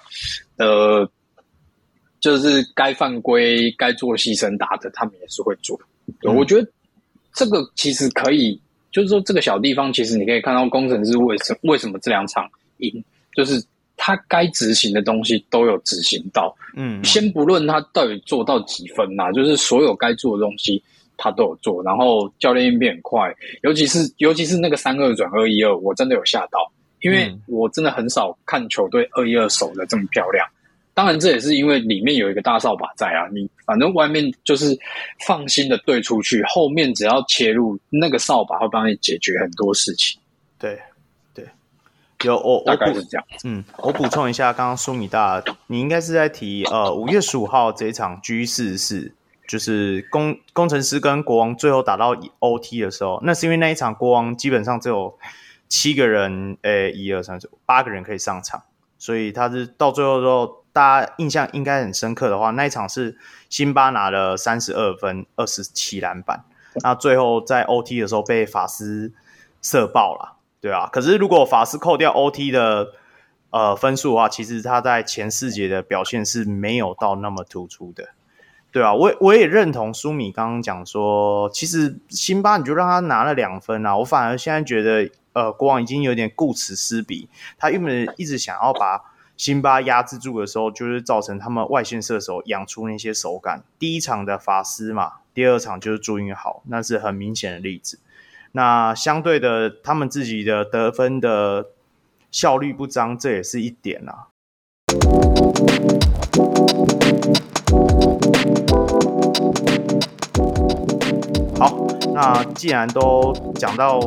[0.57, 1.09] 呃，
[2.19, 5.79] 就是该犯规、该做牺牲打的，他们也是会做。
[6.19, 6.67] 对，我觉得
[7.33, 8.59] 这个其实可以。
[8.91, 12.45] 就是说，这个小地方其实你可以看到，工程师为什为什么这两场
[12.79, 13.01] 赢，
[13.33, 13.53] 就是
[14.03, 16.55] 他该执行的东西都有执行到。
[16.75, 20.81] 嗯，先不论他到底做到几分呐、啊，就是所有该做的东西
[21.17, 21.83] 他都有做。
[21.83, 26.59] 然后教练应变很快，尤其是尤其是那个三二转二一二，我真的有吓到，
[27.01, 30.43] 因为我真的很少看球队二一二守的这么漂亮。
[30.95, 33.29] 当然，这也是因为里面有一个大扫把在啊。
[33.31, 34.75] 你反正外面就是
[35.27, 40.19] 放心的对出去，后面只要切入，那个扫把会帮你解决很多事情。
[40.59, 40.77] 对，
[42.23, 43.25] 有我大概是这样。
[43.43, 49.13] 嗯，我补充一下，刚刚苏米大，你应该是在提呃五月十五号这一场 G 四四，
[49.47, 55.17] 就是工工程师跟国王最后打到 OT 的时候，那是因为那一场国王基本上只有
[55.67, 58.63] 七个人，诶，一二三四五八个人可以上场，
[58.97, 60.61] 所以他是到最后之后。
[60.73, 63.17] 大家印象应该很深刻的话，那一场是
[63.49, 66.45] 辛巴拿了三十二分，二十七篮板。
[66.75, 69.11] 那最后在 OT 的时候被法师
[69.61, 70.87] 射爆了，对啊。
[70.91, 72.93] 可是如果法师扣掉 OT 的
[73.49, 78.09] 呃分数的话，其实他在前四节的表现是没有到那么突出的，
[78.71, 78.93] 对啊。
[78.93, 87.27] 我我也认同舒米刚刚讲说，其实辛巴你就让他拿了两分啊，我反而现在觉得呃国王已经有点顾此失彼，
[87.57, 89.11] 他原本一直想要把。
[89.37, 93.63] 辛巴压制住的时候，就是造成他们外线射手养出那些手感。
[93.79, 97.97] 第一场的法师嘛，第二场就是朱云豪，那是很明显的例子。
[98.53, 101.69] 那相对的，他们自己的得分的
[102.29, 104.27] 效率不彰，这也是一点啊。
[111.57, 113.99] 好，那既然都讲到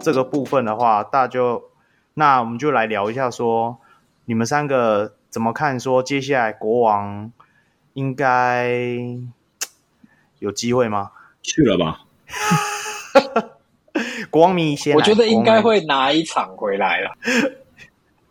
[0.00, 1.70] 这个部分的话，大家就
[2.14, 3.78] 那我们就来聊一下说。
[4.28, 5.78] 你们三个怎么看？
[5.78, 7.30] 说接下来国王
[7.92, 8.76] 应该
[10.40, 11.12] 有机会吗？
[11.42, 12.00] 去了吧。
[14.30, 17.16] 国王迷先，我觉得应该会拿一场回来了。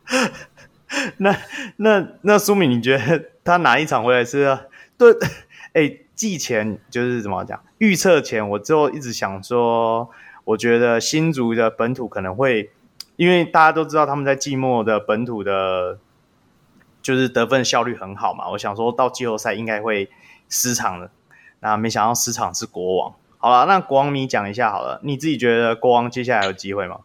[1.17, 1.35] 那
[1.77, 4.61] 那那苏敏，你觉得他拿一场回来是、啊？
[4.97, 5.11] 对，
[5.73, 7.59] 哎，季前就是怎么讲？
[7.80, 10.09] 预测前，我就一直想说，
[10.43, 12.69] 我觉得新竹的本土可能会，
[13.17, 15.99] 因为大家都知道他们在季末的本土的，
[17.01, 18.49] 就是得分效率很好嘛。
[18.51, 20.09] 我想说到季后赛应该会
[20.47, 21.09] 失常的，
[21.59, 23.13] 那没想到失常是国王。
[23.45, 27.01] 好了，那国王迷讲一下好了，你自己觉得国王接下来有机会吗？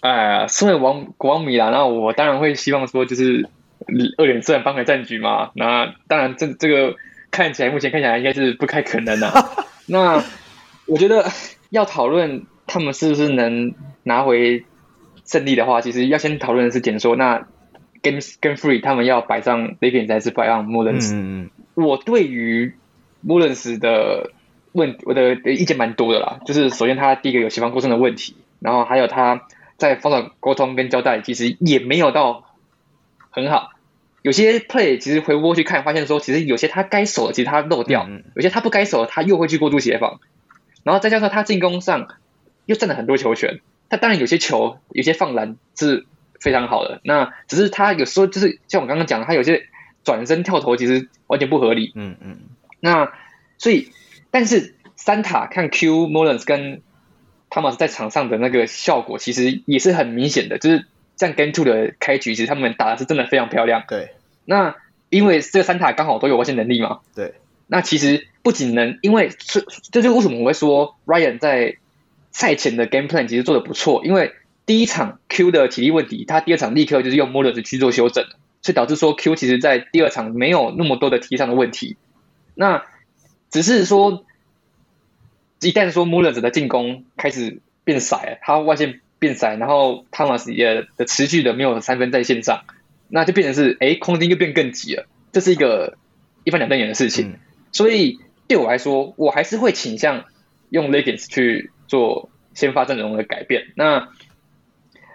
[0.00, 3.46] 哎，身为王国王迷啦，那我当然会希望说，就是
[4.16, 5.50] 二连胜扳回战局嘛。
[5.54, 6.96] 那当然这，这这个
[7.30, 9.30] 看起来目前看起来应该是不太可能的。
[9.84, 10.24] 那
[10.86, 11.26] 我觉得
[11.68, 14.64] 要讨论他们是不是能拿回
[15.26, 17.46] 胜利的话，其实要先讨论的是点说，那
[18.02, 21.12] Game Game Three 他们要摆上 Lakers 还是摆上 Mullins？
[21.12, 22.74] 嗯嗯，我对于
[23.22, 24.30] Mullins 的。
[24.72, 29.46] 问我的意见蛮多的啦，就是首先他第一个有协防过程的问题，然后还有他
[29.76, 32.46] 在防守沟通跟交代其实也没有到
[33.30, 33.72] 很好，
[34.22, 40.20] 有些 play 其实回过去看发现说，其实有些他该守的其实他漏掉，有些他不该守的他又会去过度协防，
[40.84, 42.08] 然后再加上他进攻上
[42.66, 46.06] 又占了很多球权，他当然有些球有些放篮是
[46.40, 49.66] 非常好的，那只是他有时候就是像我刚刚讲的，他有些
[50.02, 52.38] 转身跳投其实完全不合理，嗯嗯，
[52.80, 53.12] 那
[53.58, 53.92] 所以。
[54.32, 56.82] 但是三塔看 Q Mullins 跟
[57.50, 60.58] Thomas 在场上的那个效果，其实也是很明显的。
[60.58, 60.86] 就是
[61.16, 63.84] 像 Game Two 的开局，其实他们打的是真的非常漂亮。
[63.86, 64.10] 对。
[64.46, 64.74] 那
[65.10, 67.00] 因为这个三塔刚好都有外线能力嘛。
[67.14, 67.34] 对。
[67.66, 69.60] 那其实不仅能，因为这
[69.90, 71.76] 这就是为什么我会说 Ryan 在
[72.30, 74.02] 赛前的 Game Plan 其实做的不错。
[74.04, 74.32] 因为
[74.64, 78.24] 第一场 Q 的体力问题，他第二场立刻就是用 Mullins 去做修正，
[78.62, 81.98] 所以导致说 Q 其实在第二场没有那么多的体力上的问题。
[82.54, 82.84] 那
[83.52, 84.24] 只是说，
[85.60, 92.64] 一旦说 Mullins 的进攻开始变窄，他外线变窄，然后 Thomas 也的持续的没有三分在线上，
[93.08, 95.98] 那就变成是哎，空间就变更挤了，这是一个
[96.44, 97.32] 一翻两瞪眼的事情。
[97.32, 97.38] 嗯、
[97.72, 98.18] 所以
[98.48, 100.24] 对我来说，我还是会倾向
[100.70, 103.66] 用 l e g a n s 去做先发阵容的改变。
[103.76, 104.08] 那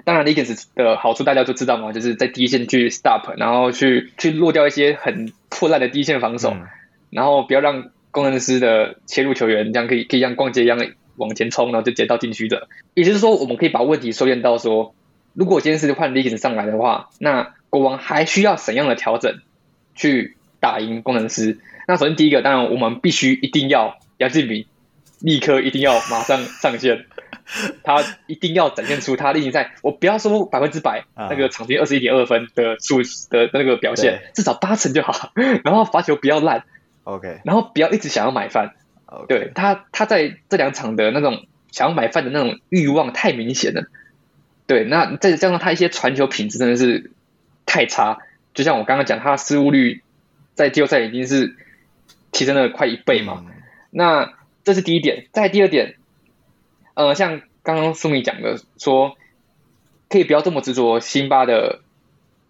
[0.06, 6.52] 当然 l e g a n s 的好处大家都知道嘛，就是在第一线去 stop，然后去去落掉一些很破烂的第一线防守。
[6.52, 6.68] 嗯
[7.10, 10.80] 然后不要让工程师的切入球员这样可以可以像逛街一样
[11.18, 12.68] 往前冲，然后就接到禁区的。
[12.94, 14.94] 也就是说，我们可以把问题收敛到说，
[15.34, 19.40] 如果今天是换 Lakers 上来的话，那国王还需要怎样的调整
[19.96, 21.60] 去打赢工程师？
[21.88, 24.66] 那首先第一个，当然我们必须一定要杨敬敏
[25.20, 27.06] 立刻一定要马上上线，
[27.84, 35.32] 他一定要展现出他例行赛，我不要说百分之百那个场均二十一点二分的数的那个表现，至少八成就好，
[35.66, 36.64] 然后罚球不要烂。
[37.08, 38.76] OK，然后不要一直想要买饭。
[39.06, 39.28] Okay.
[39.28, 43.86] 对他，他在这两场的那种想要买饭的那种欲望太明显了。
[44.66, 47.12] 对，那再加上他一些传球品质真的是
[47.66, 48.18] 太差，
[48.54, 50.04] 就像我刚刚讲，他失误率
[50.54, 51.56] 在季后赛已经是
[52.34, 53.46] 提升了快一倍嘛。
[53.48, 53.54] 嗯、
[53.90, 54.34] 那
[54.66, 55.96] 这是第一点，再第二点，
[56.94, 59.16] 呃，像刚刚苏米讲的说，
[60.10, 61.80] 可以不要这么执着辛巴的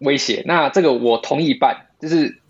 [0.00, 0.42] 威胁。
[0.46, 2.40] 那这个我同意一半，就是。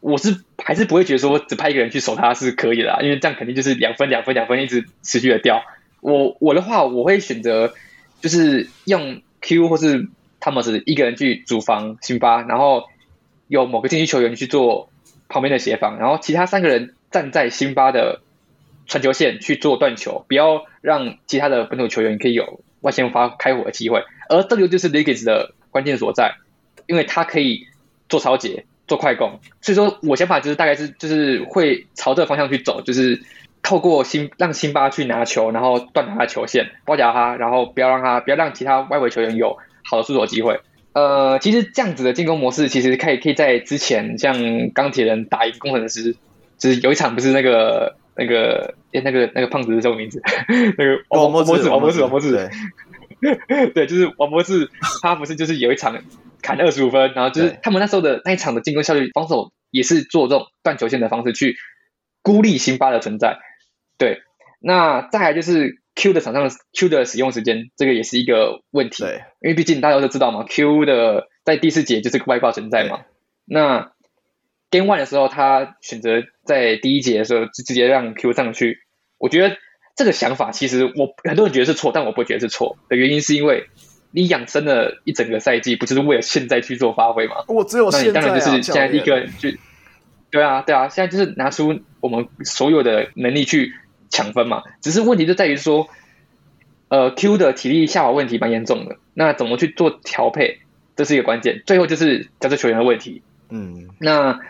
[0.00, 5.62] 我是还是不会觉得说只派一个人去守他是可以的啦，因为这样肯定就是两分两分两分一直持续的掉。
[6.00, 7.74] 我我的话我会选择
[8.20, 10.08] 就是用 Q 或是
[10.38, 12.84] 汤姆斯一个人去主防辛巴，然后
[13.48, 14.90] 有某个禁区球员去做
[15.28, 18.20] 旁边的协防，然后其他三个人站在辛巴的
[18.86, 24.04] 传球线去做断球，不要让其他的本土球员可以有外线发开火的机会。
[24.28, 26.36] 而这个就是 Lakers 的关键所在，
[26.86, 27.66] 因为他可以
[28.08, 28.64] 做抄截。
[28.88, 33.20] 做快攻，所以说我想法就是大概是就是会朝这个方向去走，就是
[33.62, 40.58] 透过辛让辛巴去拿球，然后断他的球线，包夹他，然后不要让他不要让其他外围球员有好的出手机会。
[40.94, 44.34] 呃，其实这样子的进攻模式，其实可以可以在之前像
[44.70, 46.16] 钢铁人打赢工程师，
[46.56, 50.20] 就是有一场不是那个那个诶那个那个胖子是什么名字？
[50.76, 52.50] 那个王王博士王博士王博士，
[53.74, 54.70] 对，就是王博士，
[55.02, 56.02] 他不是就是有一场。
[56.40, 61.56] 砍二十五分，然后就是他们那时候的那一场的进攻效率，防守也是做这种断球线的方式去
[62.22, 63.40] 孤立辛巴的存在。
[63.98, 64.22] 对，
[64.60, 69.02] 那再来就是 Q 的场上的 Q 的使用时间，这个也是一个问题。
[69.02, 73.00] 对，因为毕竟大家都知道嘛，Q 的在第四节就是个外挂存在嘛。
[73.44, 73.90] 那
[74.70, 78.78] Game One 的时候，他选择在第一节的时候就直接让 Q 上去，
[79.18, 79.56] 我觉得
[79.98, 83.66] 这个想法其实我很多人觉得是错，但我不觉得是错的原因是因为。
[84.10, 87.44] 你养生了一整个赛季，不就是为了现在去做发挥吗？
[87.46, 89.60] 我只有现在、啊、那你当然就是现在立刻去，
[90.30, 93.74] 对啊，对啊，现在就是拿出我们所有的能力去
[94.08, 94.62] 抢分嘛。
[94.80, 95.88] 只是问题就在于说，
[96.88, 100.60] 呃，Q 的体力下滑问题蛮严重的，那怎么去做调配，
[100.96, 101.62] 这是一个关键。
[101.66, 103.20] 最后就是角色球员的问题。
[103.50, 104.40] 嗯，那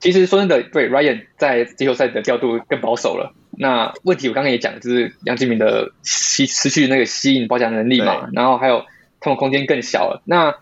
[0.00, 3.32] 其实说真的，对 Ryan 在季后赛的调度更保守了。
[3.58, 8.84] 那问题我刚刚也讲，就是杨敬敏的吸失去那个吸引包夹能力嘛，然后还有
[9.20, 10.22] 他们空间更小了。
[10.24, 10.54] 那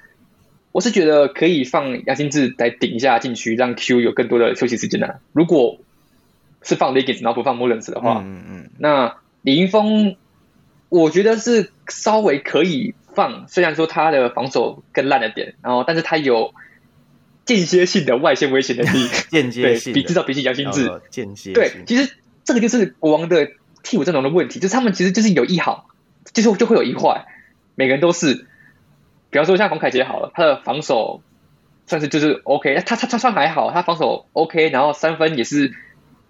[0.72, 5.20] 我是觉得可以放杨新志来顶一下禁区，让 Q 有更多的休息时间的。
[5.32, 5.78] 如果
[6.62, 10.16] 是放 Legends 然后不放 Mullins 的话，嗯嗯，那李云峰
[10.88, 16.54] 我觉得是稍微可以放，虽然说他的防守更烂了点，然后但是他有
[17.44, 23.50] 间歇性的外线威胁能力， 间接性对比至少比起杨新志间接对，其实这个就是国王的
[23.82, 25.88] 替补阵容的问题，就是他们其实就是有一好，
[26.32, 27.26] 就是就会有一坏，
[27.74, 28.46] 每个人都是。
[29.30, 31.20] 比方说像洪凯杰好了，他的防守
[31.86, 35.74] 算是就是 OK，他他他算还好，他防守 OK，然后三分也是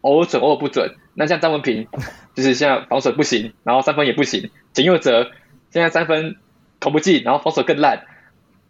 [0.01, 0.95] 偶尔准偶尔不准。
[1.12, 1.86] 那像张文平
[2.35, 4.51] 就是现在防守不行，然后三分也不行。
[4.73, 5.31] 简佑哲
[5.70, 6.36] 现在三分
[6.81, 8.07] 投不进，然后防守更烂。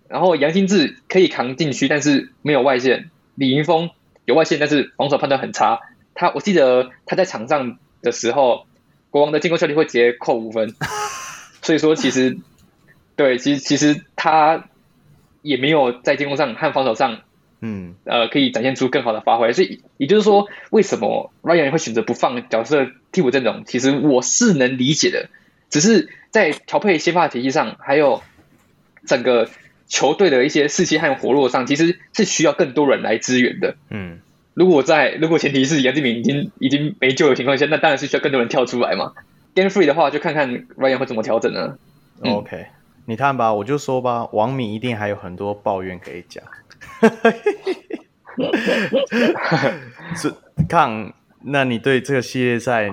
[0.09, 3.11] 然后杨金志可以扛禁区，但是没有外线。
[3.37, 3.91] 李云峰
[4.25, 5.79] 有外线，但是防守判断很差。
[6.15, 8.66] 他我记得他在场上的时候，
[9.11, 10.74] 国王的进攻效率会直接扣五分。
[11.62, 12.39] 所以说其实。
[13.16, 14.65] 对，其实其实他
[15.41, 17.20] 也没有在进攻上和防守上，
[17.61, 19.53] 嗯，呃，可以展现出更好的发挥。
[19.53, 23.62] 所以也就是说，为什么 Ryan 会选择不放角色替补阵容？
[23.66, 25.28] 其实我是能理解的，
[25.70, 28.20] 只是在调配先发体系上，还有
[29.07, 29.49] 整个
[29.86, 33.77] 球队的一些士气和活络上，其实是需要更多人来支援的。
[33.91, 34.19] 嗯，
[34.55, 39.12] 如果在如果前提是杨敬敏已经已经没救的情况下，那当然是需要更多人跳出来嘛。
[39.55, 41.76] Game free 的话，就看看 Ryan 会怎么调整呢？
[42.22, 42.66] 嗯、OK。
[43.06, 46.43] 你看吧，我就说吧，王敏一定还有很多抱怨可以讲。
[50.16, 50.32] 是
[50.68, 51.12] 看，
[51.43, 52.90] 那你对这个系列赛，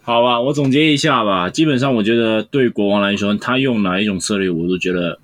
[0.00, 1.50] 好吧，我总结一下吧。
[1.50, 5.18] 基本上，我觉得对国王来说，他用哪一种策略，我都觉得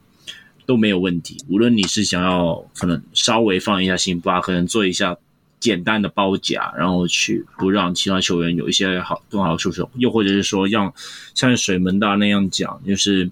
[0.67, 1.37] 都没有问题。
[1.49, 5.17] 无论你是想要可能稍微放一下辛巴，可能做一下
[5.61, 10.93] 简单的包夹，然后去不让其他球员有一些好更好的出手，又或者是说让
[11.35, 13.31] 像水门大那样讲，就是。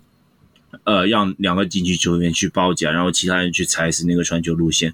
[0.83, 4.93] 呃，让两个禁区球员去包夹，然后其他人去踩死那个传球路线，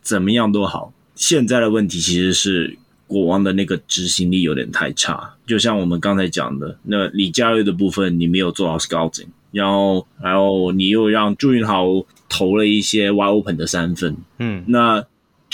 [0.00, 0.94] 怎么样都好。
[1.14, 11.86] 现在的问题其实是国王的那个执行力有点太差，就像我们刚才讲的，那李佳瑞的部分你没有做好 scouting，然后然后你又让朱云豪
[12.28, 15.04] 投了一些 wide open 的三分，嗯，那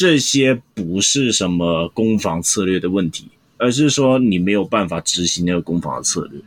[0.00, 3.26] 这些不是什么攻防策略的问题，
[3.58, 6.40] 而是说你没有办法执行那个攻防的策略，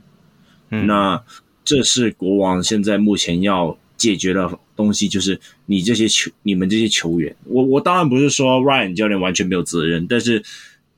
[0.71, 1.23] 嗯，那。
[1.65, 10.43] 这是国王现在目前要解决的东西，就是你这些球，你们这些球员，我我当然不是说 Ryan 教练完全没有责任，但是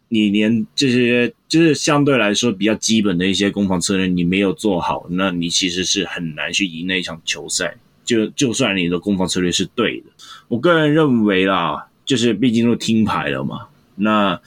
[0.07, 7.77] 你连这些就是相对来说比较基本的一些攻防策略你没有做好，那你其实是很难去赢那一场球赛。
[8.03, 10.07] 就就算你的攻防策略是对的，
[10.48, 14.40] 我个人认为啦，就是毕竟都听牌了嘛，那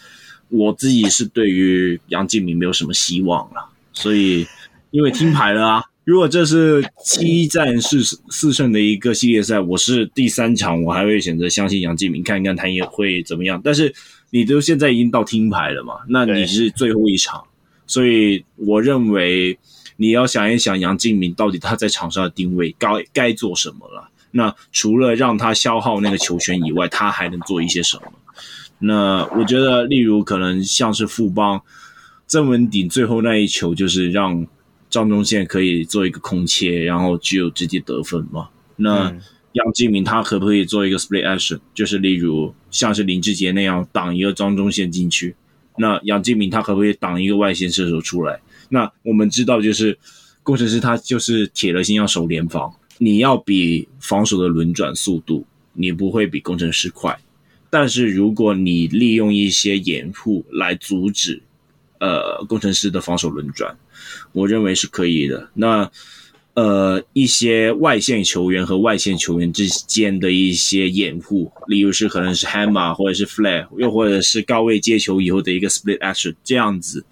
[0.48, 4.46] 我自己是对于杨敬敏没有什么希望了，所以
[4.90, 5.84] 因为听牌了啊。
[6.04, 13.60] 如果这是七战四四胜的一个系列赛，我是第三场，我还会选择相信杨敬敏，看一看他也会怎么样。
[13.62, 13.94] 但是
[14.30, 15.96] 你都现在已经到听牌了嘛？
[16.08, 17.44] 那你是最后一场，
[17.86, 19.58] 所以我认为
[19.98, 24.08] 你要想一想杨敬敏到底他在场上的定位该该做什么了。
[24.30, 28.12] 那除了让他消耗那个球权以外，他还能做一些什么？
[28.78, 31.62] 那我觉得，例如可能像是富邦
[32.26, 34.46] 郑文鼎最后那一球，就是让。
[34.90, 38.48] 张宗宪可以做一个空切，然后就直接得分嘛？
[38.76, 39.14] 那
[39.52, 41.60] 杨敬明他可不可以做一个 split action？
[41.74, 45.36] 就是例如像是林志杰那样挡一个张宗宪进去，
[45.76, 48.40] 那杨敬明他可不可以挡一个外线射手出来？
[48.70, 49.98] 那我们知道，就是
[50.42, 57.18] 工程师他就是铁了心要守联防，你要比防守的轮转速度，你不会比工程师快，
[57.70, 61.40] 但是如果你利用一些掩护来阻止
[61.98, 63.76] 呃工程师的防守轮转。
[64.32, 65.48] 我认为是可以的。
[65.54, 65.90] 那
[66.54, 77.04] 呃，一些外线球员和外线球员之间的一些掩护，例如是可能是 Hammer 或者是 Flare，又或者是高位接球以后的一个 Split Action，这样子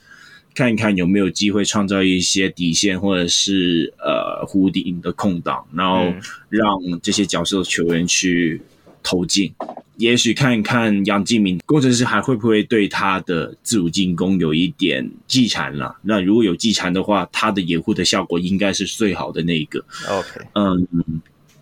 [0.56, 6.12] 看一看有没有机会创造一些底线或者是呃弧顶的空档，然后
[6.48, 6.66] 让
[7.02, 8.62] 这些角色球员去
[9.02, 9.54] 投进。
[9.98, 15.96] 也许看一看杨敬敏工程师还会不会对他的自主进攻有一点忌缠了？
[16.02, 19.82] 那如果有忌缠的话，他的掩护的效果应该是最好的那一个。
[20.08, 20.86] OK，嗯，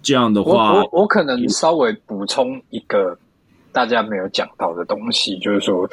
[0.02, 3.16] 这样的话，我我，我可能稍微补充一个
[3.70, 5.88] 大家没有讲到的东西，就是说，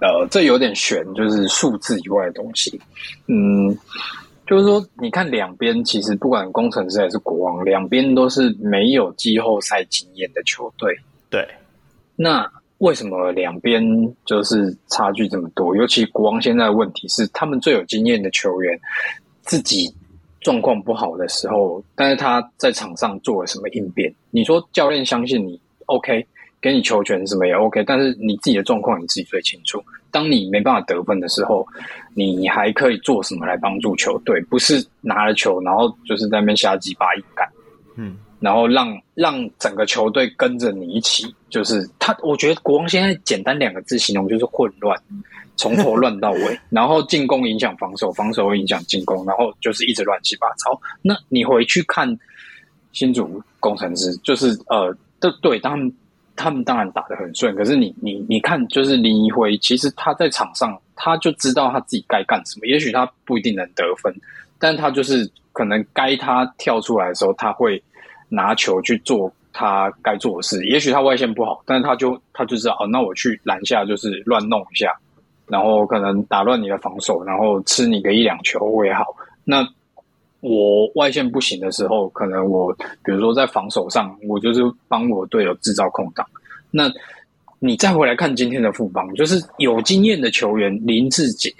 [0.00, 2.80] 呃，这有点悬，就是数字以外的东西。
[3.26, 3.76] 嗯，
[4.46, 10.96] 就是说，你看两边，其实不管工程师还是国王，两边都是没有季后赛经验的球队。
[11.28, 11.46] 对，
[12.16, 13.82] 那为什么两边
[14.24, 15.76] 就是差距这么多？
[15.76, 18.78] 尤其国王现在的问题是，他们最有经验的球员
[19.42, 19.94] 自己。
[20.42, 24.10] 状况不好的时候，但是他在场上做了什么应变？
[24.30, 26.26] 你说教练相信你，OK，
[26.60, 29.82] 给你球权什么也 OK，但是你自己的状况你自己最清楚。
[30.10, 31.66] 当你没办法得分的时候，
[32.14, 34.40] 你还可以做什么来帮助球队？
[34.42, 37.48] 不是拿了球，然后就是在那边瞎鸡巴硬干，
[37.96, 42.16] 嗯，然后让让整个球队跟着你一起，就是他。
[42.22, 45.00] 我觉得国王现在简单两个字形容就是混乱。
[45.56, 50.80] 从头乱到尾， 然后进攻影响防守，防守会影响进攻，然后就是一直乱七八糟。
[51.02, 52.18] 那你回去看
[52.92, 55.92] 新竹工程师，就是呃，对对，他们
[56.40, 62.66] 他们当然打得很顺，可是你你你看，就是林宜辉，其实他在场上他就知道他自己该干什么。
[62.66, 64.10] 也许他不一定能得分，
[64.58, 67.82] 但他就是可能该他跳出来的时候，他会
[68.30, 70.64] 拿球去做他该做的事。
[70.64, 74.98] 也许他外线不好，但是他就他就知道哦，那我去篮下就是乱弄一下。
[75.46, 79.04] 然后可能打乱你的防守，然后吃你个一两球也好。
[79.44, 79.66] 那
[80.40, 82.72] 我外线不行的时候，可能我
[83.04, 86.26] 比如说在防守上，我就是帮我队友制造空档。
[86.70, 86.90] 那
[87.58, 91.52] 你再回来看今天的副帮，就是有经验的球员林志杰，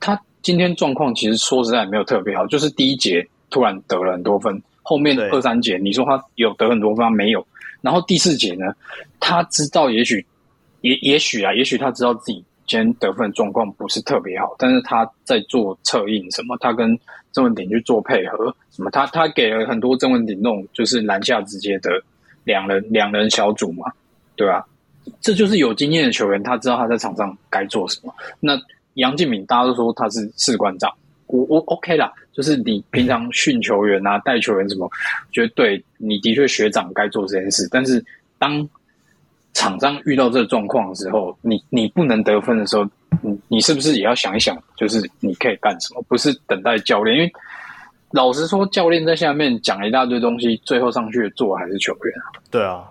[0.00, 7.46] 他今天状况其实说实在没有特别好，就是第一节突然得了很多分，后面二三节你说他有得很多分，他没有。
[7.82, 8.72] 然后第四节呢，
[9.20, 10.24] 他知道也许
[10.80, 12.42] 也也许啊，也许他知道自己。
[12.72, 16.98] 先得分状况不是特别好，但是他在做策应什么，他跟
[17.30, 21.90] 郑文鼎去做配合什么，他他给了很多郑文鼎那种就是篮下直接的
[22.44, 23.92] 两人两人小组嘛，
[24.36, 24.66] 对吧？
[25.20, 28.14] 这就是有经验的球员，他知道他在场上该做什么。
[28.40, 28.58] 那
[28.94, 30.90] 杨敬敏大家都说他是士官长，
[31.26, 34.90] 我我 OK 啦，就是你平常训球员啊、带球员什么，
[35.30, 38.02] 觉得对，你的确学长该做这件事，但是
[38.38, 38.66] 当。
[39.54, 42.84] 场上遇到这个状况的时候，你你不能得分的时候，
[43.20, 46.02] 你你是不是也要想一想，就是你可以干什么？
[46.08, 47.30] 不是等待教练，因为
[48.12, 52.24] 老实说，教练在下面讲了一大堆东西，最后上去做还是球员啊。
[52.50, 52.82] 对啊，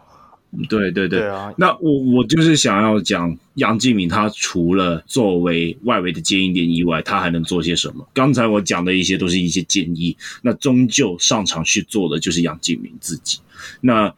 [0.69, 1.51] 对对对，对啊。
[1.57, 8.07] 那我我就是想要讲杨敬敏，他除了作为外围的接应点以外，他还能做些什么？
[8.13, 13.39] 刚才我讲的一些都是一些建议，那终究上场去做的就是杨敬敏自己。
[13.81, 14.13] 那。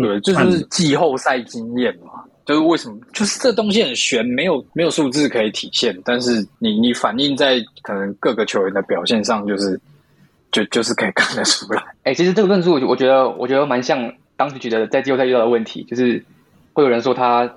[0.00, 9.80] 对，就是季后赛经验嘛，就是为什么，就是这东西很悬，没有没有数字可以体现，但是你你反映在可能各个球员的表现上，就是
[10.52, 11.82] 就就是可以看得出来。
[12.02, 16.24] 哎、欸，其实这个论述，我觉得我觉得蛮像当时觉得在季后赛遇到的问题，就是
[16.72, 17.56] 会有人说他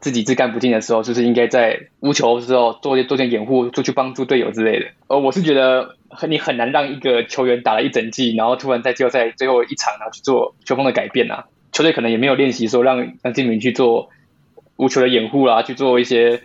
[0.00, 4.86] 自己自干不进的时候，就是应该在无球的时候做做点掩护，出去帮助队友之类的。
[5.06, 11.44] 呃，我是觉得很你很难让一个球员打了一整季，然后突然在季后赛最后一场，然后去做球风的改变啊。
[11.74, 14.08] 球队可能也没有练习说让让金敏去做
[14.76, 16.40] 无球的掩护啦，去做一些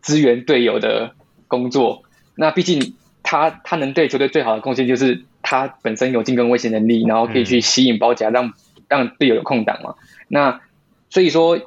[0.00, 1.14] 支援队友的
[1.46, 2.02] 工作。
[2.34, 8.54] 那毕竟他他能对球队最好的贡献就是他本身有进攻威胁能力，然后可以去吸引包夹，让
[8.88, 9.94] 让队友有空档嘛。
[10.28, 10.62] 那
[11.10, 11.60] 所以说，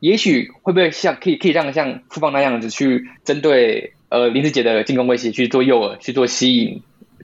[0.00, 6.82] 也许会不会像可以可以让像富邦那样子去针对呃林志杰的进攻威胁去做诱饵，去做吸引。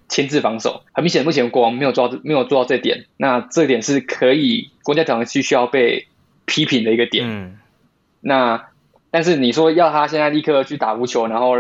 [0.09, 3.05] 牵制防守，很明显，目前国王没有做到，没有做到这点。
[3.17, 6.07] 那这点是可以国家队需需要被
[6.47, 7.25] 批评的一个点。
[7.27, 7.59] 嗯。
[8.21, 8.69] 那
[9.11, 11.57] 但是你说要他现在立刻去打无球，然后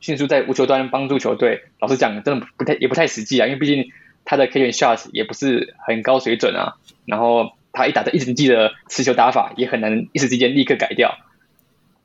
[0.00, 3.46] 迅速在无球端帮助球队，老实讲，真的不太也不太实际啊。
[3.46, 3.90] 因为毕竟
[4.24, 6.74] 他的 catch and shots 也不是很高水准啊。
[7.06, 11.18] 然后他一打的一直记得持球打法，也很难一时之间立刻改掉。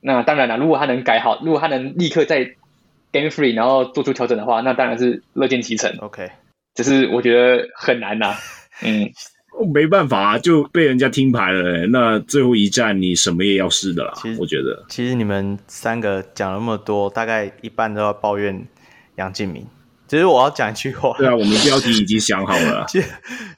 [0.00, 2.54] 那当然了，如果他能改好，如果他能立刻在
[3.10, 5.90] Game free，然后做出调整的话，那当然是乐见其成。
[6.00, 6.30] OK，
[6.74, 8.36] 只是我觉得很难呐、啊。
[8.82, 9.10] 嗯，
[9.72, 11.86] 没办法啊，就被人家听牌了、欸。
[11.86, 14.12] 那最后一战你什么也要试的啦。
[14.16, 18.66] 其实我觉得，其实你们三个讲那么多，大概一半都要抱怨
[19.16, 19.66] 杨敬明。
[20.06, 21.14] 其实我要讲一句话。
[21.18, 22.84] 对啊，我们标题已经想好了。
[22.88, 23.08] 其实，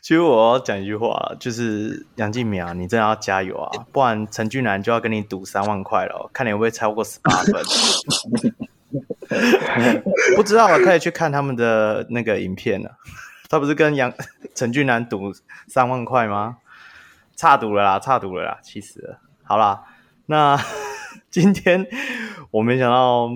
[0.01, 7.61] 其实我要讲一句话，就是杨敬敏啊，你真的要加油啊，不然陈俊南就要跟你赌三万块了，看你会不会超过十八分。
[10.37, 12.97] 不知道啊，可以去看他们的那个影片了。
[13.49, 14.13] 他不是跟杨
[14.55, 15.33] 陈俊南赌
[15.67, 16.59] 三万块吗？
[17.37, 19.19] 差赌了啦，差赌了啦，气死了。
[19.43, 19.83] 好啦，
[20.27, 20.57] 那
[21.31, 21.87] 今天
[22.51, 23.29] 我没想到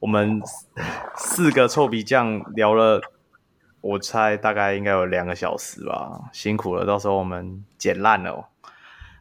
[0.00, 0.40] 我们
[1.16, 3.00] 四个臭皮匠聊了，
[3.80, 6.84] 我猜大概应该有两个小时吧，辛苦了。
[6.84, 8.48] 到时候我们剪烂了。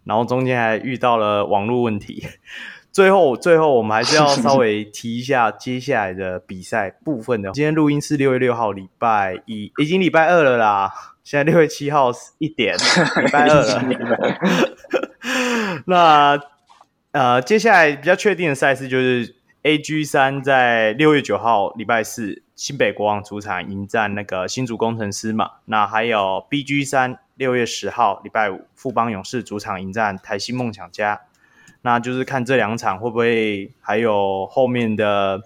[0.03, 2.27] 然后中间还遇到了网络问题。
[2.95, 7.51] 最后，最后我们还是要 稍微提一下接下来的比赛部分的。
[7.51, 10.93] 今天录音是六月六号，礼拜一，已经礼拜二了啦。
[11.21, 12.73] 现在六月七号一点，
[13.21, 13.83] 礼拜二了。
[15.87, 16.39] 那
[17.11, 25.51] 呃，接下来比较确定的赛事就是 AG 三，在六月九号礼拜四，新北国王主场迎战那个新竹工程师嘛。
[25.65, 31.19] 那还有 BG 三，六月十号礼拜五，富邦勇士主场迎战台新梦想家。
[31.85, 35.39] 那就是看这两场会不会还有后面的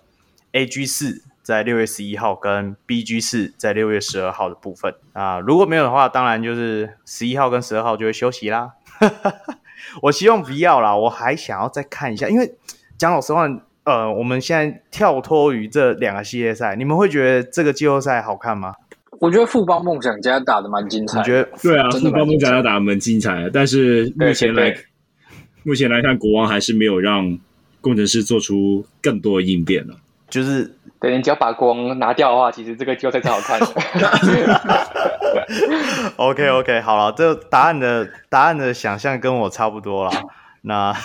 [0.53, 8.71] AG 四在六月十一号跟 BG 四在六月十二号的部分啊，如果没有的话，当然就是十一号跟十二号就会休息啦。
[10.03, 12.55] 我希望不要啦，我还想要再看一下，因为
[12.97, 13.45] 讲老实话，
[13.83, 18.75] 呃，我们现在跳脱于这两个系列赛，你们会觉得这个季后赛好看吗？
[19.19, 21.49] 我觉得富邦梦想家打得蛮精彩，你觉得？
[21.61, 24.73] 对啊，富邦梦想家打得蛮精彩的，但是目前来。
[25.63, 27.37] 目前来看，国王还是没有让
[27.81, 29.95] 工程师做出更多的应变了。
[30.29, 33.59] 就是，对，你只要把国王拿掉的话，其实这个季后赛才好看。
[36.17, 40.11] OK OK，好了，这答案的答案的想象跟我差不多了。
[40.61, 40.95] 那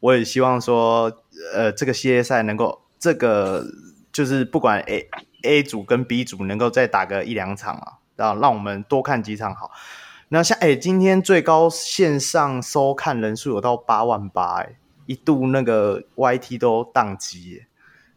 [0.00, 1.12] 我也希望说，
[1.54, 3.64] 呃，这个系列赛能够，这个
[4.12, 5.08] 就是不管 A
[5.42, 9.70] A 组跟 B 组能够再打个一两场啊，让让我们多看几场好。
[10.32, 14.76] 那像哎，今天最高线上收看人数有到八万八，哎，
[15.06, 17.64] 一度那个 YT 都宕机，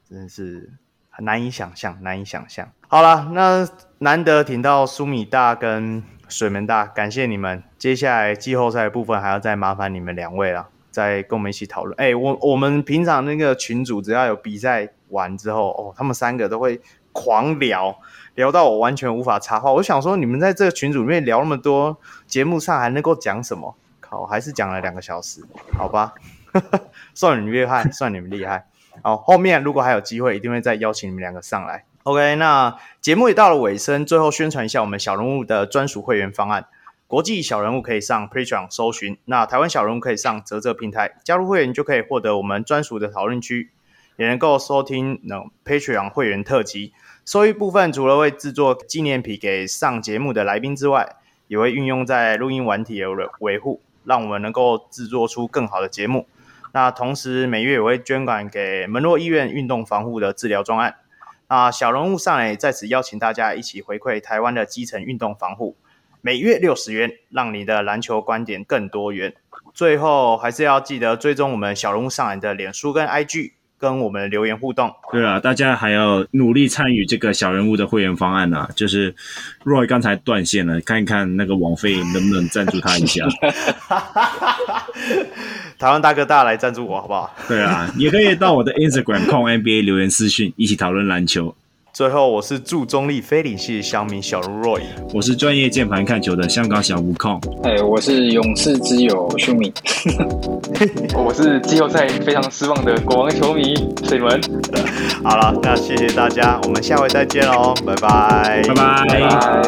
[0.07, 0.73] 真的是
[1.09, 2.71] 很难以想象，难以想象。
[2.87, 3.67] 好了，那
[3.97, 7.63] 难得听到苏米大跟水门大，感谢你们。
[7.79, 11.99] 接下来季后赛部分还要再麻烦你们两位了，再跟我们一起讨论。
[11.99, 16.79] 哎，我我们平常那个群主，只要有比赛完之后，哦，他们三个都会
[17.11, 17.97] 狂聊。
[18.35, 23.75] 聊到我完全无法插话，我想说你们在这个群组里面聊那么多，节目上还能够讲什么？
[23.99, 25.41] 靠，还是讲了两个小时，
[25.77, 26.13] 好吧，
[27.13, 28.67] 算你们厉害，算你们厉害。
[29.01, 31.85] 好，后面如果还有机会，一定会再邀请你们两个上来。
[32.03, 36.65] OK，那节目也到了尾声，最后宣传一下我们小人物的专属会员方案。
[37.07, 43.71] 国际小人物可以上 Patreon 搜寻，那台湾小人物可以上啧啧平台加入会员，就可以获得我们专属的讨论区，
[44.17, 46.93] 也能够收听那 Patreon 会员特辑。
[47.25, 51.15] 收益部分除了会制作纪念品给上节目的来宾之外，
[51.47, 53.07] 也会运用在录音软体的
[53.39, 56.27] 维护，让我们能够制作出更好的节目。
[56.73, 60.95] 那同时每月也会捐款给门诺医院运动防护的治疗专案。
[61.47, 65.77] 那小人物上来在此邀请大家一起回馈台湾的基层运动防护，
[66.19, 69.33] 每月六十元，让你的篮球观点更多元。
[69.73, 73.53] 最后还是要记得追踪我们小人物上来的脸书跟 IG。
[73.83, 78.69] 跟我们留言互动，对啊，大家还要努力参与这个小人物的会员方案啊！
[78.77, 79.13] 就是
[79.65, 83.25] Roy 刚才断线了，看一看那个网费能不能赞助他一下。
[85.77, 87.35] 台湾大哥大来赞助我好不好？
[87.49, 91.53] 对啊，也可以到我的 Instagram 控 NBA 留言私讯，一起讨论篮球。
[91.93, 94.81] 最后，我是驻中立非理系乡民小卢 Roy，
[95.13, 99.71] 我是专业键盘看球的香港小吴控，哎，我是勇士之友秀敏，
[101.15, 103.75] 我是季后赛非常失望的国王球迷
[104.05, 104.41] 水门。
[105.23, 109.05] 好了，那谢谢大家，我们下回再见喽，拜拜，拜拜。
[109.07, 109.61] 拜拜。